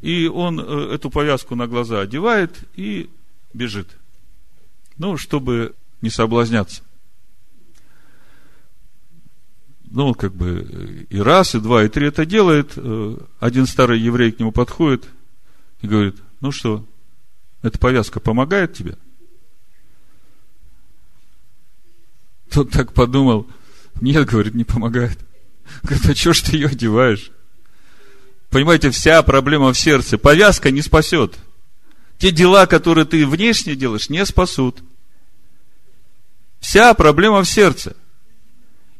И 0.00 0.28
он 0.28 0.60
эту 0.60 1.10
повязку 1.10 1.56
на 1.56 1.66
глаза 1.66 2.00
одевает 2.00 2.60
и 2.76 3.10
бежит. 3.52 3.88
Ну, 4.98 5.16
чтобы 5.16 5.74
не 6.00 6.10
соблазняться. 6.10 6.82
Ну, 9.90 10.14
как 10.14 10.34
бы 10.34 11.06
и 11.08 11.20
раз, 11.20 11.54
и 11.54 11.60
два, 11.60 11.84
и 11.84 11.88
три 11.88 12.08
это 12.08 12.26
делает. 12.26 12.72
Э, 12.76 13.16
один 13.40 13.66
старый 13.66 13.98
еврей 13.98 14.32
к 14.32 14.38
нему 14.38 14.52
подходит 14.52 15.04
и 15.80 15.86
говорит, 15.86 16.16
ну 16.40 16.52
что, 16.52 16.84
эта 17.62 17.78
повязка 17.78 18.20
помогает 18.20 18.74
тебе? 18.74 18.96
Тот 22.50 22.70
так 22.70 22.92
подумал, 22.92 23.46
нет, 24.00 24.26
говорит, 24.26 24.54
не 24.54 24.64
помогает. 24.64 25.18
Говорит, 25.82 26.08
а 26.08 26.14
что 26.14 26.32
ж 26.32 26.40
ты 26.42 26.56
ее 26.56 26.68
одеваешь? 26.68 27.30
Понимаете, 28.50 28.90
вся 28.90 29.22
проблема 29.22 29.72
в 29.72 29.78
сердце. 29.78 30.16
Повязка 30.18 30.70
не 30.70 30.82
спасет. 30.82 31.36
Те 32.18 32.30
дела, 32.30 32.66
которые 32.66 33.04
ты 33.04 33.26
внешне 33.26 33.76
делаешь, 33.76 34.08
не 34.08 34.24
спасут. 34.24 34.82
Вся 36.60 36.94
проблема 36.94 37.42
в 37.42 37.48
сердце. 37.48 37.94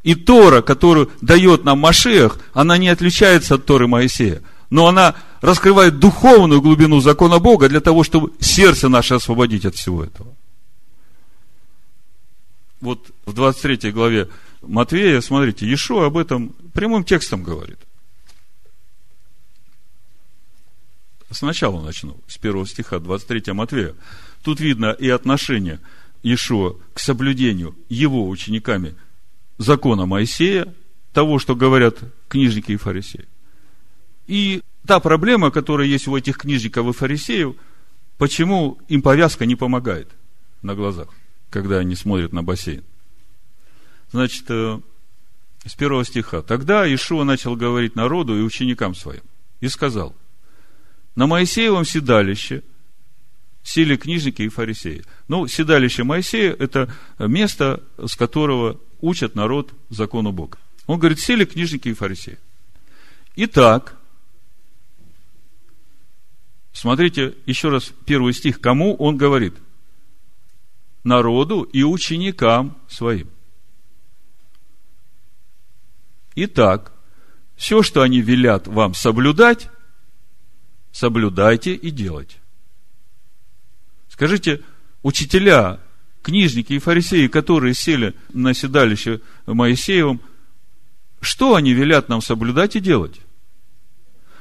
И 0.03 0.15
Тора, 0.15 0.61
которую 0.61 1.11
дает 1.21 1.65
нам 1.65 1.79
Машиах, 1.79 2.39
она 2.53 2.77
не 2.77 2.89
отличается 2.89 3.55
от 3.55 3.65
Торы 3.65 3.87
Моисея. 3.87 4.41
Но 4.69 4.87
она 4.87 5.15
раскрывает 5.41 5.99
духовную 5.99 6.61
глубину 6.61 7.01
закона 7.01 7.39
Бога 7.39 7.69
для 7.69 7.81
того, 7.81 8.03
чтобы 8.03 8.31
сердце 8.39 8.87
наше 8.87 9.15
освободить 9.15 9.65
от 9.65 9.75
всего 9.75 10.03
этого. 10.03 10.35
Вот 12.81 13.11
в 13.25 13.33
23 13.33 13.91
главе 13.91 14.29
Матвея, 14.61 15.21
смотрите, 15.21 15.65
Иешуа 15.65 16.05
об 16.05 16.17
этом 16.17 16.55
прямым 16.73 17.03
текстом 17.03 17.43
говорит. 17.43 17.79
Сначала 21.31 21.81
начну, 21.81 22.17
с 22.27 22.37
первого 22.37 22.65
стиха, 22.65 22.99
23 22.99 23.53
Матвея. 23.53 23.95
Тут 24.43 24.59
видно 24.59 24.91
и 24.91 25.09
отношение 25.09 25.79
Ишуа 26.23 26.75
к 26.93 26.99
соблюдению 26.99 27.75
его 27.87 28.27
учениками 28.27 28.95
закона 29.59 30.07
Моисея, 30.07 30.73
того, 31.13 31.37
что 31.37 31.55
говорят 31.55 31.99
книжники 32.27 32.71
и 32.71 32.77
фарисеи. 32.77 33.27
И 34.25 34.63
та 34.87 34.99
проблема, 34.99 35.51
которая 35.51 35.87
есть 35.87 36.07
у 36.07 36.17
этих 36.17 36.37
книжников 36.37 36.87
и 36.87 36.97
фарисеев, 36.97 37.55
почему 38.17 38.79
им 38.87 39.03
повязка 39.03 39.45
не 39.45 39.55
помогает 39.55 40.09
на 40.63 40.73
глазах, 40.73 41.09
когда 41.51 41.77
они 41.77 41.95
смотрят 41.95 42.33
на 42.33 42.41
бассейн. 42.41 42.83
Значит, 44.11 44.45
э, 44.49 44.79
с 45.65 45.75
первого 45.75 46.03
стиха. 46.03 46.41
Тогда 46.41 46.91
Ишуа 46.91 47.23
начал 47.23 47.55
говорить 47.55 47.95
народу 47.95 48.35
и 48.35 48.41
ученикам 48.41 48.95
своим. 48.95 49.21
И 49.61 49.67
сказал– 49.67 50.15
на 51.19 51.27
Моисеевом 51.27 51.83
седалище 51.83 52.63
сели 53.61 53.97
книжники 53.97 54.43
и 54.43 54.47
фарисеи. 54.47 55.03
Ну, 55.27 55.47
седалище 55.47 56.03
Моисея– 56.03 56.55
это 56.59 56.93
место, 57.19 57.83
с 57.97 58.15
которого 58.15 58.79
учат 59.01 59.35
народ 59.35 59.73
закону 59.89 60.31
Бога. 60.31 60.57
Он 60.87 60.99
говорит, 60.99 61.19
сели 61.19 61.45
книжники 61.45 61.89
и 61.89 61.93
фарисеи. 61.93 62.37
Итак, 63.35 63.99
Смотрите 66.79 67.35
еще 67.45 67.67
раз 67.67 67.91
первый 68.05 68.33
стих. 68.33 68.61
Кому 68.61 68.95
он 68.95 69.17
говорит? 69.17 69.53
Народу 71.03 71.63
и 71.63 71.83
ученикам 71.83 72.77
своим. 72.87 73.29
Итак, 76.35 76.93
все, 77.57 77.83
что 77.83 78.01
они 78.01 78.21
велят 78.21 78.67
вам 78.67 78.93
соблюдать, 78.93 79.69
соблюдайте 80.93 81.73
и 81.73 81.89
делайте. 81.89 82.37
Скажите, 84.07 84.63
учителя, 85.03 85.81
книжники 86.21 86.73
и 86.73 86.79
фарисеи, 86.79 87.27
которые 87.27 87.73
сели 87.73 88.15
на 88.33 88.53
седалище 88.53 89.21
Моисеевым, 89.45 90.21
что 91.21 91.55
они 91.55 91.73
велят 91.73 92.09
нам 92.09 92.21
соблюдать 92.21 92.75
и 92.75 92.79
делать? 92.79 93.19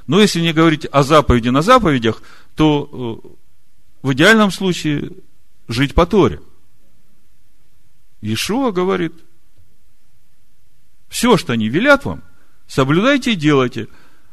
Но 0.06 0.20
если 0.20 0.40
не 0.40 0.52
говорить 0.52 0.86
о 0.90 1.02
заповеди 1.02 1.50
на 1.50 1.62
заповедях, 1.62 2.22
то 2.56 3.22
э, 3.24 3.28
в 4.02 4.12
идеальном 4.14 4.50
случае 4.50 5.10
жить 5.68 5.94
по 5.94 6.06
Торе. 6.06 6.40
Ишуа 8.20 8.72
говорит, 8.72 9.12
все, 11.08 11.36
что 11.36 11.52
они 11.52 11.68
велят 11.68 12.04
вам, 12.04 12.22
соблюдайте 12.66 13.32
и 13.32 13.36
делайте. 13.36 13.88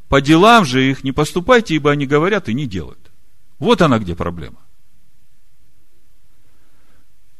По 0.07 0.21
делам 0.21 0.65
же 0.65 0.89
их 0.89 1.03
не 1.03 1.11
поступайте, 1.11 1.75
ибо 1.75 1.91
они 1.91 2.05
говорят 2.05 2.47
и 2.47 2.53
не 2.53 2.67
делают. 2.67 3.11
Вот 3.59 3.81
она 3.81 3.99
где 3.99 4.15
проблема. 4.15 4.64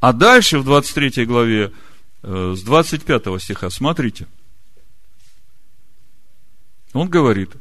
А 0.05 0.13
дальше 0.13 0.59
в 0.59 0.63
23 0.63 1.25
главе, 1.25 1.71
э, 2.21 2.53
с 2.55 2.61
25 2.61 3.39
стиха, 3.39 3.71
смотрите. 3.71 4.27
Он 6.93 7.09
говорит, 7.09 7.53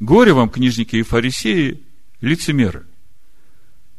горе 0.00 0.32
вам, 0.32 0.50
книжники 0.50 0.96
и 0.96 1.02
фарисеи, 1.02 1.80
лицемеры, 2.20 2.86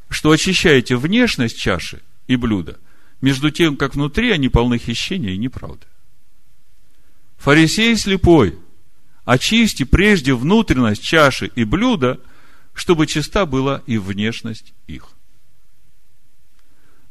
что 0.09 0.31
очищаете 0.31 0.97
внешность 0.97 1.57
чаши 1.57 2.01
и 2.27 2.35
блюда, 2.35 2.77
между 3.21 3.51
тем, 3.51 3.77
как 3.77 3.95
внутри 3.95 4.31
они 4.31 4.49
полны 4.49 4.77
хищения 4.79 5.31
и 5.31 5.37
неправды. 5.37 5.85
Фарисей 7.37 7.95
слепой, 7.95 8.59
очисти 9.23 9.83
прежде 9.83 10.33
внутренность 10.33 11.03
чаши 11.03 11.49
и 11.55 11.63
блюда, 11.63 12.19
чтобы 12.73 13.07
чиста 13.07 13.45
была 13.45 13.81
и 13.85 13.97
внешность 13.97 14.73
их. 14.87 15.16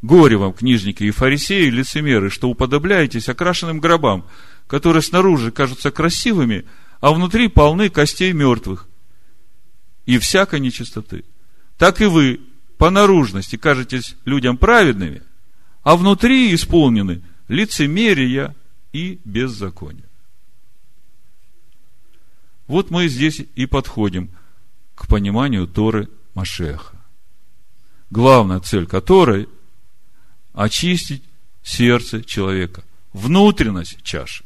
Горе 0.02 0.36
вам, 0.36 0.52
книжники 0.52 1.04
и 1.04 1.10
фарисеи, 1.10 1.70
лицемеры, 1.70 2.30
что 2.30 2.48
уподобляетесь 2.48 3.28
окрашенным 3.28 3.80
гробам, 3.80 4.26
которые 4.66 5.02
снаружи 5.02 5.50
кажутся 5.50 5.90
красивыми, 5.90 6.64
а 7.00 7.12
внутри 7.12 7.48
полны 7.48 7.88
костей 7.88 8.32
мертвых 8.32 8.88
и 10.04 10.18
всякой 10.18 10.60
нечистоты. 10.60 11.24
Так 11.78 12.00
и 12.00 12.06
вы 12.06 12.40
по 12.78 12.90
наружности 12.90 13.56
кажетесь 13.56 14.16
людям 14.24 14.58
праведными, 14.58 15.22
а 15.82 15.96
внутри 15.96 16.54
исполнены 16.54 17.22
лицемерия 17.48 18.54
и 18.92 19.20
беззакония. 19.24 20.04
Вот 22.66 22.90
мы 22.90 23.08
здесь 23.08 23.40
и 23.54 23.66
подходим 23.66 24.30
к 24.94 25.06
пониманию 25.06 25.66
Торы 25.66 26.08
Машеха. 26.34 26.96
Главная 28.10 28.60
цель 28.60 28.86
которой– 28.86 29.48
очистить 30.56 31.22
сердце 31.62 32.24
человека, 32.24 32.82
внутренность 33.12 34.02
чаши. 34.02 34.42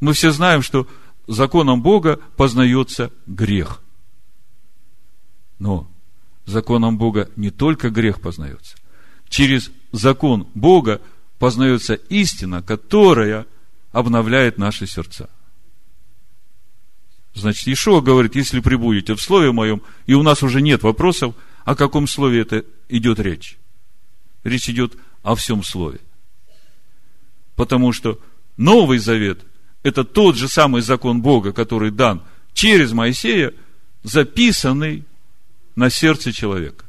Мы 0.00 0.14
все 0.14 0.32
знаем, 0.32 0.62
что 0.62 0.88
законом 1.28 1.82
Бога 1.82 2.18
познается 2.36 3.12
грех. 3.26 3.82
Но 5.58 5.88
законом 6.46 6.96
Бога 6.96 7.30
не 7.36 7.50
только 7.50 7.90
грех 7.90 8.22
познается. 8.22 8.76
Через 9.28 9.70
закон 9.92 10.48
Бога 10.54 11.02
познается 11.38 11.94
истина, 11.94 12.62
которая 12.62 13.46
обновляет 13.92 14.56
наши 14.56 14.86
сердца. 14.86 15.28
Значит, 17.34 17.68
Ишуа 17.68 18.00
говорит, 18.00 18.34
если 18.34 18.60
прибудете 18.60 19.14
в 19.14 19.20
слове 19.20 19.52
моем, 19.52 19.82
и 20.06 20.14
у 20.14 20.22
нас 20.22 20.42
уже 20.42 20.62
нет 20.62 20.82
вопросов, 20.82 21.34
о 21.64 21.76
каком 21.76 22.08
слове 22.08 22.40
это 22.40 22.64
идет 22.88 23.20
речь. 23.20 23.59
Речь 24.44 24.68
идет 24.68 24.96
о 25.22 25.34
всем 25.34 25.62
слове. 25.62 26.00
Потому 27.56 27.92
что 27.92 28.18
Новый 28.56 28.98
Завет– 28.98 29.44
это 29.82 30.04
тот 30.04 30.36
же 30.36 30.48
самый 30.48 30.82
закон 30.82 31.22
Бога, 31.22 31.52
который 31.52 31.90
дан 31.90 32.22
через 32.52 32.92
Моисея, 32.92 33.54
записанный 34.02 35.04
на 35.76 35.90
сердце 35.90 36.32
человека. 36.32 36.84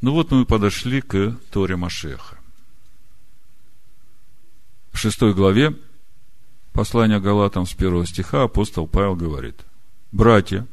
Ну 0.00 0.12
вот 0.12 0.30
мы 0.30 0.44
подошли 0.44 1.00
к 1.00 1.36
Торе 1.50 1.76
Машеха. 1.76 2.38
В 4.92 4.98
шестой 4.98 5.34
главе 5.34 5.76
послания 6.72 7.18
Галатам 7.18 7.66
с 7.66 7.74
первого 7.74 8.06
стиха 8.06 8.44
апостол 8.44 8.86
Павел 8.86 9.16
говорит, 9.16 9.64
«Братья, 10.12 10.66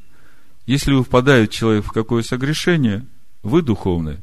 если 0.65 0.99
впадает 1.01 1.51
человек 1.51 1.85
в 1.85 1.91
какое 1.91 2.23
согрешение, 2.23 3.05
вы 3.43 3.61
духовные, 3.61 4.21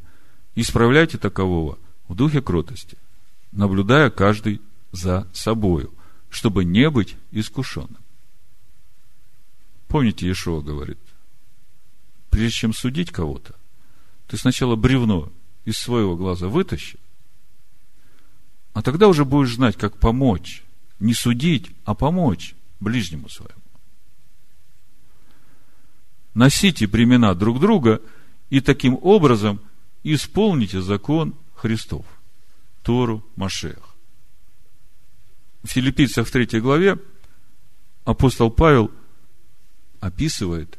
исправляйте 0.54 1.18
такового 1.18 1.78
в 2.08 2.14
духе 2.14 2.42
кротости, 2.42 2.98
наблюдая 3.52 4.10
каждый 4.10 4.60
за 4.90 5.28
собою, 5.32 5.92
чтобы 6.30 6.64
не 6.64 6.90
быть 6.90 7.16
искушенным». 7.30 8.02
Помните, 9.88 10.26
Иешуа 10.26 10.62
говорит, 10.62 10.98
прежде 12.30 12.56
чем 12.56 12.72
судить 12.72 13.10
кого-то, 13.10 13.54
ты 14.26 14.38
сначала 14.38 14.74
бревно 14.74 15.30
из 15.64 15.76
своего 15.76 16.16
глаза 16.16 16.48
вытащи, 16.48 16.98
а 18.72 18.82
тогда 18.82 19.08
уже 19.08 19.24
будешь 19.24 19.54
знать, 19.54 19.76
как 19.76 19.98
помочь 19.98 20.64
не 20.98 21.14
судить, 21.14 21.70
а 21.84 21.94
помочь 21.94 22.54
ближнему 22.80 23.28
своему. 23.28 23.61
Носите 26.34 26.86
бремена 26.86 27.34
друг 27.34 27.60
друга 27.60 28.00
и 28.50 28.60
таким 28.60 28.98
образом 29.02 29.60
исполните 30.02 30.80
закон 30.80 31.34
Христов, 31.54 32.04
Тору 32.82 33.24
Машех. 33.36 33.78
В 35.62 35.68
Филиппийцах 35.68 36.26
в 36.26 36.30
третьей 36.30 36.60
главе 36.60 36.98
апостол 38.04 38.50
Павел 38.50 38.90
описывает 40.00 40.78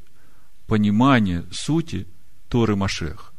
понимание 0.67 1.45
сути 1.51 2.07
Торы 2.49 2.75
Машех. 2.75 3.33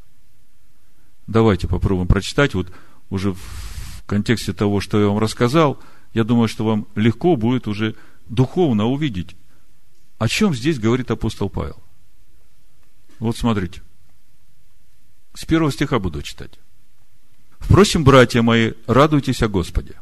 Давайте 1.26 1.68
попробуем 1.68 2.08
прочитать 2.08 2.54
вот 2.54 2.72
уже 3.10 3.32
в 3.32 4.04
контексте 4.06 4.52
того, 4.52 4.80
что 4.80 5.00
я 5.00 5.08
вам 5.08 5.18
рассказал– 5.18 5.78
я 6.14 6.22
думаю, 6.22 6.48
что 6.48 6.64
вам 6.64 6.86
легко 6.94 7.36
будет 7.36 7.66
уже 7.66 7.96
духовно 8.28 8.86
увидеть, 8.86 9.36
о 10.18 10.28
чем 10.28 10.54
здесь 10.54 10.78
говорит 10.78 11.10
апостол 11.10 11.50
Павел. 11.50 11.76
Вот 13.18 13.36
смотрите. 13.36 13.82
С 15.34 15.44
первого 15.44 15.72
стиха 15.72 15.98
буду 15.98 16.22
читать. 16.22 16.52
Впрочем, 17.58 18.04
братья 18.04 18.42
мои, 18.42 18.72
радуйтесь 18.86 19.42
о 19.42 19.48
Господе. 19.48 19.94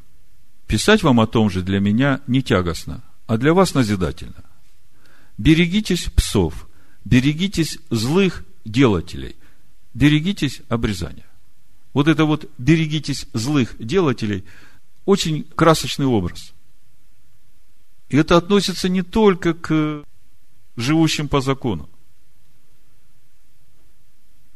Писать 0.67 1.03
вам 1.03 1.21
о 1.21 1.27
том 1.27 1.51
же 1.51 1.63
для 1.63 1.81
меня 1.81 2.21
не 2.27 2.43
тягостно, 2.43 3.03
а 3.27 3.39
для 3.39 3.55
вас 3.55 3.75
назидательно. 3.75 4.45
Берегитесь 5.39 6.05
псов, 6.15 6.69
берегитесь 7.05 7.79
злых 7.91 8.45
делателей, 8.65 9.37
берегитесь 9.95 10.63
обрезания. 10.69 11.27
Вот 11.93 12.09
это 12.09 12.25
вот 12.25 12.51
берегитесь 12.59 13.27
злых 13.33 13.77
делателей– 13.79 14.45
очень 15.05 15.45
красочный 15.45 16.07
образ. 16.07 16.53
И 18.09 18.17
это 18.17 18.37
относится 18.37 18.89
не 18.89 19.03
только 19.03 19.55
к 19.55 20.05
живущим 20.77 21.29
по 21.29 21.41
закону. 21.41 21.89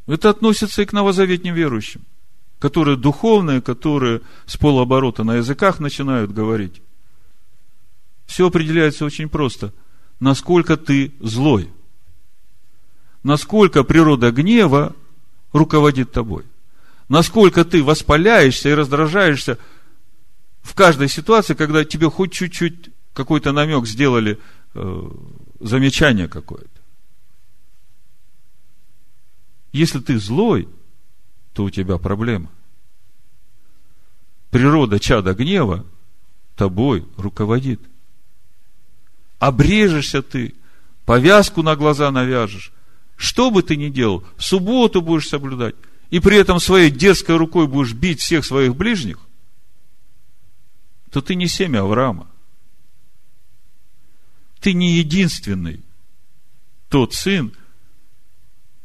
Это 0.06 0.30
относится 0.30 0.82
и 0.82 0.84
к 0.86 0.92
новозаветним 0.92 1.54
верующим, 1.54 2.02
которые 2.58 2.96
духовные, 2.96 3.60
которые 3.60 4.20
с 4.46 4.56
полуоборота 4.56 5.24
на 5.24 5.36
языках 5.36 5.80
начинают 5.80 6.32
говорить. 6.32 6.80
Все 8.26 8.46
определяется 8.46 9.04
очень 9.04 9.28
просто. 9.28 9.72
Насколько 10.20 10.76
ты 10.76 11.12
злой. 11.20 11.70
Насколько 13.22 13.84
природа 13.84 14.30
гнева 14.30 14.94
руководит 15.52 16.12
тобой. 16.12 16.44
Насколько 17.08 17.64
ты 17.64 17.82
воспаляешься 17.82 18.68
и 18.68 18.74
раздражаешься– 18.74 19.58
в 20.66 20.74
каждой 20.74 21.08
ситуации, 21.08 21.54
когда 21.54 21.84
тебе 21.84 22.10
хоть 22.10 22.32
чуть-чуть 22.32 22.90
какой-то 23.12 23.52
намек 23.52 23.86
сделали, 23.86 24.38
э, 24.74 25.10
замечание 25.60 26.26
какое-то. 26.26 26.75
Если 29.76 30.00
ты 30.00 30.18
злой, 30.18 30.70
то 31.52 31.64
у 31.64 31.70
тебя 31.70 31.98
проблема. 31.98 32.50
Природа 34.50 34.98
чада 34.98 35.34
гнева 35.34 35.84
тобой 36.56 37.06
руководит. 37.18 37.78
обрежешься 39.38 40.22
ты, 40.22 40.54
повязку 41.04 41.62
на 41.62 41.76
глаза 41.76 42.10
навяжешь, 42.10 42.72
что 43.16 43.50
бы 43.50 43.62
ты 43.62 43.76
ни 43.76 43.90
делал, 43.90 44.24
субботу 44.38 45.02
будешь 45.02 45.28
соблюдать, 45.28 45.74
и 46.08 46.20
при 46.20 46.38
этом 46.38 46.58
своей 46.58 46.90
дерзкой 46.90 47.36
рукой 47.36 47.66
будешь 47.66 47.92
бить 47.92 48.20
всех 48.20 48.46
своих 48.46 48.74
ближних, 48.74 49.18
то 51.10 51.20
ты 51.20 51.34
не 51.34 51.48
семя 51.48 51.80
Авраама. 51.80 52.28
Ты 54.60 54.72
не 54.72 54.94
единственный 54.94 55.82
тот 56.88 57.12
сын, 57.12 57.52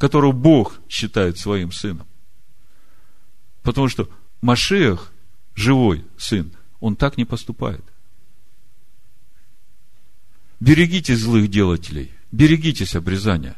которого 0.01 0.31
Бог 0.31 0.79
считает 0.89 1.37
своим 1.37 1.71
сыном. 1.71 2.07
Потому 3.61 3.87
что 3.87 4.09
Машех, 4.41 5.13
живой 5.53 6.03
сын, 6.17 6.51
он 6.79 6.95
так 6.95 7.17
не 7.17 7.25
поступает. 7.25 7.85
Берегитесь 10.59 11.19
злых 11.19 11.51
делателей, 11.51 12.09
берегитесь 12.31 12.95
обрезания. 12.95 13.55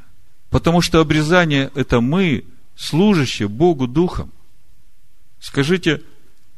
Потому 0.50 0.82
что 0.82 1.00
обрезание– 1.00 1.72
это 1.76 2.02
мы, 2.02 2.44
служащие 2.76 3.48
Богу 3.48 3.88
Духом. 3.88 4.30
Скажите, 5.40 6.02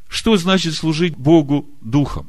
что 0.07 0.35
значит 0.35 0.73
служить 0.73 1.15
Богу 1.15 1.69
Духом? 1.81 2.27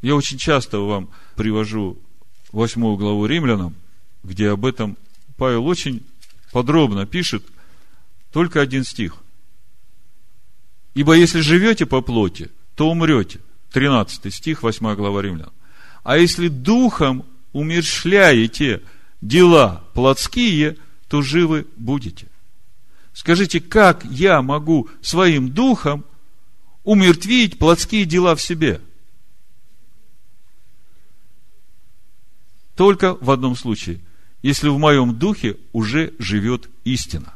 Я 0.00 0.14
очень 0.16 0.38
часто 0.38 0.78
вам 0.78 1.10
привожу 1.36 1.98
восьмую 2.54 2.96
главу 2.96 3.26
римлянам, 3.26 3.74
где 4.22 4.50
об 4.50 4.64
этом 4.64 4.96
Павел 5.36 5.66
очень 5.66 6.02
подробно 6.52 7.06
пишет, 7.06 7.44
только 8.32 8.60
один 8.60 8.84
стих. 8.84 9.16
Ибо 10.94 11.14
если 11.14 11.40
живете 11.40 11.86
по 11.86 12.00
плоти, 12.00 12.50
то 12.76 12.90
умрете. 12.90 13.40
13 13.72 14.32
стих, 14.32 14.62
8 14.62 14.94
глава 14.94 15.20
Римлян. 15.20 15.50
А 16.04 16.16
если 16.16 16.46
духом 16.46 17.24
умершляете 17.52 18.82
дела 19.20 19.84
плотские, 19.94 20.76
то 21.08 21.22
живы 21.22 21.66
будете. 21.76 22.28
Скажите, 23.12 23.60
как 23.60 24.04
я 24.04 24.42
могу 24.42 24.88
своим 25.00 25.50
духом 25.50 26.04
умертвить 26.84 27.58
плотские 27.58 28.04
дела 28.04 28.36
в 28.36 28.42
себе? 28.42 28.80
Только 32.76 33.14
в 33.20 33.30
одном 33.30 33.56
случае, 33.56 34.00
если 34.42 34.68
в 34.68 34.78
моем 34.78 35.16
духе 35.16 35.56
уже 35.72 36.12
живет 36.18 36.68
истина. 36.84 37.34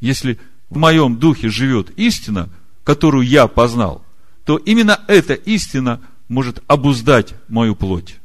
Если 0.00 0.38
в 0.70 0.78
моем 0.78 1.18
духе 1.18 1.48
живет 1.48 1.90
истина, 1.98 2.48
которую 2.84 3.26
я 3.26 3.48
познал, 3.48 4.04
то 4.44 4.56
именно 4.56 5.04
эта 5.08 5.34
истина 5.34 6.00
может 6.28 6.62
обуздать 6.68 7.34
мою 7.48 7.74
плоть. 7.74 8.16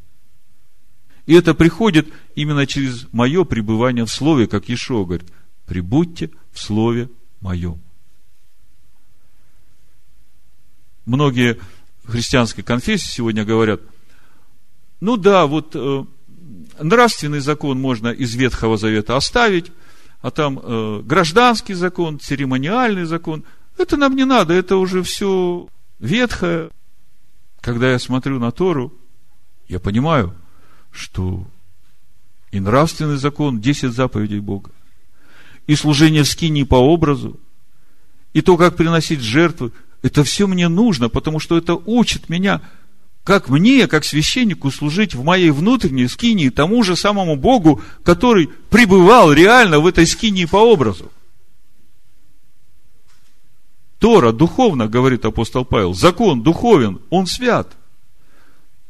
И 1.25 1.34
это 1.34 1.53
приходит 1.53 2.07
именно 2.36 2.67
через 2.67 3.07
мое 3.11 3.43
пребывание 3.43 4.05
в 4.05 4.11
Слове, 4.11 4.45
как 4.45 4.69
Ишуа 4.69 5.05
говорит, 5.05 5.29
прибудьте 5.65 6.29
в 6.51 6.59
Слове 6.61 7.09
моем. 7.39 7.81
Многие 11.06 11.60
христианской 12.06 12.64
конфессии 12.64 13.10
сегодня 13.10 13.45
говорят, 13.45 13.82
ну 14.99 15.18
да, 15.18 15.45
вот 15.47 15.76
э, 15.76 16.06
нравственный 16.80 17.39
закон 17.39 17.80
можно 17.80 18.08
из 18.08 18.36
Ветхого 18.36 18.78
Завета 18.78 19.18
оставить, 19.18 19.72
а 20.22 20.32
там 20.32 20.60
э, 20.62 21.01
гражданский 21.04 21.74
закон, 21.74 22.20
церемониальный 22.20 23.06
закон, 23.06 23.43
это 23.78 23.97
нам 23.97 24.16
не 24.16 24.26
надо, 24.26 24.54
это 24.54 24.78
уже 24.78 25.04
все 25.04 25.68
ветхое. 25.99 26.70
Когда 27.60 27.91
я 27.91 27.99
смотрю 27.99 28.39
на 28.39 28.51
Тору, 28.51 28.93
я 29.68 29.80
понимаю, 29.80 30.34
что 30.91 31.45
и 32.51 32.60
нравственный 32.60 33.18
закон, 33.18 33.60
10 33.60 33.91
заповедей 33.91 34.39
Бога, 34.39 34.72
и 35.66 35.76
служение 35.76 36.24
в 36.24 36.28
скинии 36.28 36.64
по 36.64 36.76
образу, 36.76 37.39
и 38.34 38.41
то, 38.41 38.58
как 38.58 38.76
приносить 38.76 39.22
жертвы, 39.22 39.72
это 40.04 40.24
все 40.26 40.47
мне 40.47 40.68
нужно, 40.68 41.10
потому 41.10 41.39
что 41.39 41.58
это 41.58 41.76
учит 41.76 42.30
меня, 42.30 42.62
как 43.24 43.47
мне, 43.47 43.88
как 43.88 44.04
священнику, 44.04 44.70
служить 44.70 45.16
в 45.16 45.24
моей 45.24 45.49
внутренней 45.49 46.08
скинии 46.10 46.49
тому 46.49 46.84
же 46.84 46.97
самому 46.97 47.38
Богу, 47.38 47.82
который 48.04 48.49
пребывал 48.70 49.32
реально 49.32 49.80
в 49.80 49.88
этой 49.88 50.06
скинии 50.06 50.43
по 50.43 50.58
образу. 50.58 51.10
Тора 53.97 54.34
духовно, 54.34 54.89
говорит 54.89 55.24
апостол 55.24 55.64
Павел, 55.64 55.93
закон 55.93 56.43
духовен, 56.43 56.99
он 57.10 57.26
свят. 57.26 57.72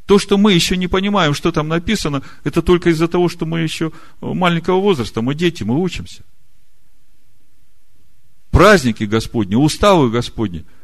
То, 0.07 0.17
что 0.17 0.39
мы 0.39 0.53
еще 0.53 0.75
не 0.75 0.87
понимаем, 0.87 1.35
что 1.35 1.51
там 1.51 1.67
написано, 1.67 2.23
это 2.43 2.63
только 2.63 2.89
из-за 2.89 3.07
того, 3.07 3.29
что 3.29 3.45
мы 3.45 3.59
еще 3.59 3.91
маленького 4.19 4.81
возраста, 4.81 5.21
мы 5.21 5.35
дети, 5.35 5.61
мы 5.61 5.79
учимся. 5.79 6.23
Праздники 8.49 9.03
Господни, 9.03 9.53
уставы 9.53 10.09
Господни– 10.09 10.65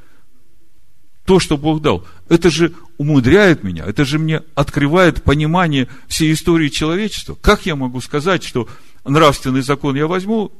то, 1.29 1.39
что 1.39 1.59
Бог 1.59 1.83
дал, 1.83 2.07
это 2.27 2.49
же 2.49 2.73
умудряет 2.97 3.63
меня, 3.63 3.85
это 3.85 4.03
же 4.03 4.17
мне 4.17 4.41
открывает 4.55 5.21
понимание 5.21 5.87
всей 6.07 6.33
истории 6.33 6.69
человечества. 6.69 7.35
Как 7.39 7.67
я 7.67 7.75
могу 7.75 8.01
сказать, 8.01 8.41
что 8.43 8.67
нравственный 9.05 9.61
закон 9.61 9.95
я 9.95 10.07
возьму, 10.07 10.51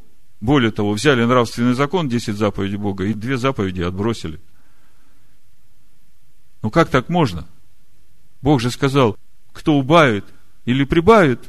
более 0.41 0.69
того, 0.69 0.91
взяли 0.91 1.23
нравственный 1.23 1.73
закон, 1.73 2.07
10 2.07 2.35
заповедей 2.35 2.77
Бога, 2.77 3.05
и 3.05 3.15
две 3.15 3.37
заповеди 3.37 3.81
отбросили. 3.81 4.39
Ну 6.61 6.69
как 6.69 6.91
так 6.91 7.09
можно? 7.09 7.47
Бог 8.43 8.61
же 8.61 8.69
сказал, 8.69 9.17
кто 9.53 9.73
убавит 9.73 10.25
или 10.65 10.83
прибавит, 10.83 11.39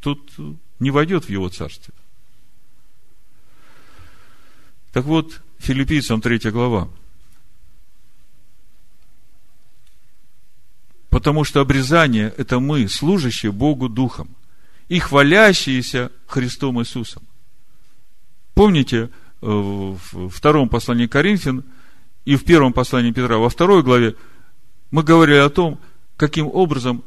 тот 0.00 0.18
не 0.78 0.90
войдет 0.90 1.26
в 1.26 1.28
его 1.28 1.50
царствие. 1.50 1.94
Так 4.94 5.04
вот, 5.04 5.42
филиппийцам 5.58 6.22
3 6.22 6.38
глава– 6.52 6.88
Потому 11.22 11.44
что 11.44 11.60
обрезание– 11.60 12.34
это 12.36 12.58
мы, 12.58 12.88
служащие 12.88 13.52
Богу 13.52 13.88
Духом 13.88 14.28
и 14.88 14.98
хвалящиеся 14.98 16.10
Христом 16.26 16.80
Иисусом. 16.80 17.22
Помните, 18.54 19.02
э, 19.02 19.08
в 19.40 20.28
втором 20.30 20.68
послании 20.68 21.06
Коринфян 21.06 21.62
и 22.24 22.34
в 22.34 22.42
первом 22.44 22.72
послании 22.72 23.12
Петра, 23.12 23.38
во 23.38 23.50
второй 23.50 23.84
главе, 23.84 24.16
мы 24.90 25.04
говорили 25.04 25.36
о 25.36 25.48
том, 25.48 25.78
каким 26.16 26.48
образом 26.48 27.04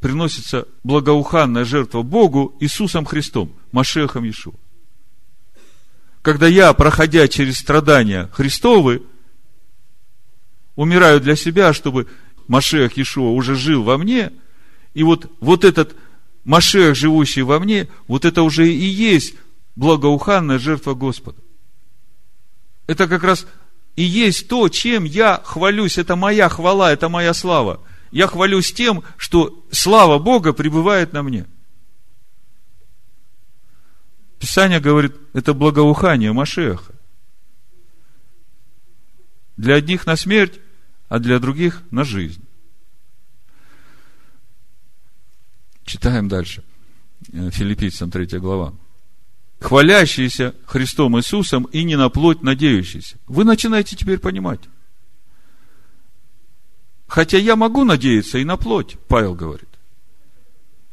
приносится 0.00 0.66
благоуханная 0.82 1.66
жертва 1.66 2.00
Богу 2.00 2.56
Иисусом 2.60 3.04
Христом, 3.04 3.52
Машехом 3.72 4.24
Иешуа. 4.24 4.54
Когда 6.22 6.46
я, 6.46 6.72
проходя 6.72 7.28
через 7.28 7.58
страдания 7.58 8.30
Христовы, 8.32 9.02
умираю 10.76 11.20
для 11.20 11.36
себя, 11.36 11.74
чтобы 11.74 12.06
Машех 12.50 12.98
Ишуа 12.98 13.30
уже 13.30 13.54
жил 13.54 13.84
во 13.84 13.96
мне, 13.96 14.32
и 14.92 15.04
вот, 15.04 15.30
вот 15.38 15.64
этот 15.64 15.94
Машех, 16.42 16.96
живущий 16.96 17.42
во 17.42 17.60
мне, 17.60 17.88
вот 18.08 18.24
это 18.24 18.42
уже 18.42 18.68
и 18.68 18.86
есть 18.86 19.36
благоуханная 19.76 20.58
жертва 20.58 20.94
Господа. 20.94 21.38
Это 22.88 23.06
как 23.06 23.22
раз 23.22 23.46
и 23.94 24.02
есть 24.02 24.48
то, 24.48 24.68
чем 24.68 25.04
я 25.04 25.40
хвалюсь. 25.44 25.96
Это 25.96 26.16
моя 26.16 26.48
хвала, 26.48 26.92
это 26.92 27.08
моя 27.08 27.34
слава. 27.34 27.82
Я 28.10 28.26
хвалюсь 28.26 28.72
тем, 28.72 29.04
что 29.16 29.64
слава 29.70 30.18
Бога 30.18 30.52
пребывает 30.52 31.12
на 31.12 31.22
мне. 31.22 31.46
Писание 34.40 34.80
говорит, 34.80 35.14
это 35.34 35.54
благоухание 35.54 36.32
Машеха. 36.32 36.94
Для 39.56 39.76
одних 39.76 40.04
на 40.04 40.16
смерть, 40.16 40.58
а 41.10 41.18
для 41.18 41.40
других 41.40 41.82
на 41.90 42.04
жизнь. 42.04 42.42
Читаем 45.84 46.28
дальше. 46.28 46.62
Э, 47.32 47.50
Филиппийцам 47.50 48.12
3 48.12 48.38
глава. 48.38 48.72
Хвалящиеся 49.58 50.54
Христом 50.64 51.18
Иисусом 51.18 51.64
и 51.64 51.82
не 51.82 51.96
на 51.96 52.08
плоть 52.10 52.42
надеющиеся. 52.42 53.16
Вы 53.26 53.44
начинаете 53.44 53.96
теперь 53.96 54.20
понимать. 54.20 54.60
Хотя 57.08 57.38
я 57.38 57.56
могу 57.56 57.84
надеяться 57.84 58.38
и 58.38 58.44
на 58.44 58.56
плоть, 58.56 58.96
Павел 59.08 59.34
говорит. 59.34 59.68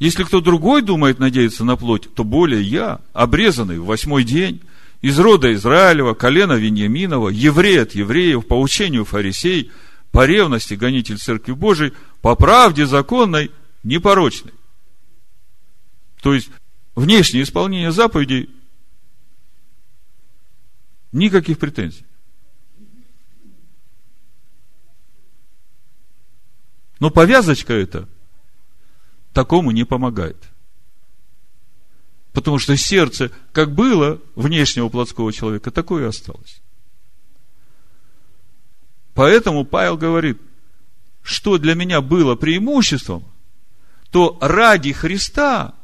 Если 0.00 0.24
кто 0.24 0.40
другой 0.40 0.82
думает 0.82 1.20
надеяться 1.20 1.64
на 1.64 1.76
плоть, 1.76 2.12
то 2.12 2.24
более 2.24 2.62
я, 2.62 3.00
обрезанный 3.12 3.78
в 3.78 3.84
восьмой 3.84 4.24
день, 4.24 4.62
из 5.00 5.16
рода 5.16 5.54
Израилева, 5.54 6.14
колена 6.14 6.54
Вениаминова, 6.54 7.28
еврей 7.28 7.80
от 7.80 7.94
евреев, 7.94 8.48
по 8.48 8.60
учению 8.60 9.04
фарисей– 9.04 9.70
по 10.10 10.26
ревности 10.26 10.74
гонитель 10.74 11.18
Церкви 11.18 11.52
Божией, 11.52 11.92
по 12.22 12.34
правде 12.34 12.86
законной, 12.86 13.50
непорочной. 13.82 14.52
То 16.22 16.34
есть, 16.34 16.50
внешнее 16.94 17.44
исполнение 17.44 17.92
заповедей 17.92 18.50
Никаких 21.12 21.58
претензий. 21.58 22.04
Но 27.00 27.10
повязочка 27.10 27.72
эта 27.72 28.08
такому 29.32 29.70
не 29.70 29.84
помогает. 29.84 30.36
Потому 32.32 32.58
что 32.58 32.76
сердце, 32.76 33.30
как 33.52 33.74
было 33.74 34.20
внешнего 34.34 34.88
плотского 34.88 35.32
человека, 35.32 35.70
такое 35.70 36.04
и 36.04 36.08
осталось. 36.08 36.60
Поэтому 39.18 39.64
Павел 39.64 39.96
говорит, 39.96 40.40
что 41.22 41.58
для 41.58 41.74
меня 41.74 42.00
было 42.00 42.36
преимуществом, 42.36 43.24
то 44.12 44.38
ради 44.40 44.92
Христа 44.92 45.74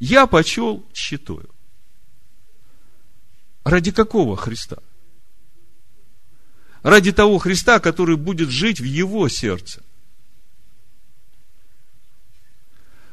я 0.00 0.26
почел 0.26 0.84
считаю. 0.92 1.48
Ради 3.62 3.92
какого 3.92 4.36
Христа? 4.36 4.78
Ради 6.82 7.12
того 7.12 7.38
Христа, 7.38 7.78
который 7.78 8.16
будет 8.16 8.50
жить 8.50 8.80
в 8.80 8.84
его 8.84 9.28
сердце. 9.28 9.84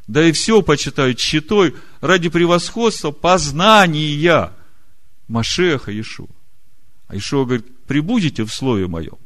Да 0.07 0.23
и 0.27 0.31
все 0.31 0.63
почитают 0.63 1.19
щитой 1.19 1.75
ради 2.01 2.29
превосходства 2.29 3.11
познания 3.11 4.51
Машеха 5.27 5.91
Иешуа. 5.91 6.29
А 7.07 7.15
Ишуа 7.15 7.45
говорит, 7.45 7.85
прибудете 7.85 8.43
в 8.43 8.51
слове 8.51 8.87
моем. 8.87 9.19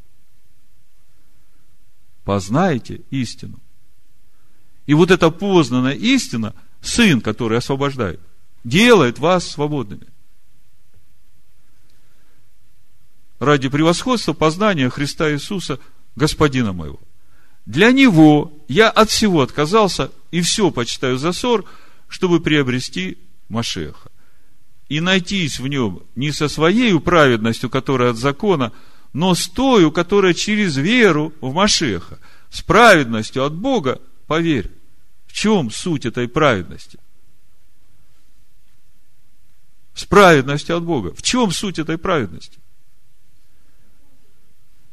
Познаете 2.32 3.02
истину. 3.10 3.60
И 4.86 4.94
вот 4.94 5.12
эта 5.12 5.30
познанная 5.32 5.96
истина, 5.96 6.56
Сын, 6.82 7.20
который 7.20 7.58
освобождает, 7.58 8.22
делает 8.64 9.20
вас 9.20 9.46
свободными. 9.46 10.08
Ради 13.40 13.68
превосходства 13.68 14.32
познания 14.32 14.90
Христа 14.90 15.30
Иисуса, 15.30 15.78
Господина 16.16 16.72
моего. 16.72 17.02
Для 17.66 17.92
Него 17.92 18.54
я 18.70 18.90
от 18.90 19.10
всего 19.10 19.42
отказался 19.42 20.10
и 20.32 20.40
все 20.40 20.72
почитаю 20.72 21.18
за 21.18 21.34
ссор, 21.34 21.66
чтобы 22.08 22.40
приобрести 22.40 23.18
Машеха. 23.50 24.10
И 24.88 25.02
найтись 25.02 25.60
в 25.60 25.68
нем 25.68 26.04
не 26.16 26.32
со 26.32 26.48
своей 26.48 26.98
праведностью, 26.98 27.70
которая 27.70 28.12
от 28.12 28.18
закона, 28.18 28.72
но 29.14 29.36
с 29.36 29.48
той, 29.48 29.92
которая 29.92 30.34
через 30.34 30.78
веру 30.78 31.34
в 31.42 31.54
Машеха, 31.54 32.20
с 32.50 32.62
праведностью 32.62 33.44
от 33.44 33.54
Бога, 33.54 34.02
поверь. 34.28 34.72
В 35.28 35.34
чем 35.34 35.72
суть 35.72 36.06
этой 36.06 36.28
праведности? 36.28 37.00
С 39.94 40.06
праведностью 40.06 40.78
от 40.78 40.84
Бога. 40.84 41.14
В 41.14 41.22
чем 41.22 41.52
суть 41.52 41.80
этой 41.80 41.98
праведности? 41.98 42.60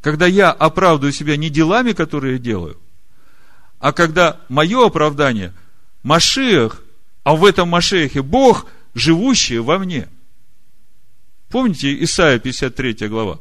Когда 0.00 0.26
я 0.26 0.50
оправдываю 0.50 1.12
себя 1.12 1.36
не 1.36 1.50
делами, 1.50 1.92
которые 1.92 2.34
я 2.34 2.38
делаю, 2.38 2.80
а 3.78 3.92
когда 3.92 4.40
мое 4.48 4.86
оправдание 4.86 5.52
Машиах, 6.02 6.82
а 7.24 7.34
в 7.34 7.44
этом 7.44 7.68
Машиахе 7.68 8.22
Бог, 8.22 8.66
живущий 8.94 9.58
во 9.58 9.78
мне. 9.78 10.08
Помните 11.48 12.02
Исайя 12.04 12.38
53 12.38 13.08
глава? 13.08 13.38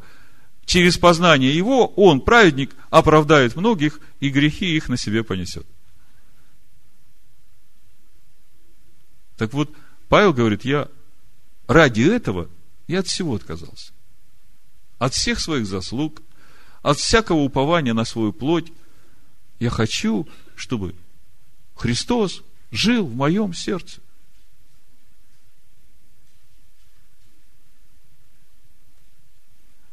Через 0.68 0.98
познание 0.98 1.56
его 1.56 1.88
он, 1.96 2.20
праведник, 2.20 2.76
оправдает 2.90 3.56
многих, 3.56 4.02
и 4.20 4.28
грехи 4.28 4.76
их 4.76 4.90
на 4.90 4.98
себе 4.98 5.24
понесет. 5.24 5.66
Так 9.38 9.54
вот, 9.54 9.72
Павел 10.10 10.34
говорит, 10.34 10.66
я 10.66 10.90
ради 11.68 12.02
этого 12.02 12.50
я 12.86 13.00
от 13.00 13.08
всего 13.08 13.36
отказался. 13.36 13.94
От 14.98 15.14
всех 15.14 15.40
своих 15.40 15.66
заслуг, 15.66 16.22
от 16.82 16.98
всякого 16.98 17.38
упования 17.38 17.94
на 17.94 18.04
свою 18.04 18.34
плоть, 18.34 18.70
я 19.60 19.70
хочу, 19.70 20.28
чтобы 20.58 20.96
Христос 21.76 22.44
жил 22.72 23.06
в 23.06 23.16
моем 23.16 23.54
сердце. 23.54 24.02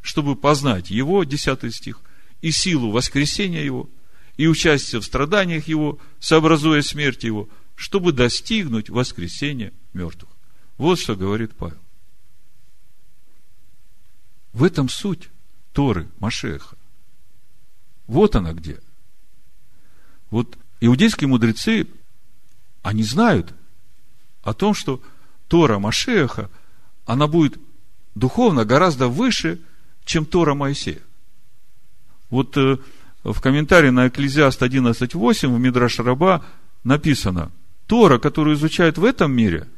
Чтобы 0.05 0.37
познать 0.37 0.91
Его, 0.91 1.25
10 1.25 1.75
стих, 1.75 2.03
и 2.43 2.51
силу 2.51 2.91
воскресения 2.91 3.65
Его, 3.65 3.89
и 4.37 4.47
участие 4.47 5.01
в 5.01 5.05
страданиях 5.05 5.67
Его, 5.67 5.99
сообразуя 6.21 6.83
смерть 6.83 7.25
Его, 7.25 7.49
чтобы 7.75 8.13
достигнуть 8.13 8.91
воскресения 8.91 9.73
мертвых. 9.95 10.31
Вот 10.77 10.99
что 10.99 11.17
говорит 11.17 11.55
Павел. 11.55 11.79
В 14.53 14.63
этом 14.63 14.91
суть 14.91 15.31
Торы 15.73 16.07
Машеха. 16.19 16.77
Вот 18.07 18.37
она 18.37 18.53
где. 18.53 18.81
Вот 20.29 20.59
иудейские 20.81 21.29
мудрецы, 21.29 21.89
они 22.83 23.05
знают 23.05 23.55
о 24.43 24.53
том, 24.53 24.75
что 24.75 25.03
Тора 25.49 25.79
Машеха, 25.79 26.51
она 27.07 27.27
будет 27.27 27.59
духовно 28.15 28.67
гораздо 28.67 29.09
выше, 29.09 29.63
чем 30.05 30.27
Тора 30.27 30.55
Моисея. 30.55 31.01
Вот 32.31 32.57
э, 32.57 32.79
в 33.23 33.41
комментарии 33.41 33.91
на 33.91 34.09
Экклезиаст 34.09 34.63
11.8 34.63 35.55
в 35.55 35.59
Мидраш 35.59 35.99
Раба 36.01 36.45
написано, 36.83 37.53
Тора, 37.87 38.19
которую 38.19 38.57
изучают 38.57 38.99
в 38.99 39.05
этом 39.05 39.33
мире, 39.33 39.69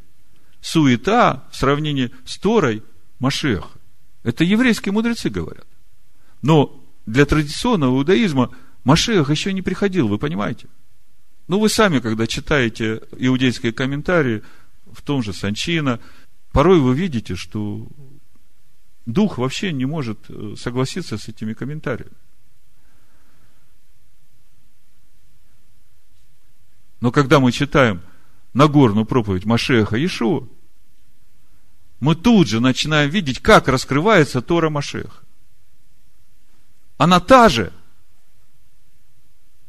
суета 0.61 1.45
в 1.51 1.57
сравнении 1.57 2.11
с 2.25 2.39
Торой 2.39 2.83
Машеха. 3.19 3.69
Это 4.23 4.45
еврейские 4.45 4.93
мудрецы 4.93 5.31
говорят. 5.31 5.67
Но 6.43 6.85
для 7.07 7.25
традиционного 7.25 7.97
иудаизма 7.97 8.51
Машех 8.85 9.31
еще 9.31 9.53
не 9.53 9.63
приходил, 9.63 10.09
вы 10.09 10.19
понимаете? 10.19 10.69
Ну, 11.49 11.61
вы 11.61 11.69
сами, 11.69 12.01
когда 12.01 12.27
читаете 12.27 13.03
иудейские 13.17 13.73
комментарии, 13.73 14.43
в 14.93 15.03
том 15.03 15.23
же 15.23 15.33
Санчина, 15.33 16.01
порой 16.53 16.81
вы 16.81 16.95
видите, 16.95 17.37
что 17.37 17.87
дух 19.07 19.39
вообще 19.39 19.73
не 19.73 19.87
может 19.87 20.19
э, 20.29 20.55
согласиться 20.59 21.17
с 21.17 21.29
этими 21.29 21.55
комментариями. 21.55 22.13
Но 27.01 27.13
когда 27.13 27.41
мы 27.41 27.53
читаем 27.53 28.03
Нагорную 28.53 29.07
проповедь 29.07 29.45
Машеха 29.45 29.97
Иешуа, 29.97 30.49
мы 32.01 32.15
тут 32.15 32.49
же 32.49 32.61
начинаем 32.61 33.11
видеть, 33.11 33.41
как 33.41 33.69
раскрывается 33.69 34.43
Тора 34.43 34.71
Машеха. 34.71 35.23
Она 36.99 37.21
та 37.21 37.49
же. 37.49 37.73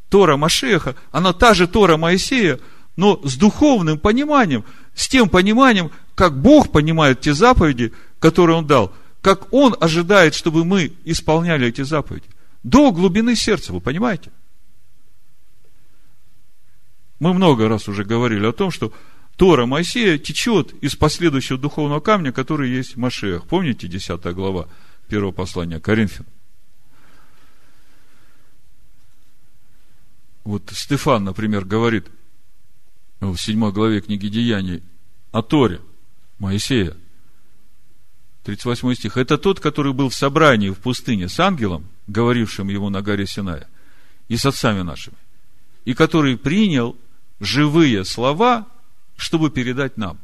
Тора 0.10 0.38
Машеха, 0.38 0.96
она 1.12 1.34
та 1.34 1.54
же 1.54 1.68
Тора 1.68 1.98
Моисея, 1.98 2.60
но 2.96 3.22
с 3.24 3.36
духовным 3.36 4.00
пониманием, 4.00 4.64
с 4.96 5.10
тем 5.10 5.30
пониманием, 5.30 5.92
как 6.16 6.42
Бог 6.42 6.72
понимает 6.72 7.22
те 7.22 7.34
заповеди, 7.34 7.94
которые 8.20 8.58
Он 8.58 8.66
дал, 8.66 8.94
как 9.22 9.52
Он 9.54 9.76
ожидает, 9.80 10.36
чтобы 10.36 10.66
мы 10.66 10.94
исполняли 11.04 11.68
эти 11.68 11.82
заповеди. 11.82 12.28
До 12.64 12.92
глубины 12.92 13.36
сердца, 13.36 13.74
вы 13.74 13.82
понимаете? 13.82 14.32
Мы 17.20 17.34
много 17.34 17.68
раз 17.68 17.88
уже 17.88 18.04
говорили 18.04 18.46
о 18.46 18.54
том, 18.54 18.72
что 18.72 18.94
Тора 19.38 19.66
Моисея 19.66 20.18
течет 20.18 20.74
из 20.84 20.96
последующего 20.96 21.58
духовного 21.58 22.00
камня, 22.00 22.32
который 22.32 22.70
есть 22.70 22.96
в 22.96 23.00
Машеях. 23.00 23.48
Помните 23.48 23.88
10 23.88 24.22
глава 24.34 24.68
первого 25.08 25.32
послания 25.32 25.80
Коринфянам? 25.80 26.32
Вот 30.44 30.72
Стефан, 30.74 31.24
например, 31.24 31.66
говорит 31.66 32.08
в 33.20 33.36
7 33.38 33.72
главе 33.72 34.02
книги 34.02 34.28
Деяний 34.28 34.82
о 35.32 35.42
Торе 35.42 35.82
Моисея, 36.40 36.96
38 38.48 38.96
стих. 38.96 39.18
Это 39.18 39.38
тот, 39.38 39.60
который 39.60 39.92
был 39.92 40.08
в 40.08 40.16
собрании 40.16 40.70
в 40.70 40.78
пустыне 40.78 41.28
с 41.28 41.38
ангелом, 41.38 41.86
говорившим 42.08 42.70
ему 42.70 42.90
на 42.90 43.02
горе 43.02 43.28
Синая, 43.28 43.68
и 44.30 44.38
с 44.38 44.46
отцами 44.46 44.84
нашими, 44.84 45.18
и 45.84 45.94
который 45.94 46.38
принял 46.38 46.96
живые 47.42 48.06
слова, 48.06 48.66
чтобы 49.18 49.50
передать 49.50 49.98
нам. 49.98 50.18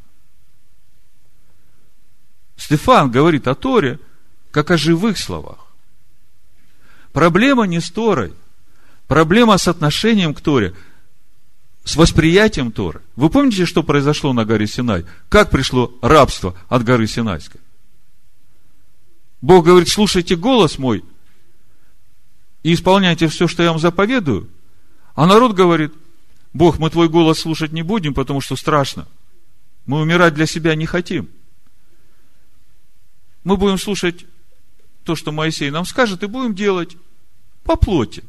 Стефан 2.55 3.11
говорит 3.11 3.45
о 3.49 3.55
Торе, 3.55 3.99
как 4.51 4.71
о 4.71 4.77
живых 4.77 5.17
словах. 5.17 5.57
Проблема 7.11 7.65
не 7.65 7.81
с 7.81 7.91
Торой. 7.91 8.33
Проблема 9.07 9.57
с 9.57 9.67
отношением 9.67 10.33
к 10.33 10.39
Торе, 10.39 10.73
с 11.83 11.97
восприятием 11.97 12.71
Торы. 12.71 13.01
Вы 13.17 13.29
помните, 13.29 13.65
что 13.65 13.83
произошло 13.83 14.31
на 14.31 14.45
горе 14.45 14.65
Синай? 14.65 15.05
Как 15.27 15.49
пришло 15.49 15.93
рабство 16.01 16.55
от 16.69 16.85
горы 16.85 17.05
Синайской? 17.05 17.59
Бог 19.43 19.65
говорит, 19.65 19.89
слушайте 19.89 20.37
голос 20.37 20.77
мой 20.77 21.03
и 22.63 22.73
исполняйте 22.73 23.27
все, 23.27 23.45
что 23.45 23.61
я 23.61 23.71
вам 23.71 23.79
заповедую. 23.79 24.49
А 25.15 25.27
народ 25.27 25.53
говорит, 25.53 25.93
Бог, 26.53 26.79
мы 26.79 26.89
твой 26.89 27.09
голос 27.09 27.39
слушать 27.39 27.73
не 27.73 27.81
будем, 27.81 28.13
потому 28.13 28.39
что 28.39 28.55
страшно. 28.55 29.05
Мы 29.85 29.99
умирать 29.99 30.33
для 30.33 30.45
себя 30.45 30.75
не 30.75 30.85
хотим. 30.85 31.29
Мы 33.43 33.57
будем 33.57 33.77
слушать 33.77 34.25
то, 35.03 35.13
что 35.13 35.33
Моисей 35.33 35.71
нам 35.71 35.83
скажет, 35.83 36.23
и 36.23 36.27
будем 36.27 36.55
делать 36.55 36.95
по 37.65 37.75
плоти. 37.75 38.23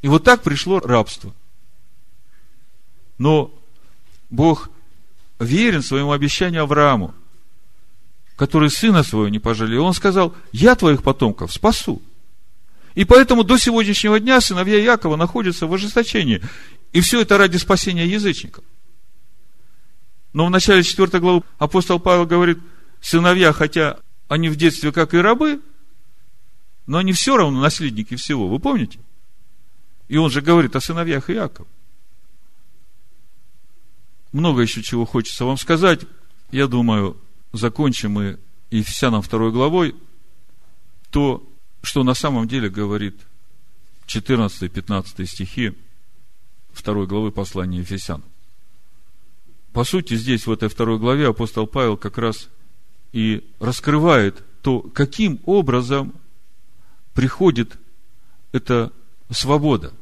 И 0.00 0.08
вот 0.08 0.24
так 0.24 0.42
пришло 0.42 0.80
рабство. 0.80 1.34
Но 3.18 3.52
Бог 4.30 4.70
верен 5.38 5.82
своему 5.82 6.12
обещанию 6.12 6.62
Аврааму, 6.62 7.14
который 8.36 8.70
сына 8.70 9.02
своего 9.02 9.28
не 9.28 9.38
пожалел. 9.38 9.84
Он 9.84 9.94
сказал, 9.94 10.34
я 10.52 10.74
твоих 10.74 11.02
потомков 11.02 11.52
спасу. 11.52 12.02
И 12.94 13.04
поэтому 13.04 13.44
до 13.44 13.58
сегодняшнего 13.58 14.20
дня 14.20 14.40
сыновья 14.40 14.78
Якова 14.78 15.16
находятся 15.16 15.66
в 15.66 15.74
ожесточении. 15.74 16.42
И 16.92 17.00
все 17.00 17.20
это 17.20 17.38
ради 17.38 17.56
спасения 17.56 18.06
язычников. 18.06 18.64
Но 20.32 20.46
в 20.46 20.50
начале 20.50 20.82
4 20.82 21.20
главы 21.20 21.42
апостол 21.58 21.98
Павел 22.00 22.26
говорит, 22.26 22.58
сыновья, 23.00 23.52
хотя 23.52 23.98
они 24.28 24.48
в 24.48 24.56
детстве 24.56 24.92
как 24.92 25.14
и 25.14 25.18
рабы, 25.18 25.60
но 26.86 26.98
они 26.98 27.12
все 27.12 27.36
равно 27.36 27.60
наследники 27.60 28.16
всего. 28.16 28.48
Вы 28.48 28.58
помните? 28.58 28.98
И 30.08 30.16
он 30.16 30.30
же 30.30 30.40
говорит 30.40 30.76
о 30.76 30.80
сыновьях 30.80 31.30
Иакова. 31.30 31.68
Много 34.32 34.62
еще 34.62 34.82
чего 34.82 35.06
хочется 35.06 35.44
вам 35.44 35.56
сказать. 35.56 36.00
Я 36.50 36.66
думаю, 36.66 37.16
закончим 37.56 38.12
мы 38.12 38.38
Ефесянам 38.70 39.22
второй 39.22 39.52
главой 39.52 39.94
то, 41.10 41.46
что 41.82 42.02
на 42.02 42.14
самом 42.14 42.48
деле 42.48 42.68
говорит 42.68 43.16
14-15 44.06 45.26
стихи 45.26 45.72
второй 46.72 47.06
главы 47.06 47.30
послания 47.30 47.78
Ефесян. 47.78 48.22
По 49.72 49.84
сути, 49.84 50.14
здесь, 50.14 50.46
в 50.46 50.52
этой 50.52 50.68
второй 50.68 50.98
главе, 50.98 51.28
апостол 51.28 51.66
Павел 51.66 51.96
как 51.96 52.18
раз 52.18 52.48
и 53.12 53.48
раскрывает 53.60 54.42
то, 54.62 54.80
каким 54.80 55.40
образом 55.46 56.14
приходит 57.12 57.76
эта 58.52 58.92
свобода. 59.30 59.92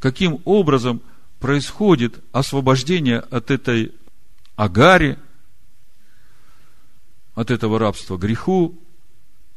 Каким 0.00 0.40
образом 0.44 1.02
происходит 1.38 2.22
освобождение 2.32 3.18
от 3.18 3.50
этой 3.50 3.92
агари, 4.56 5.18
от 7.34 7.50
этого 7.50 7.78
рабства 7.78 8.16
греху. 8.16 8.78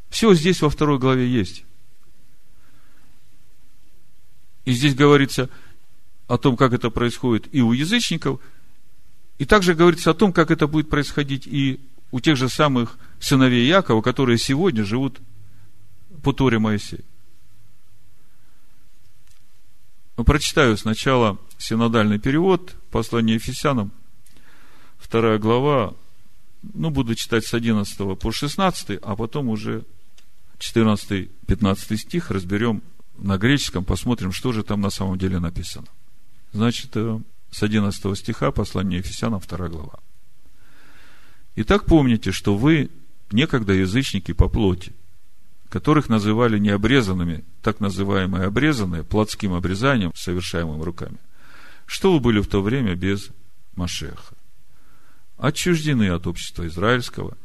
Все 0.10 0.34
здесь 0.34 0.62
во 0.62 0.70
второй 0.70 1.00
главе 1.00 1.28
есть. 1.28 1.66
И 4.66 4.72
здесь 4.72 4.96
говорится 4.96 5.50
о 6.28 6.38
том, 6.38 6.58
как 6.58 6.74
это 6.74 6.90
происходит 6.90 7.48
и 7.54 7.62
у 7.62 7.72
язычников, 7.72 8.40
и 9.38 9.46
также 9.46 9.76
говорится 9.76 10.12
о 10.12 10.14
том, 10.14 10.34
как 10.34 10.50
это 10.50 10.68
будет 10.68 10.90
происходить 10.90 11.46
и 11.46 11.80
у 12.12 12.20
тех 12.20 12.38
же 12.38 12.50
самых 12.50 12.98
сыновей 13.20 13.68
Якова, 13.68 14.02
которые 14.02 14.38
сегодня 14.38 14.84
живут 14.84 15.20
по 16.24 16.34
Торе 16.34 16.60
Моисея. 16.60 17.04
Прочитаю 20.16 20.78
сначала 20.78 21.38
синодальный 21.58 22.20
перевод 22.20 22.76
послания 22.90 23.34
Ефесянам, 23.34 23.92
вторая 24.98 25.38
глава, 25.38 25.94
ну, 26.74 26.90
буду 26.90 27.16
читать 27.16 27.46
с 27.46 27.54
11 27.54 28.20
по 28.20 28.32
16, 28.32 29.00
а 29.02 29.16
потом 29.16 29.50
уже 29.50 29.86
14-15 30.60 31.98
стих 31.98 32.32
разберем 32.32 32.82
на 33.18 33.38
греческом, 33.38 33.84
посмотрим, 33.84 34.32
что 34.32 34.52
же 34.52 34.64
там 34.64 34.82
на 34.82 34.90
самом 34.90 35.18
деле 35.18 35.40
написано. 35.40 35.88
Значит, 36.52 36.92
э, 36.96 37.20
с 37.52 37.64
11 37.64 38.18
стиха 38.18 38.52
послания 38.52 38.98
Ефесянам, 38.98 39.42
2 39.42 39.70
глава. 39.70 40.00
Итак, 41.56 41.86
помните, 41.86 42.32
что 42.32 42.58
вы 42.58 42.90
некогда 43.32 43.74
язычники 43.74 44.34
по 44.34 44.50
плоти, 44.50 44.94
которых 45.70 46.10
называли 46.10 46.60
необрезанными, 46.60 47.44
так 47.62 47.80
называемые 47.80 48.46
обрезанные, 48.46 49.04
плотским 49.04 49.54
обрезанием, 49.54 50.12
совершаемым 50.16 50.82
руками. 50.82 51.18
Что 51.86 52.14
вы 52.14 52.20
были 52.20 52.42
в 52.42 52.48
то 52.48 52.62
время 52.62 52.96
без 52.96 53.30
Машеха? 53.76 54.35
Отчуждены 55.38 56.10
от 56.10 56.28
общества 56.28 56.66
израильского, 56.68 57.38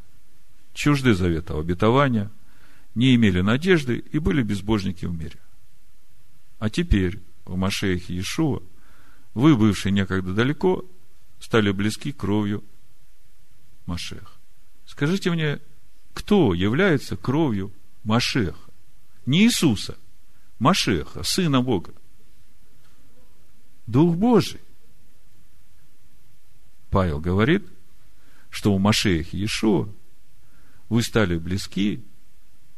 чужды 0.74 1.14
завета 1.14 1.58
обетования, 1.58 2.30
не 2.94 3.14
имели 3.14 3.40
надежды 3.40 3.96
и 3.98 4.18
были 4.18 4.42
безбожники 4.42 5.06
в 5.06 5.12
мире. 5.12 5.38
А 6.58 6.70
теперь 6.70 7.20
в 7.44 7.56
Машехе 7.56 8.14
Иешуа 8.14 8.62
вы, 9.34 9.56
бывшие 9.56 9.92
некогда 9.92 10.34
далеко, 10.34 10.84
стали 11.40 11.70
близки 11.70 12.12
кровью 12.12 12.62
Машеха. 13.86 14.32
Скажите 14.86 15.30
мне, 15.30 15.60
кто 16.14 16.54
является 16.54 17.16
кровью 17.16 17.72
Машеха? 18.04 18.58
Не 19.26 19.44
Иисуса, 19.44 19.96
Машеха, 20.58 21.22
Сына 21.22 21.62
Бога. 21.62 21.92
Дух 23.86 24.16
Божий. 24.16 24.60
Павел 26.90 27.20
говорит, 27.20 27.64
что 28.50 28.74
у 28.74 28.78
Машеха 28.78 29.36
Иешуа 29.36 29.88
вы 30.88 31.02
стали 31.02 31.38
близки 31.38 32.04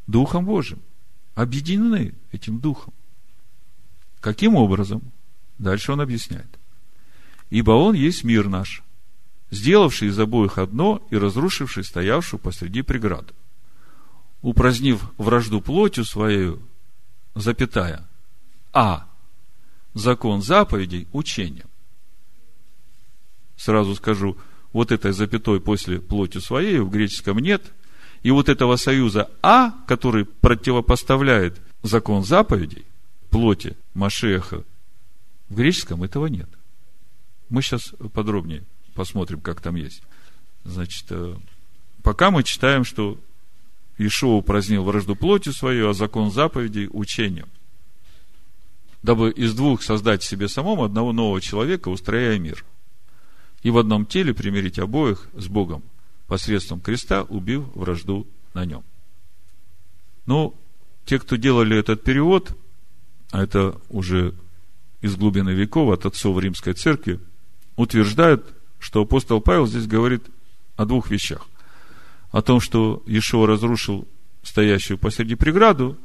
Духом 0.06 0.44
Божьим, 0.44 0.80
объединены 1.34 2.14
этим 2.30 2.60
Духом. 2.60 2.92
Каким 4.20 4.54
образом? 4.54 5.02
Дальше 5.58 5.92
он 5.92 6.00
объясняет. 6.00 6.58
Ибо 7.50 7.72
он 7.72 7.94
есть 7.94 8.24
мир 8.24 8.48
наш, 8.48 8.82
сделавший 9.50 10.08
из 10.08 10.18
обоих 10.18 10.58
одно 10.58 11.06
и 11.10 11.16
разрушивший 11.16 11.84
стоявшую 11.84 12.40
посреди 12.40 12.82
преграду. 12.82 13.34
Упразднив 14.42 15.02
вражду 15.18 15.60
плотью 15.60 16.04
своей, 16.04 16.56
запятая, 17.34 18.08
а 18.72 19.08
закон 19.94 20.42
заповедей 20.42 21.08
учением. 21.12 21.68
Сразу 23.56 23.94
скажу, 23.94 24.36
вот 24.72 24.92
этой 24.92 25.12
запятой 25.12 25.60
после 25.60 26.00
плотью 26.00 26.40
своей 26.40 26.78
в 26.78 26.90
греческом 26.90 27.38
нет. 27.38 27.62
И 28.22 28.30
вот 28.30 28.48
этого 28.48 28.76
союза 28.76 29.30
А, 29.42 29.72
который 29.86 30.24
противопоставляет 30.24 31.60
закон 31.82 32.24
заповедей, 32.24 32.84
плоти 33.30 33.76
Машеха 33.94 34.62
в 35.48 35.56
греческом 35.56 36.02
этого 36.02 36.26
нет. 36.26 36.48
Мы 37.48 37.62
сейчас 37.62 37.92
подробнее 38.14 38.62
посмотрим, 38.94 39.40
как 39.40 39.60
там 39.60 39.74
есть. 39.74 40.02
Значит, 40.64 41.06
э, 41.10 41.34
пока 42.02 42.30
мы 42.30 42.42
читаем, 42.42 42.84
что 42.84 43.18
Ишуа 43.98 44.36
упразднил 44.36 44.84
вражду 44.84 45.16
плотью 45.16 45.52
свою, 45.52 45.90
а 45.90 45.94
закон 45.94 46.30
заповедей 46.30 46.88
учением. 46.92 47.48
Дабы 49.02 49.30
из 49.30 49.54
двух 49.54 49.82
создать 49.82 50.22
себе 50.22 50.48
самому 50.48 50.84
одного 50.84 51.12
нового 51.12 51.40
человека, 51.40 51.88
устрояя 51.88 52.38
мир. 52.38 52.64
И 53.62 53.70
в 53.70 53.78
одном 53.78 54.06
теле 54.06 54.34
примирить 54.34 54.78
обоих 54.78 55.28
с 55.34 55.46
Богом 55.48 55.82
посредством 56.26 56.80
креста, 56.80 57.22
убив 57.22 57.64
вражду 57.74 58.26
на 58.54 58.64
нем. 58.64 58.82
Ну, 60.26 60.54
те, 61.04 61.18
кто 61.18 61.36
делали 61.36 61.76
этот 61.76 62.04
перевод, 62.04 62.56
а 63.30 63.42
это 63.42 63.80
уже 63.88 64.34
из 65.00 65.16
глубины 65.16 65.50
веков 65.50 65.92
от 65.92 66.06
отцов 66.06 66.40
Римской 66.40 66.74
Церкви 66.74 67.20
утверждают, 67.76 68.46
что 68.78 69.02
апостол 69.02 69.40
Павел 69.40 69.66
здесь 69.66 69.86
говорит 69.86 70.24
о 70.76 70.84
двух 70.84 71.10
вещах. 71.10 71.46
О 72.30 72.40
том, 72.40 72.60
что 72.60 73.02
Иешуа 73.06 73.46
разрушил 73.46 74.08
стоящую 74.42 74.98
посреди 74.98 75.34
преграду, 75.34 75.98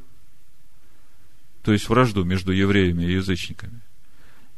то 1.62 1.72
есть 1.72 1.88
вражду 1.88 2.24
между 2.24 2.52
евреями 2.52 3.04
и 3.04 3.12
язычниками. 3.12 3.80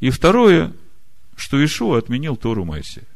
И 0.00 0.10
второе, 0.10 0.72
что 1.40 1.58
Иешуа 1.58 1.98
отменил 1.98 2.36
Тору 2.36 2.64
Моисея. 2.64 3.06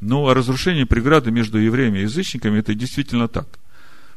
Ну, 0.00 0.28
а 0.28 0.34
разрушение 0.34 0.84
преграды 0.84 1.30
между 1.30 1.58
евреями 1.58 2.00
и 2.00 2.02
язычниками, 2.02 2.58
это 2.58 2.74
действительно 2.74 3.28
так. 3.28 3.58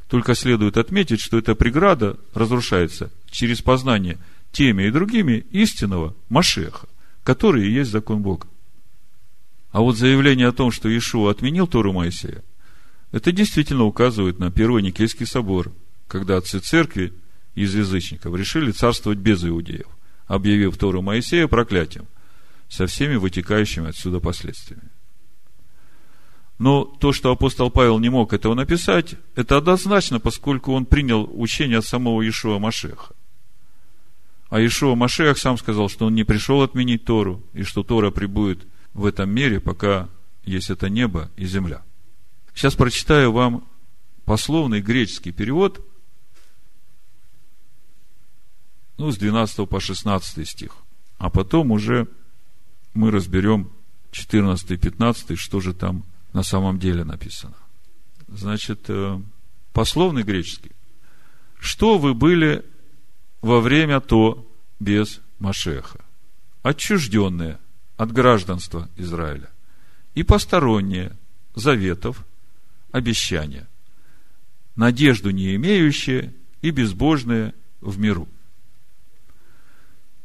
Только 0.09 0.35
следует 0.35 0.77
отметить, 0.77 1.21
что 1.21 1.37
эта 1.37 1.55
преграда 1.55 2.17
разрушается 2.33 3.11
через 3.29 3.61
познание 3.61 4.17
теми 4.51 4.83
и 4.83 4.91
другими 4.91 5.45
истинного 5.51 6.15
Машеха, 6.27 6.87
который 7.23 7.67
и 7.67 7.71
есть 7.71 7.91
закон 7.91 8.21
Бога. 8.21 8.47
А 9.71 9.81
вот 9.81 9.97
заявление 9.97 10.47
о 10.47 10.51
том, 10.51 10.71
что 10.71 10.89
Иешуа 10.89 11.31
отменил 11.31 11.67
Тору 11.67 11.93
Моисея, 11.93 12.43
это 13.11 13.31
действительно 13.31 13.85
указывает 13.85 14.39
на 14.39 14.51
Первый 14.51 14.81
Никейский 14.81 15.25
собор, 15.25 15.71
когда 16.07 16.37
отцы 16.37 16.59
церкви 16.59 17.13
из 17.55 17.73
язычников 17.75 18.35
решили 18.35 18.71
царствовать 18.71 19.19
без 19.19 19.43
иудеев, 19.43 19.87
объявив 20.29 20.77
Тору 20.77 21.01
Моисея 21.01 21.47
проклятием, 21.47 22.07
со 22.69 22.85
всеми 22.85 23.15
вытекающими 23.15 23.89
отсюда 23.89 24.19
последствиями. 24.21 24.89
Но 26.59 26.83
то, 26.83 27.11
что 27.13 27.31
апостол 27.31 27.71
Павел 27.71 27.99
не 27.99 28.09
мог 28.09 28.31
этого 28.31 28.53
написать, 28.53 29.15
это 29.35 29.57
однозначно, 29.57 30.19
поскольку 30.19 30.71
он 30.73 30.85
принял 30.85 31.27
учение 31.33 31.79
от 31.79 31.85
самого 31.85 32.21
Иешуа 32.21 32.59
Машеха. 32.59 33.15
А 34.49 34.63
Ишуа 34.63 34.95
Машех 34.95 35.37
сам 35.37 35.57
сказал, 35.57 35.89
что 35.89 36.05
он 36.05 36.15
не 36.15 36.23
пришел 36.23 36.61
отменить 36.61 37.05
Тору, 37.05 37.41
и 37.53 37.63
что 37.63 37.83
Тора 37.83 38.11
прибудет 38.11 38.67
в 38.93 39.05
этом 39.05 39.31
мире, 39.31 39.59
пока 39.59 40.09
есть 40.43 40.69
это 40.69 40.89
небо 40.89 41.31
и 41.37 41.45
земля. 41.45 41.81
Сейчас 42.53 42.75
прочитаю 42.75 43.31
вам 43.31 43.67
пословный 44.25 44.81
греческий 44.81 45.31
перевод, 45.31 45.83
ну, 48.99 49.11
с 49.11 49.17
12 49.17 49.67
по 49.67 49.79
16 49.79 50.47
стих. 50.47 50.75
А 51.17 51.29
потом 51.29 51.71
уже 51.71 52.07
мы 52.93 53.11
разберем 53.11 53.71
14 54.11 54.71
и 54.71 54.77
15, 54.77 55.39
что 55.39 55.61
же 55.61 55.73
там 55.73 56.03
на 56.33 56.43
самом 56.43 56.79
деле 56.79 57.05
написано. 57.05 57.55
Значит, 58.27 58.89
э, 58.89 59.19
пословный 59.71 60.23
греческий. 60.23 60.71
Что 61.59 61.97
вы 61.97 62.13
были 62.13 62.65
во 63.41 63.61
время 63.61 64.01
то 64.01 64.45
без 64.79 65.21
Машеха? 65.39 66.01
Отчужденные 66.61 67.57
от 67.95 68.11
гражданства 68.11 68.89
Израиля 68.97 69.49
и 70.13 70.23
посторонние 70.23 71.15
заветов, 71.55 72.25
обещания, 72.91 73.67
надежду 74.75 75.29
не 75.29 75.55
имеющие 75.55 76.33
и 76.61 76.71
безбожные 76.71 77.53
в 77.79 77.97
миру. 77.97 78.27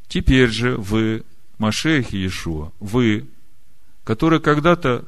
Теперь 0.08 0.50
же 0.50 0.76
вы, 0.76 1.24
Машех 1.58 2.12
и 2.12 2.18
Иешуа, 2.18 2.72
вы, 2.80 3.26
которые 4.04 4.40
когда-то 4.40 5.04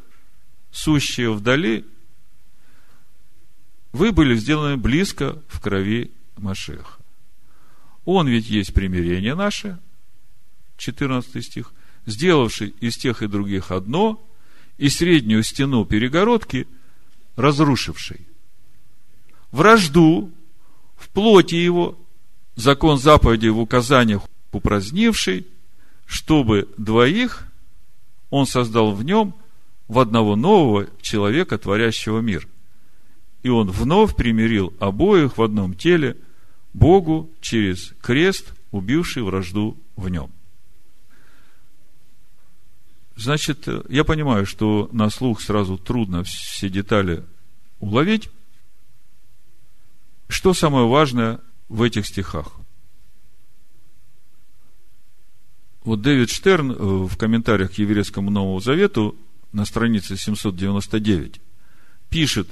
сущие 0.71 1.33
вдали, 1.33 1.85
вы 3.93 4.13
были 4.13 4.37
сделаны 4.37 4.77
близко 4.77 5.43
в 5.49 5.61
крови 5.61 6.11
Машеха. 6.37 6.99
Он 8.05 8.29
ведь 8.29 8.49
есть 8.49 8.75
примирение 8.75 9.35
наше, 9.35 9.79
14 10.77 11.45
стих, 11.45 11.73
сделавший 12.05 12.75
из 12.81 12.97
тех 12.97 13.23
и 13.23 13.27
других 13.27 13.71
одно, 13.71 14.23
и 14.79 14.89
среднюю 14.89 15.43
стену 15.43 15.85
перегородки 15.85 16.69
разрушивший. 17.37 18.27
Вражду 19.51 20.31
в 20.97 21.09
плоти 21.09 21.55
его, 21.55 21.99
закон 22.55 22.99
заповедей 22.99 23.51
в 23.51 23.59
указаниях 23.59 24.23
упразднивший, 24.57 25.47
чтобы 26.07 26.69
двоих 26.79 27.47
он 28.31 28.47
создал 28.47 28.93
в 28.93 29.05
нем 29.05 29.35
в 29.89 29.99
одного 29.99 30.35
нового 30.35 30.89
человека, 31.01 31.59
творящего 31.59 32.21
мир. 32.21 32.49
И 33.43 33.49
он 33.49 33.71
вновь 33.71 34.17
примирил 34.17 34.75
обоих 34.81 35.39
в 35.39 35.43
одном 35.43 35.75
теле 35.75 36.17
Богу 36.73 37.31
через 37.41 37.93
крест, 38.03 38.53
убивший 38.71 39.23
вражду 39.23 39.77
в 39.95 40.09
нем. 40.09 40.31
Значит, 43.17 43.67
я 43.89 44.05
понимаю, 44.05 44.45
что 44.45 44.89
на 44.93 45.09
слух 45.09 45.41
сразу 45.41 45.79
трудно 45.79 46.25
все 46.25 46.69
детали 46.69 47.25
уловить. 47.81 48.29
Что 50.29 50.53
самое 50.53 50.87
важное 50.87 51.41
в 51.69 51.83
этих 51.83 52.07
стихах? 52.07 52.53
Вот 55.87 56.03
Дэвид 56.03 56.31
Штерн 56.31 56.73
э, 56.73 56.75
в 56.75 57.17
комментариях 57.17 57.71
к 57.71 57.75
Еврейскому 57.75 58.29
Новому 58.29 58.59
Завету 58.59 59.17
на 59.53 59.65
странице 59.65 60.17
799 60.17 61.41
пишет, 62.11 62.49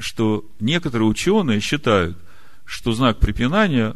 что 0.00 0.44
некоторые 0.58 1.06
ученые 1.06 1.60
считают, 1.60 2.18
что 2.64 2.92
знак 2.92 3.20
препинания 3.20 3.94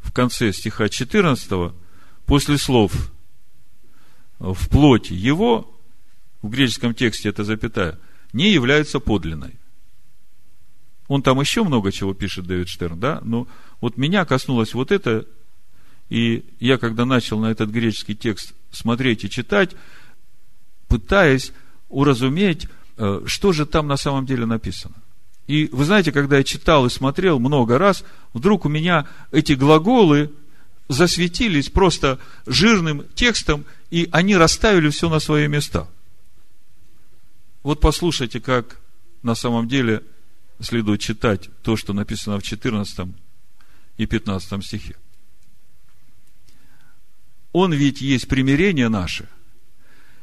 в 0.00 0.12
конце 0.12 0.52
стиха 0.52 0.90
14 0.90 1.72
после 2.26 2.58
слов 2.58 2.92
в 4.38 4.68
плоти 4.68 5.14
его, 5.14 5.74
в 6.42 6.50
греческом 6.50 6.92
тексте 6.92 7.30
это 7.30 7.44
запятая, 7.44 7.98
не 8.34 8.52
является 8.52 9.00
подлинной. 9.00 9.54
Он 11.06 11.22
там 11.22 11.40
еще 11.40 11.64
много 11.64 11.92
чего 11.92 12.12
пишет, 12.12 12.46
Дэвид 12.46 12.68
Штерн, 12.68 13.00
да? 13.00 13.20
Но 13.24 13.48
вот 13.80 13.96
меня 13.96 14.26
коснулось 14.26 14.74
вот 14.74 14.92
это, 14.92 15.24
и 16.08 16.44
я, 16.58 16.78
когда 16.78 17.04
начал 17.04 17.38
на 17.38 17.46
этот 17.46 17.70
греческий 17.70 18.16
текст 18.16 18.54
смотреть 18.70 19.24
и 19.24 19.30
читать, 19.30 19.70
пытаясь 20.88 21.52
уразуметь, 21.88 22.66
э, 22.96 23.22
что 23.26 23.52
же 23.52 23.66
там 23.66 23.86
на 23.86 23.96
самом 23.96 24.26
деле 24.26 24.46
написано. 24.46 24.94
И 25.46 25.68
вы 25.72 25.84
знаете, 25.84 26.12
когда 26.12 26.38
я 26.38 26.44
читал 26.44 26.86
и 26.86 26.90
смотрел 26.90 27.38
много 27.38 27.78
раз, 27.78 28.04
вдруг 28.34 28.66
у 28.66 28.68
меня 28.68 29.06
эти 29.32 29.52
глаголы 29.52 30.30
засветились 30.88 31.70
просто 31.70 32.18
жирным 32.46 33.04
текстом, 33.14 33.64
и 33.90 34.08
они 34.12 34.36
расставили 34.36 34.90
все 34.90 35.08
на 35.08 35.18
свои 35.20 35.46
места. 35.46 35.86
Вот 37.62 37.80
послушайте, 37.80 38.40
как 38.40 38.78
на 39.22 39.34
самом 39.34 39.68
деле 39.68 40.02
следует 40.60 41.00
читать 41.00 41.50
то, 41.62 41.76
что 41.76 41.92
написано 41.92 42.38
в 42.38 42.42
14 42.42 43.08
и 43.96 44.06
15 44.06 44.64
стихе. 44.64 44.96
Он 47.52 47.72
ведь 47.72 48.00
есть 48.00 48.28
примирение 48.28 48.88
наше, 48.88 49.28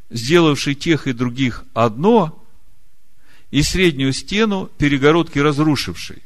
сделавший 0.10 0.76
тех 0.76 1.07
и 1.07 1.14
других 1.14 1.64
одно, 1.73 2.43
и 3.52 3.61
среднюю 3.61 4.14
стену 4.14 4.69
перегородки 4.77 5.39
разрушивший. 5.39 6.23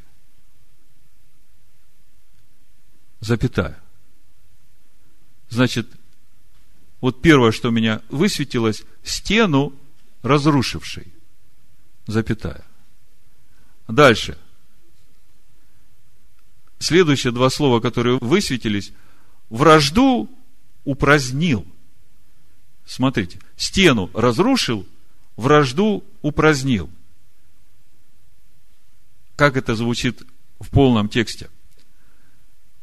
Запятая. 3.20 3.78
Значит, 5.48 5.88
вот 7.00 7.22
первое, 7.22 7.52
что 7.52 7.68
у 7.68 7.72
меня 7.72 8.02
высветилось, 8.08 8.82
стену 9.02 9.72
разрушивший. 10.22 11.12
Запятая. 12.06 12.64
Дальше. 13.88 14.38
Следующие 16.78 17.32
два 17.32 17.50
слова, 17.50 17.80
которые 17.80 18.18
высветились, 18.18 18.92
вражду 19.50 20.30
упразднил. 20.84 21.66
Смотрите, 22.86 23.38
стену 23.56 24.10
разрушил, 24.14 24.86
вражду 25.36 26.04
упразднил. 26.22 26.90
Как 29.36 29.56
это 29.56 29.74
звучит 29.74 30.22
в 30.58 30.68
полном 30.70 31.08
тексте? 31.08 31.48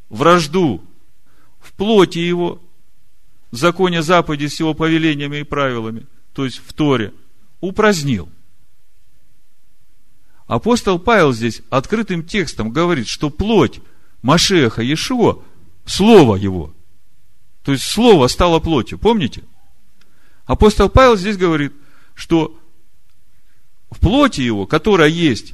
Вражду 0.08 0.82
в 1.60 1.72
плоти 1.72 2.18
его, 2.18 2.60
в 3.50 3.56
законе 3.56 4.02
заповеди 4.02 4.46
с 4.46 4.58
его 4.58 4.74
повелениями 4.74 5.38
и 5.38 5.44
правилами, 5.44 6.06
то 6.32 6.44
есть 6.44 6.58
в 6.58 6.72
Торе, 6.72 7.12
упразднил. 7.60 8.28
Апостол 10.46 10.98
Павел 10.98 11.32
здесь 11.32 11.60
открытым 11.68 12.24
текстом 12.24 12.70
говорит, 12.70 13.06
что 13.06 13.28
плоть 13.28 13.80
Машеха 14.22 14.82
Иешуа, 14.82 15.42
слово 15.84 16.36
его, 16.36 16.74
то 17.68 17.72
есть 17.72 17.84
слово 17.84 18.28
стало 18.28 18.60
плотью, 18.60 18.98
помните? 18.98 19.44
Апостол 20.46 20.88
Павел 20.88 21.18
здесь 21.18 21.36
говорит, 21.36 21.74
что 22.14 22.58
в 23.90 24.00
плоти 24.00 24.40
его, 24.40 24.64
которая 24.64 25.10
есть 25.10 25.52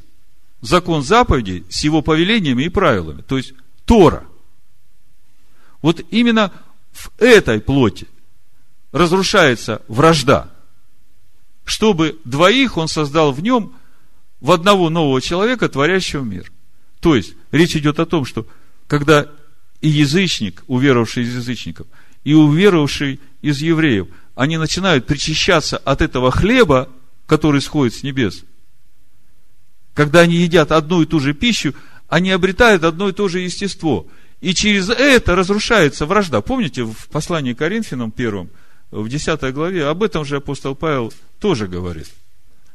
закон 0.61 1.03
заповедей 1.03 1.67
с 1.71 1.83
его 1.83 2.03
повелениями 2.03 2.63
и 2.63 2.69
правилами, 2.69 3.23
то 3.23 3.37
есть 3.37 3.55
Тора– 3.85 4.29
вот 5.83 6.03
именно 6.13 6.53
в 6.93 7.11
этой 7.19 7.61
плоти 7.61 8.07
разрушается 8.93 9.83
вражда. 9.89 10.55
Чтобы 11.65 12.21
двоих 12.25 12.77
он 12.77 12.87
создал 12.87 13.33
в 13.33 13.43
нем 13.43 13.75
в 14.41 14.53
одного 14.53 14.89
нового 14.89 15.21
человека, 15.21 15.69
творящего 15.69 16.23
мир. 16.23 16.53
То 17.01 17.17
есть, 17.17 17.35
речь 17.51 17.75
идет 17.75 17.99
о 17.99 18.07
том, 18.07 18.25
что 18.25 18.47
когда 18.87 19.27
и 19.85 19.89
язычник, 19.89 20.65
уверовавший 20.67 21.25
из 21.25 21.35
язычников, 21.37 21.87
и 22.25 22.35
уверовавший 22.35 23.21
из 23.43 23.61
евреев, 23.61 24.09
они 24.35 24.57
начинают 24.57 25.07
причащаться 25.07 25.77
от 25.77 26.03
этого 26.03 26.31
хлеба, 26.31 26.89
который 27.27 27.61
сходит 27.61 27.95
с 27.95 28.03
небес. 28.03 28.45
Когда 29.95 30.21
они 30.21 30.37
едят 30.37 30.73
одну 30.73 31.03
и 31.03 31.07
ту 31.07 31.21
же 31.21 31.35
пищу, 31.35 31.75
они 32.09 32.31
обретают 32.31 32.85
одно 32.85 33.09
и 33.09 33.13
то 33.13 33.29
же 33.29 33.41
естество– 33.41 34.07
и 34.45 34.53
через 34.53 34.91
это 34.91 35.35
разрушается 35.35 36.05
вражда. 36.05 36.43
Помните, 36.43 36.85
в 36.85 37.09
послании 37.09 37.55
к 37.55 37.59
Коринфянам 37.59 38.11
первом, 38.11 38.51
в 38.91 39.09
10 39.09 39.41
главе, 39.55 39.87
об 39.87 40.03
этом 40.03 40.27
же 40.27 40.37
апостол 40.37 40.75
Павел 40.75 41.15
тоже 41.41 41.67
говорит. 41.67 42.11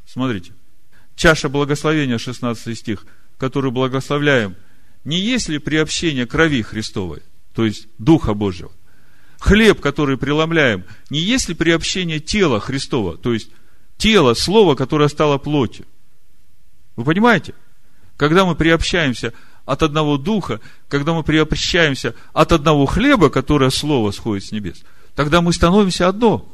Смотрите. 0.07 0.53
Чаша 1.15 1.47
благословения, 1.47 2.17
16 2.17 2.75
стих, 2.75 3.05
которую 3.37 3.71
благословляем, 3.71 4.55
не 5.03 5.19
есть 5.19 5.47
ли 5.47 5.59
приобщение 5.59 6.25
крови 6.25 6.63
Христовой, 6.63 7.21
то 7.53 7.63
есть 7.63 7.87
Духа 7.99 8.33
Божьего? 8.33 8.71
Хлеб, 9.39 9.79
который 9.79 10.17
преломляем, 10.17 10.83
не 11.09 11.19
есть 11.19 11.47
ли 11.47 11.55
приобщение 11.55 12.19
тела 12.19 12.59
Христова, 12.59 13.17
то 13.17 13.33
есть 13.33 13.49
тело, 13.97 14.33
слово, 14.33 14.75
которое 14.75 15.07
стало 15.07 15.37
плотью? 15.37 15.85
Вы 16.95 17.05
понимаете? 17.05 17.55
Когда 18.17 18.43
мы 18.43 18.55
приобщаемся 18.55 19.33
от 19.65 19.81
одного 19.81 20.17
духа, 20.17 20.59
когда 20.89 21.13
мы 21.13 21.23
приобщаемся 21.23 22.15
от 22.33 22.51
одного 22.51 22.85
хлеба, 22.85 23.29
которое 23.29 23.69
слово 23.69 24.11
сходит 24.11 24.43
с 24.43 24.51
небес, 24.51 24.83
тогда 25.15 25.41
мы 25.41 25.53
становимся 25.53 26.09
одно. 26.09 26.51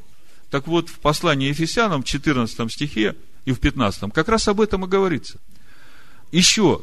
Так 0.51 0.67
вот, 0.67 0.89
в 0.89 0.99
послании 0.99 1.49
Ефесянам, 1.49 2.03
в 2.03 2.05
14 2.05 2.71
стихе, 2.71 3.15
и 3.45 3.51
в 3.51 3.59
15, 3.59 4.11
как 4.13 4.27
раз 4.27 4.47
об 4.47 4.61
этом 4.61 4.85
и 4.85 4.87
говорится. 4.87 5.39
Еще, 6.31 6.81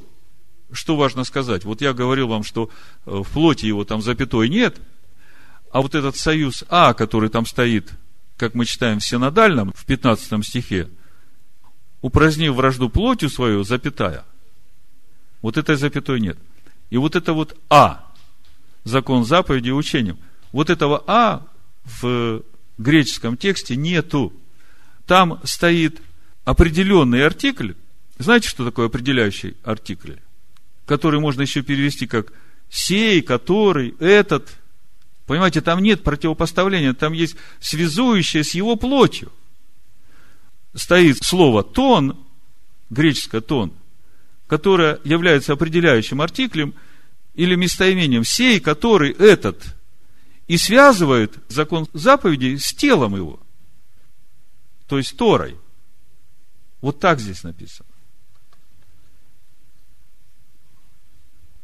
что 0.72 0.96
важно 0.96 1.22
сказать, 1.24 1.64
вот 1.64 1.80
я 1.80 1.92
говорил 1.92 2.28
вам, 2.28 2.42
что 2.42 2.70
э, 3.04 3.10
в 3.10 3.28
плоти 3.30 3.66
его 3.66 3.84
там 3.84 4.00
запятой 4.00 4.48
нет, 4.48 4.80
а 5.72 5.80
вот 5.80 5.94
этот 5.94 6.16
союз 6.16 6.64
А, 6.68 6.92
который 6.92 7.30
там 7.30 7.46
стоит, 7.46 7.90
как 8.36 8.54
мы 8.54 8.66
читаем 8.66 9.00
в 9.00 9.04
синодальном, 9.04 9.72
в 9.74 9.84
15 9.86 10.44
стихе, 10.44 10.88
упразднив 12.02 12.54
вражду 12.54 12.90
плотью 12.90 13.30
свою, 13.30 13.64
запятая, 13.64 14.24
вот 15.40 15.56
этой 15.56 15.76
запятой 15.76 16.20
нет. 16.20 16.38
И 16.90 16.98
вот 16.98 17.16
это 17.16 17.32
вот 17.32 17.56
А, 17.70 18.12
закон 18.84 19.24
заповеди 19.24 19.68
и 19.68 19.72
учением, 19.72 20.18
вот 20.52 20.68
этого 20.68 21.02
А 21.06 21.46
в 21.84 22.42
греческом 22.76 23.38
тексте 23.38 23.74
нету. 23.74 24.32
Там 25.06 25.40
стоит 25.44 26.02
определенный 26.44 27.24
артикль. 27.24 27.72
Знаете, 28.18 28.48
что 28.48 28.64
такое 28.64 28.86
определяющий 28.86 29.56
артикль? 29.64 30.16
Который 30.84 31.18
можно 31.18 31.42
еще 31.42 31.62
перевести 31.62 32.06
как 32.06 32.32
сей, 32.68 33.22
который, 33.22 33.94
этот. 33.98 34.50
Понимаете, 35.26 35.60
там 35.60 35.80
нет 35.80 36.02
противопоставления, 36.02 36.94
там 36.94 37.12
есть 37.12 37.36
связующее 37.60 38.44
с 38.44 38.54
его 38.54 38.76
плотью. 38.76 39.32
Стоит 40.74 41.18
слово 41.22 41.62
тон, 41.62 42.18
греческое 42.90 43.40
тон, 43.40 43.72
которое 44.46 44.98
является 45.04 45.52
определяющим 45.52 46.20
артиклем 46.20 46.74
или 47.34 47.54
местоимением 47.54 48.24
сей, 48.24 48.60
который 48.60 49.12
этот– 49.12 49.62
и 50.52 50.58
связывает 50.58 51.38
закон 51.48 51.88
заповедей 51.92 52.58
с 52.58 52.74
телом 52.74 53.16
его, 53.16 53.40
то 54.86 54.98
есть 54.98 55.16
Торой. 55.16 55.58
Вот 56.82 57.00
так 57.00 57.20
здесь 57.20 57.42
написано. 57.42 57.88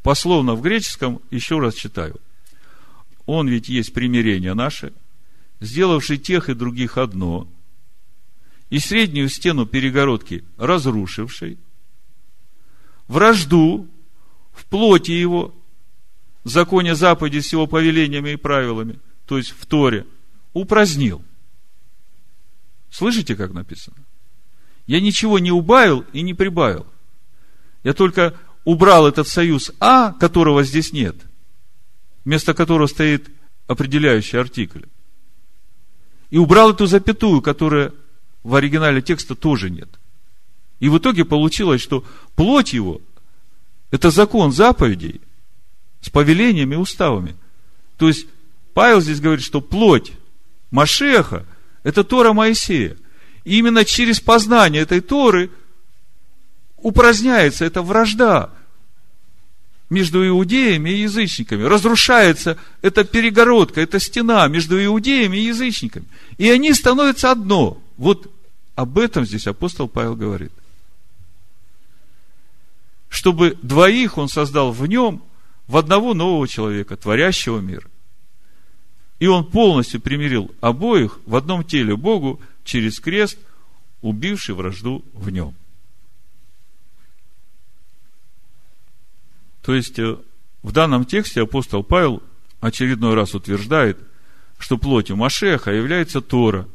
Пословно 0.03 0.55
в 0.55 0.63
греческом, 0.63 1.21
еще 1.31 1.59
раз 1.59 1.75
читаю. 1.75 2.19
Он 3.29 3.47
ведь 3.47 3.69
есть 3.69 3.93
примирение 3.93 4.55
наше, 4.55 4.95
сделавший 5.61 6.17
тех 6.17 6.49
и 6.49 6.55
других 6.55 6.97
одно, 6.97 7.47
и 8.71 8.79
среднюю 8.79 9.29
стену 9.29 9.67
перегородки 9.67 10.45
разрушивший, 10.57 11.59
вражду 13.07 13.87
в 14.55 14.65
плоти 14.65 15.11
его 15.11 15.55
в 16.43 16.49
законе 16.49 16.95
заповеди 16.95 17.41
с 17.41 17.53
его 17.53 17.67
повелениями 17.67 18.31
и 18.31 18.37
правилами, 18.37 18.99
то 19.27 19.37
есть 19.37 19.51
в 19.51 19.67
Торе, 19.67 20.07
упразднил. 20.55 21.23
Слышите, 22.91 23.37
как 23.37 23.53
написано? 23.53 23.99
Я 24.87 25.03
ничего 25.03 25.39
не 25.39 25.53
убавил 25.53 26.07
и 26.15 26.23
не 26.23 26.33
прибавил. 26.33 26.87
Я 27.85 27.93
только 27.93 28.39
убрал 28.65 29.07
этот 29.07 29.29
союз 29.29 29.71
А, 29.81 30.15
которого 30.15 30.65
здесь 30.65 30.95
нет, 30.95 31.28
вместо 32.29 32.53
которого 32.53 32.87
стоит 32.87 33.31
определяющий 33.69 34.37
артикль. 34.37 34.83
И 36.29 36.37
убрал 36.37 36.73
эту 36.73 36.85
запятую, 36.85 37.41
которая 37.41 37.95
в 38.43 38.55
оригинале 38.55 39.01
текста 39.01 39.35
тоже 39.35 39.71
нет. 39.71 39.89
И 40.79 40.91
в 40.91 40.99
итоге 40.99 41.25
получилось, 41.25 41.81
что 41.81 42.05
плоть 42.37 42.75
его– 42.75 43.01
это 43.91 44.11
закон 44.11 44.53
заповедей, 44.53 45.23
с 46.03 46.11
повелениями 46.11 46.75
и 46.75 46.77
уставами. 46.79 47.35
То 47.97 48.09
есть, 48.09 48.27
Павел 48.75 49.01
здесь 49.01 49.21
говорит, 49.21 49.43
что 49.43 49.63
плоть 49.63 50.13
Машеха– 50.71 51.47
это 51.83 52.05
Тора 52.05 52.35
Моисея. 52.35 52.99
И 53.45 53.57
именно 53.57 53.87
через 53.87 54.21
познание 54.21 54.83
этой 54.83 55.01
Торы 55.01 55.51
упраздняется 56.77 57.65
эта 57.65 57.81
вражда 57.81 58.51
между 59.91 60.27
иудеями 60.27 60.91
и 60.91 61.03
язычниками. 61.03 61.63
Разрушается 61.63 62.59
эта 62.83 63.05
перегородка, 63.05 63.81
эта 63.81 63.99
стена 63.99 64.47
между 64.49 64.83
иудеями 64.85 65.39
и 65.39 65.47
язычниками. 65.47 66.07
И 66.37 66.49
они 66.51 66.73
становятся 66.75 67.31
одно. 67.31 67.81
Вот 67.97 68.31
об 68.75 68.99
этом 68.99 69.25
здесь 69.25 69.47
апостол 69.47 69.89
Павел 69.89 70.15
говорит. 70.15 70.53
Чтобы 73.09 73.57
двоих 73.63 74.19
он 74.19 74.29
создал 74.29 74.73
в 74.73 74.87
нем, 74.87 75.23
в 75.67 75.77
одного 75.77 76.15
нового 76.15 76.47
человека, 76.47 76.97
творящего 76.97 77.61
мир. 77.61 77.89
И 79.19 79.27
он 79.27 79.45
полностью 79.45 80.01
примирил 80.01 80.51
обоих 80.61 81.19
в 81.27 81.35
одном 81.35 81.65
теле 81.65 81.97
Богу 81.97 82.41
через 82.65 83.01
крест, 83.01 83.39
убивший 84.01 84.55
вражду 84.55 85.05
в 85.13 85.31
нем. 85.31 85.55
То 89.69 89.75
есть, 89.75 89.99
э, 89.99 90.17
в 90.63 90.73
данном 90.73 91.05
тексте 91.05 91.43
апостол 91.43 91.85
Павел 91.85 92.23
очередной 92.59 93.13
раз 93.13 93.35
утверждает, 93.35 93.99
что 94.59 94.79
плотью 94.79 95.17
Машеха 95.17 95.71
является 95.71 96.23
Тора 96.23 96.67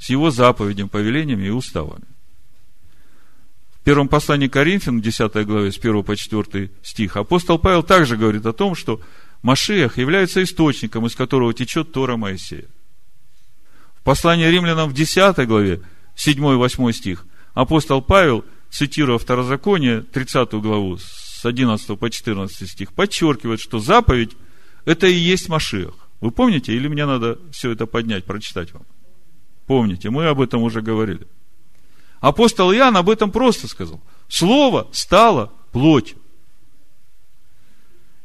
с 0.00 0.10
его 0.10 0.32
заповедями, 0.32 0.88
повелениями 0.88 1.46
и 1.46 1.50
уставами 1.50 2.02
первом 3.84 4.08
послании 4.08 4.48
Коринфян, 4.48 5.00
10 5.00 5.46
главе, 5.46 5.70
с 5.70 5.78
1 5.78 6.02
по 6.02 6.16
4 6.16 6.70
стих, 6.82 7.16
апостол 7.16 7.58
Павел 7.58 7.84
также 7.84 8.16
говорит 8.16 8.44
о 8.46 8.52
том, 8.52 8.74
что 8.74 9.00
Машиах 9.42 9.98
является 9.98 10.42
источником, 10.42 11.06
из 11.06 11.14
которого 11.14 11.54
течет 11.54 11.92
Тора 11.92 12.16
Моисея. 12.16 12.64
В 13.94 14.02
послании 14.02 14.48
римлянам 14.48 14.88
в 14.88 14.94
10 14.94 15.46
главе, 15.46 15.82
7-8 16.16 16.92
стих, 16.92 17.26
апостол 17.52 18.02
Павел, 18.02 18.44
цитируя 18.70 19.18
Второзаконие, 19.18 20.00
30 20.00 20.54
главу, 20.54 20.98
с 21.44 21.46
11 21.46 21.98
по 21.98 22.08
14 22.08 22.70
стих, 22.70 22.94
подчеркивает, 22.94 23.60
что 23.60 23.78
заповедь– 23.78 24.32
это 24.86 25.06
и 25.06 25.12
есть 25.12 25.50
Машиах. 25.50 25.94
Вы 26.22 26.30
помните, 26.30 26.74
или 26.74 26.88
мне 26.88 27.04
надо 27.04 27.38
все 27.52 27.70
это 27.70 27.84
поднять, 27.84 28.24
прочитать 28.24 28.72
вам? 28.72 28.84
Помните, 29.66 30.08
мы 30.08 30.26
об 30.26 30.40
этом 30.40 30.62
уже 30.62 30.80
говорили. 30.80 31.26
Апостол 32.20 32.72
Иоанн 32.72 32.96
об 32.96 33.10
этом 33.10 33.30
просто 33.30 33.68
сказал. 33.68 34.00
Слово 34.26 34.88
стало 34.92 35.52
плотью. 35.70 36.16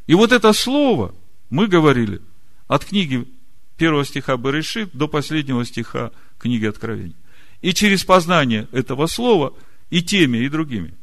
И 0.08 0.14
вот 0.14 0.32
это 0.32 0.54
слово, 0.54 1.14
мы 1.50 1.68
говорили, 1.68 2.22
от 2.70 2.86
книги 2.86 3.28
первого 3.76 4.06
стиха 4.06 4.38
Берешит 4.38 4.92
до 4.94 5.10
последнего 5.10 5.66
стиха 5.66 6.12
книги 6.38 6.66
Откровений. 6.66 7.18
И 7.62 7.74
через 7.74 8.06
познание 8.06 8.70
этого 8.72 9.08
слова 9.08 9.54
и 9.90 10.02
теми, 10.02 10.38
и 10.38 10.48
другими 10.48 10.94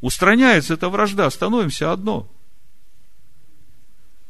устраняется 0.00 0.74
эта 0.74 0.88
вражда, 0.88 1.28
становимся 1.30 1.92
одно. 1.92 2.28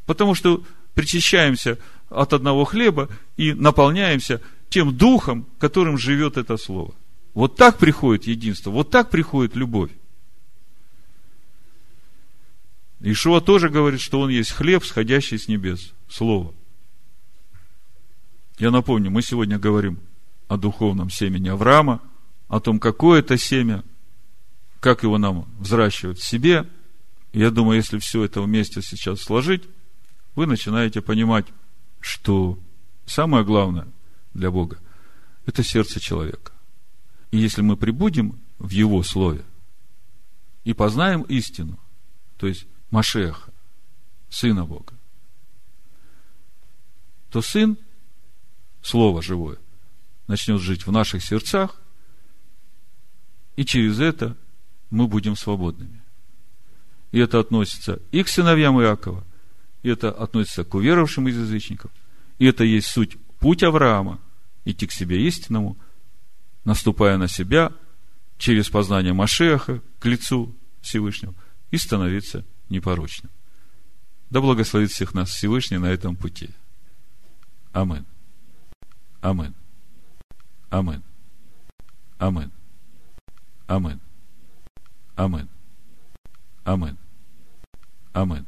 Потому 0.07 0.35
что 0.35 0.63
причащаемся 0.95 1.79
от 2.09 2.33
одного 2.33 2.65
хлеба 2.65 3.09
и 3.37 3.53
наполняемся 3.53 4.41
тем 4.69 4.97
духом, 4.97 5.47
которым 5.59 5.99
живет 5.99 6.37
это 6.37 6.57
слово– 6.57 6.95
вот 7.37 7.55
так 7.55 7.77
приходит 7.77 8.27
единство, 8.27 8.71
вот 8.71 8.89
так 8.89 9.11
приходит 9.11 9.57
любовь. 9.57 9.91
Ишуа 13.01 13.43
тоже 13.43 13.69
говорит, 13.69 14.01
что 14.01 14.21
он 14.21 14.31
есть 14.31 14.53
хлеб, 14.53 14.83
сходящий 14.87 15.39
с 15.39 15.47
небес. 15.47 15.93
Слово. 16.09 16.55
Я 18.59 18.71
напомню, 18.71 19.11
мы 19.11 19.21
сегодня 19.21 19.59
говорим 19.59 19.99
о 20.49 20.57
духовном 20.57 21.11
семени 21.11 21.51
Авраама, 21.51 22.01
о 22.49 22.59
том, 22.59 22.81
какое 22.81 23.19
это 23.21 23.37
семя, 23.37 23.85
как 24.87 25.03
его 25.03 25.19
нам 25.19 25.49
взращивать 25.59 26.21
в 26.21 26.25
себе. 26.25 26.65
Я 27.33 27.51
думаю, 27.51 27.79
если 27.79 27.99
все 27.99 28.23
это 28.23 28.41
вместе 28.41 28.83
сейчас 28.83 29.21
сложить, 29.21 29.65
вы 30.37 30.47
начинаете 30.47 31.01
понимать, 31.01 31.47
что 31.99 32.57
самое 33.05 33.45
главное 33.45 33.89
для 34.33 34.53
Бога– 34.53 34.79
это 35.45 35.65
сердце 35.65 35.99
человека. 35.99 36.53
И 37.33 37.39
если 37.39 37.63
мы 37.63 37.77
прибудем 37.77 38.39
в 38.61 38.71
Его 38.71 39.03
Слове 39.03 39.43
и 40.63 40.73
познаем 40.73 41.23
истину, 41.23 41.81
то 42.37 42.47
есть 42.47 42.65
Машеха, 42.93 43.53
Сына 44.29 44.67
Бога, 44.67 44.95
то 47.33 47.43
Сын, 47.43 47.77
Слово 48.83 49.21
живое, 49.21 49.59
начнет 50.29 50.61
жить 50.61 50.87
в 50.87 50.93
наших 50.93 51.25
сердцах, 51.25 51.75
и 53.57 53.65
через 53.65 53.99
это 53.99 54.37
мы 54.91 55.07
будем 55.07 55.37
свободными. 55.37 56.03
И 57.13 57.19
это 57.19 57.39
относится 57.39 58.01
и 58.11 58.23
к 58.23 58.29
сыновьям 58.29 58.81
Иакова, 58.81 59.25
и 59.83 59.89
это 59.89 60.11
относится 60.11 60.65
к 60.65 60.75
уверовавшим 60.75 61.29
из 61.29 61.39
язычников, 61.39 61.91
и 62.39 62.47
это 62.47 62.65
есть 62.65 62.89
суть 62.89 63.17
путь 63.39 63.63
Авраама, 63.63 64.21
идти 64.65 64.87
к 64.87 64.93
себе 64.93 65.27
истинному, 65.27 65.77
наступая 66.65 67.17
на 67.17 67.29
себя 67.29 67.73
через 68.39 68.69
познание 68.69 69.13
Машеха 69.13 69.81
к 69.99 70.07
лицу 70.07 70.55
Всевышнего 70.83 71.35
и 71.71 71.79
становиться 71.79 72.45
непорочным. 72.69 73.31
Да 74.31 74.41
благословит 74.41 74.91
всех 74.91 75.15
нас 75.15 75.31
Всевышний 75.31 75.79
на 75.79 75.87
этом 75.87 76.17
пути. 76.17 76.51
Амин. 77.73 78.05
Амин. 79.21 79.55
Амин. 80.71 81.03
Амин. 82.19 82.51
Амин. 83.67 84.01
Амин. 85.17 85.49
Амин. 86.65 86.99
Амин. 88.13 88.47